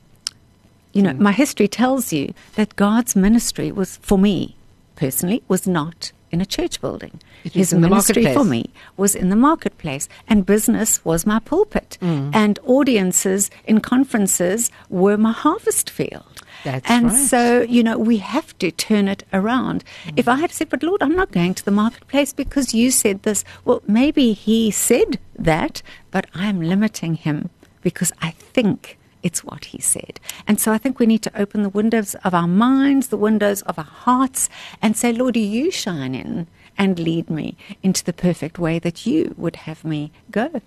you 0.93 1.01
know, 1.01 1.13
my 1.13 1.31
history 1.31 1.67
tells 1.67 2.11
you 2.11 2.33
that 2.55 2.75
God's 2.75 3.15
ministry 3.15 3.71
was, 3.71 3.97
for 3.97 4.17
me 4.17 4.55
personally, 4.95 5.43
was 5.47 5.67
not 5.67 6.11
in 6.31 6.41
a 6.41 6.45
church 6.45 6.79
building. 6.81 7.19
It 7.43 7.53
His 7.53 7.73
ministry 7.73 8.25
for 8.33 8.43
me 8.43 8.71
was 8.97 9.15
in 9.15 9.29
the 9.29 9.35
marketplace, 9.35 10.07
and 10.27 10.45
business 10.45 11.03
was 11.05 11.25
my 11.25 11.39
pulpit, 11.39 11.97
Mm. 12.01 12.31
and 12.33 12.59
audiences 12.65 13.49
in 13.65 13.79
conferences 13.81 14.71
were 14.89 15.17
my 15.17 15.31
harvest 15.31 15.89
field. 15.89 16.41
That's 16.63 16.89
and 16.89 17.07
right. 17.07 17.15
so, 17.17 17.61
you 17.61 17.81
know, 17.83 17.97
we 17.97 18.17
have 18.17 18.55
to 18.59 18.71
turn 18.71 19.07
it 19.07 19.23
around. 19.33 19.83
If 20.15 20.27
I 20.27 20.35
had 20.35 20.51
said, 20.51 20.69
but 20.69 20.83
Lord, 20.83 21.01
I'm 21.01 21.15
not 21.15 21.31
going 21.31 21.53
to 21.55 21.65
the 21.65 21.71
marketplace 21.71 22.33
because 22.33 22.73
you 22.73 22.91
said 22.91 23.23
this, 23.23 23.43
well, 23.65 23.81
maybe 23.87 24.33
he 24.33 24.69
said 24.69 25.19
that, 25.39 25.81
but 26.11 26.27
I'm 26.35 26.61
limiting 26.61 27.15
him 27.15 27.49
because 27.81 28.11
I 28.21 28.31
think 28.31 28.97
it's 29.23 29.43
what 29.43 29.65
he 29.65 29.81
said. 29.81 30.19
And 30.47 30.59
so 30.59 30.71
I 30.71 30.77
think 30.77 30.99
we 30.99 31.05
need 31.05 31.23
to 31.23 31.39
open 31.39 31.63
the 31.63 31.69
windows 31.69 32.15
of 32.23 32.33
our 32.33 32.47
minds, 32.47 33.07
the 33.07 33.17
windows 33.17 33.61
of 33.63 33.77
our 33.77 33.85
hearts, 33.85 34.49
and 34.81 34.97
say, 34.97 35.13
Lord, 35.13 35.33
do 35.35 35.39
you 35.39 35.71
shine 35.71 36.15
in 36.15 36.47
and 36.77 36.97
lead 36.97 37.29
me 37.29 37.55
into 37.83 38.03
the 38.03 38.13
perfect 38.13 38.57
way 38.57 38.79
that 38.79 39.05
you 39.05 39.35
would 39.37 39.55
have 39.55 39.83
me 39.83 40.11
go. 40.31 40.61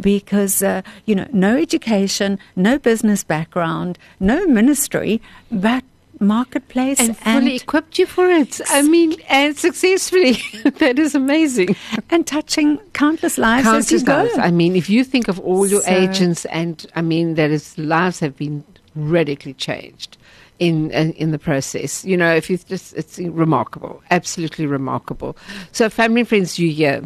Because, 0.00 0.62
uh, 0.62 0.82
you 1.04 1.14
know, 1.14 1.28
no 1.32 1.56
education, 1.56 2.38
no 2.56 2.78
business 2.78 3.22
background, 3.22 3.98
no 4.18 4.46
ministry, 4.46 5.20
but 5.50 5.84
marketplace 6.20 7.00
And 7.00 7.16
fully 7.16 7.56
equipped 7.56 7.98
you 7.98 8.06
for 8.06 8.28
it. 8.28 8.60
I 8.68 8.82
mean, 8.82 9.16
and 9.28 9.56
successfully. 9.56 10.38
that 10.78 10.98
is 10.98 11.14
amazing. 11.14 11.74
and 12.10 12.26
touching 12.26 12.78
countless 12.92 13.38
lives 13.38 13.66
as 13.66 13.90
you 13.90 14.00
Countless 14.04 14.36
go. 14.36 14.42
I 14.42 14.50
mean, 14.50 14.76
if 14.76 14.88
you 14.90 15.02
think 15.02 15.28
of 15.28 15.40
all 15.40 15.66
your 15.66 15.82
So- 15.82 15.90
agents, 15.90 16.44
and 16.46 16.84
I 16.94 17.02
mean, 17.02 17.34
that 17.34 17.50
is 17.50 17.76
lives 17.78 18.20
have 18.20 18.36
been 18.36 18.62
radically 18.94 19.54
changed 19.54 20.16
in 20.58 20.90
in, 20.90 21.12
in 21.14 21.30
the 21.30 21.38
process. 21.38 22.04
You 22.04 22.16
know, 22.16 22.34
if 22.34 22.50
you 22.50 22.58
just, 22.58 22.94
it's 22.94 23.18
remarkable, 23.18 24.02
absolutely 24.10 24.66
remarkable. 24.66 25.36
So, 25.72 25.88
family 25.88 26.20
and 26.20 26.28
friends, 26.28 26.58
you 26.58 26.70
hear 26.70 27.02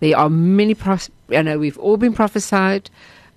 there 0.00 0.16
are 0.18 0.28
many. 0.30 0.74
Pros- 0.74 1.10
I 1.30 1.42
know 1.42 1.58
we've 1.58 1.78
all 1.78 1.96
been 1.96 2.12
prophesied 2.12 2.90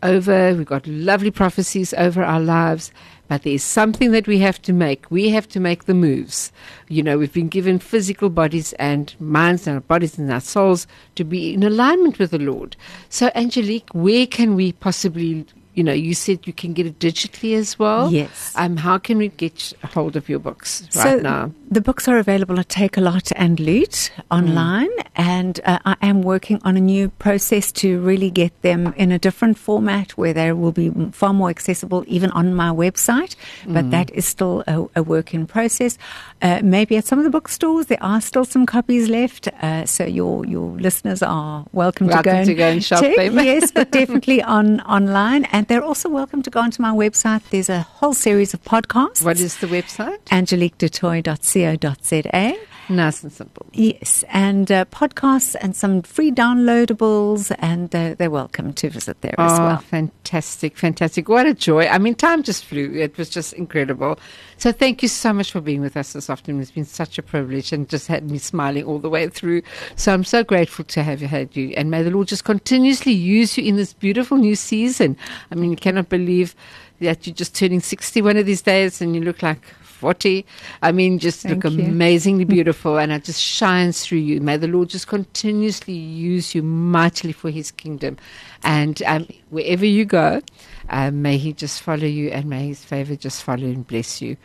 over. 0.04 0.54
We've 0.54 0.66
got 0.66 0.86
lovely 0.86 1.32
prophecies 1.32 1.94
over 1.96 2.24
our 2.24 2.40
lives. 2.40 2.92
But 3.30 3.44
there's 3.44 3.64
something 3.64 4.12
that 4.12 4.28
we 4.28 4.40
have 4.40 4.62
to 4.64 4.74
make. 4.74 5.10
We 5.10 5.30
have 5.30 5.48
to 5.50 5.60
make 5.60 5.86
the 5.86 5.94
moves. 5.94 6.52
You 6.90 7.02
know, 7.02 7.18
we've 7.18 7.34
been 7.34 7.48
given 7.48 7.80
physical 7.80 8.30
bodies 8.30 8.74
and 8.74 9.16
minds 9.20 9.66
and 9.66 9.76
our 9.76 9.82
bodies 9.82 10.20
and 10.20 10.32
our 10.32 10.42
souls 10.42 10.86
to 11.16 11.24
be 11.24 11.54
in 11.54 11.64
alignment 11.64 12.20
with 12.20 12.32
the 12.32 12.38
Lord. 12.38 12.76
So, 13.10 13.32
Angelique, 13.34 13.90
where 13.94 14.28
can 14.28 14.56
we 14.56 14.74
possibly, 14.74 15.46
you 15.74 15.84
know, 15.84 15.94
you 15.94 16.14
said 16.14 16.46
you 16.46 16.54
can 16.54 16.74
get 16.74 16.86
it 16.86 17.00
digitally 17.00 17.56
as 17.56 17.80
well. 17.80 18.12
Yes. 18.12 18.54
Um, 18.56 18.78
how 18.78 18.98
can 18.98 19.18
we 19.18 19.30
get 19.30 19.74
hold 19.84 20.16
of 20.16 20.30
your 20.30 20.40
books 20.40 20.88
so 20.90 21.04
right 21.04 21.22
now? 21.22 21.52
the 21.74 21.82
books 21.82 22.08
are 22.08 22.20
available 22.20 22.60
at 22.60 22.68
Takealot 22.68 23.32
and 23.36 23.60
Loot 23.60 24.12
online, 24.30 24.90
and 25.16 25.60
uh, 25.66 25.80
I 25.86 25.96
am 26.02 26.22
working 26.22 26.62
on 26.64 26.78
a 26.78 26.80
new 26.80 27.10
process 27.10 27.72
to 27.74 28.00
really 28.02 28.30
get 28.30 28.62
them 28.62 28.94
in 28.96 29.12
a 29.12 29.18
different 29.18 29.58
format 29.58 30.12
where 30.12 30.34
they 30.34 30.52
will 30.52 30.72
be 30.72 30.92
far 31.12 31.34
more 31.34 31.50
accessible, 31.50 32.04
even 32.08 32.30
on 32.32 32.54
my 32.54 32.70
website. 32.70 33.36
But 33.68 33.90
that 33.92 34.12
is 34.12 34.26
still 34.26 34.64
a, 34.68 34.86
a 34.98 35.04
work 35.04 35.34
in 35.34 35.48
process. 35.48 35.98
Uh, 36.42 36.60
maybe 36.64 36.98
at 36.98 37.06
some 37.06 37.18
of 37.18 37.26
the 37.26 37.32
bookstores 37.32 37.88
there 37.88 38.02
are 38.04 38.22
still 38.22 38.46
some 38.46 38.66
copies 38.66 39.10
left, 39.10 39.48
uh, 39.62 39.86
so 39.86 40.06
your 40.06 40.46
your 40.46 40.78
listeners 40.80 41.24
are 41.24 41.66
welcome, 41.72 42.08
to, 42.08 42.14
Welcome 42.14 42.32
go 42.32 42.38
and 42.38 42.46
to 42.46 42.54
go 42.54 42.68
and 42.68 42.84
shop 42.84 43.02
check. 43.02 43.16
them. 43.16 43.36
yes, 43.40 43.72
but 43.72 43.92
definitely 44.00 44.44
on 44.44 44.80
online, 44.82 45.46
and 45.46 45.63
they're 45.68 45.84
also 45.84 46.10
welcome 46.10 46.42
to 46.44 46.50
go 46.50 46.60
onto 46.62 46.82
my 46.82 46.92
website. 46.92 47.42
There's 47.50 47.70
a 47.70 47.82
whole 47.82 48.14
series 48.14 48.54
of 48.54 48.64
podcasts 48.64 49.24
What 49.24 49.40
is 49.40 49.58
the 49.58 49.68
website? 49.68 50.20
angeliquedutoit.co.za. 50.26 52.58
Nice 52.94 53.24
and 53.24 53.32
simple. 53.32 53.66
Yes, 53.74 54.24
and 54.30 54.72
uh, 54.72 54.86
podcasts 54.86 55.56
and 55.60 55.76
some 55.76 56.04
free 56.04 56.32
downloadables, 56.32 57.54
and 57.58 57.94
uh, 57.96 58.14
they're 58.18 58.30
welcome 58.30 58.72
to 58.74 58.90
visit 58.90 59.20
there 59.22 59.34
as 59.40 59.60
Oh, 59.60 59.64
well. 59.64 59.78
fantastic, 59.80 60.78
fantastic. 60.78 61.28
What 61.28 61.46
a 61.48 61.54
joy. 61.56 61.88
I 61.88 61.98
mean, 61.98 62.14
time 62.14 62.44
just 62.44 62.66
flew. 62.66 62.94
It 62.94 63.18
was 63.18 63.30
just 63.30 63.54
incredible. 63.54 64.20
So 64.58 64.72
thank 64.72 65.02
you 65.02 65.08
so 65.08 65.34
much 65.34 65.52
for 65.52 65.60
being 65.60 65.82
with 65.82 65.98
us 65.98 66.14
this 66.14 66.30
afternoon. 66.30 66.62
It's 66.62 66.72
been 66.72 66.86
such 66.86 67.18
a 67.18 67.24
privilege 67.24 67.74
and 67.74 67.90
just 67.90 68.08
had 68.08 68.30
me 68.30 68.38
smiling 68.38 68.84
all 68.84 69.00
the 69.00 69.10
way 69.10 69.28
through. 69.28 69.64
So 69.96 70.14
I'm 70.14 70.24
so 70.24 70.44
grateful 70.44 70.86
to 70.86 71.04
have 71.04 71.20
had 71.22 71.56
you. 71.56 71.70
And 71.76 71.90
may 71.90 72.04
the 72.04 72.12
Lord 72.12 72.28
just 72.28 72.44
continuously 72.44 73.12
use 73.14 73.58
you 73.58 73.64
in 73.66 73.76
this 73.76 73.94
beautiful 73.94 74.38
new 74.38 74.56
season. 74.56 75.18
I 75.52 75.56
mean, 75.56 75.72
you 75.72 75.78
cannot 75.78 76.10
believe 76.10 76.56
that 77.00 77.26
you're 77.26 77.34
just 77.36 77.56
turning 77.56 77.80
60 77.82 78.22
one 78.22 78.38
of 78.38 78.46
these 78.46 78.62
days 78.62 79.02
and 79.02 79.16
you 79.16 79.22
look 79.22 79.42
like 79.42 79.62
40. 80.04 80.46
I 80.82 80.92
mean, 80.92 81.18
just 81.18 81.44
Thank 81.44 81.64
look 81.64 81.72
you. 81.72 81.86
amazingly 81.86 82.44
beautiful 82.58 82.98
and 82.98 83.10
it 83.14 83.24
just 83.24 83.42
shines 83.42 84.06
through 84.06 84.18
you. 84.18 84.42
May 84.42 84.58
the 84.58 84.68
Lord 84.68 84.90
just 84.90 85.08
continuously 85.08 85.94
use 85.94 86.54
you 86.54 86.62
mightily 86.62 87.32
for 87.32 87.50
his 87.50 87.72
kingdom. 87.72 88.18
And 88.66 89.02
um, 89.04 89.30
wherever 89.50 89.86
you 89.86 90.04
go, 90.04 90.42
um, 90.90 91.22
may 91.22 91.38
he 91.38 91.54
just 91.54 91.82
follow 91.82 92.04
you 92.06 92.32
and 92.32 92.50
may 92.50 92.68
his 92.68 92.84
favor 92.84 93.16
just 93.16 93.44
follow 93.44 93.64
and 93.64 93.88
bless 93.88 94.22
you 94.22 94.36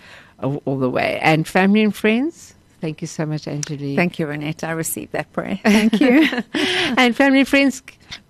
all, 0.40 0.62
all 0.64 0.78
the 0.78 0.88
way. 0.88 1.18
And 1.22 1.44
family 1.48 1.82
and 1.82 1.92
friends, 1.92 2.54
thank 2.80 3.00
you 3.00 3.08
so 3.08 3.26
much, 3.26 3.48
Angelique. 3.48 3.96
Thank 3.96 4.20
you, 4.20 4.26
Renette. 4.26 4.62
I 4.62 4.70
received 4.70 5.10
that 5.10 5.32
prayer. 5.32 5.58
Thank 5.64 6.00
you. 6.00 6.24
and 6.96 7.16
family 7.16 7.40
and 7.40 7.48
friends, 7.48 7.82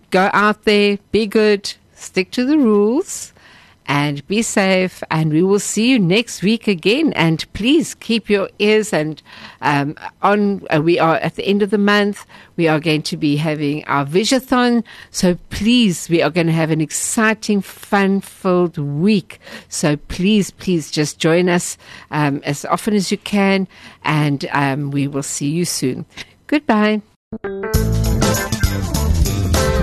go 0.09 0.31
out 0.33 0.65
there, 0.65 0.97
be 1.13 1.27
good, 1.27 1.75
stick 1.95 2.31
to 2.31 2.47
the 2.47 2.57
rules, 2.57 3.35
and 3.89 4.25
be 4.29 4.43
safe. 4.43 5.03
And 5.11 5.33
we 5.33 5.43
will 5.43 5.59
see 5.59 5.91
you 5.91 5.99
next 5.99 6.43
week 6.43 6.69
again. 6.69 7.13
And 7.15 7.45
please 7.55 7.95
keep 7.95 8.31
your 8.31 8.49
ears 8.61 8.93
and 8.93 9.21
um, 9.63 9.97
on. 10.23 10.63
Uh, 10.69 10.81
we 10.81 11.01
are 11.01 11.17
at 11.17 11.35
the 11.35 11.45
end 11.45 11.63
of 11.63 11.71
the 11.71 11.79
month. 11.79 12.25
We 12.57 12.69
are 12.69 12.79
going 12.79 13.03
to 13.03 13.17
be 13.17 13.37
having 13.37 13.85
our 13.87 14.05
Visathon. 14.05 14.85
So 15.11 15.37
please, 15.51 16.09
we 16.09 16.23
are 16.23 16.31
going 16.31 16.47
to 16.47 16.53
have 16.53 16.71
an 16.71 16.81
exciting, 16.81 17.63
fun-filled 17.63 18.79
week. 18.79 19.41
So 19.69 19.97
please, 19.97 20.51
please 20.51 20.91
just 20.91 21.19
join 21.19 21.49
us 21.49 21.79
um, 22.11 22.43
as 22.45 22.65
often 22.65 22.95
as 22.95 23.11
you 23.11 23.19
can, 23.19 23.67
and 24.05 24.47
um, 24.53 24.91
we 24.91 25.09
will 25.09 25.23
see 25.23 25.49
you 25.49 25.65
soon. 25.65 26.05
Goodbye. 26.47 27.03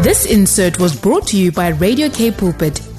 This 0.03 0.26
insert 0.26 0.80
was 0.80 0.95
brought 0.95 1.26
to 1.28 1.38
you 1.38 1.51
by 1.51 1.70
Radio 1.70 2.10
K 2.10 2.32
Pulpit, 2.32 2.80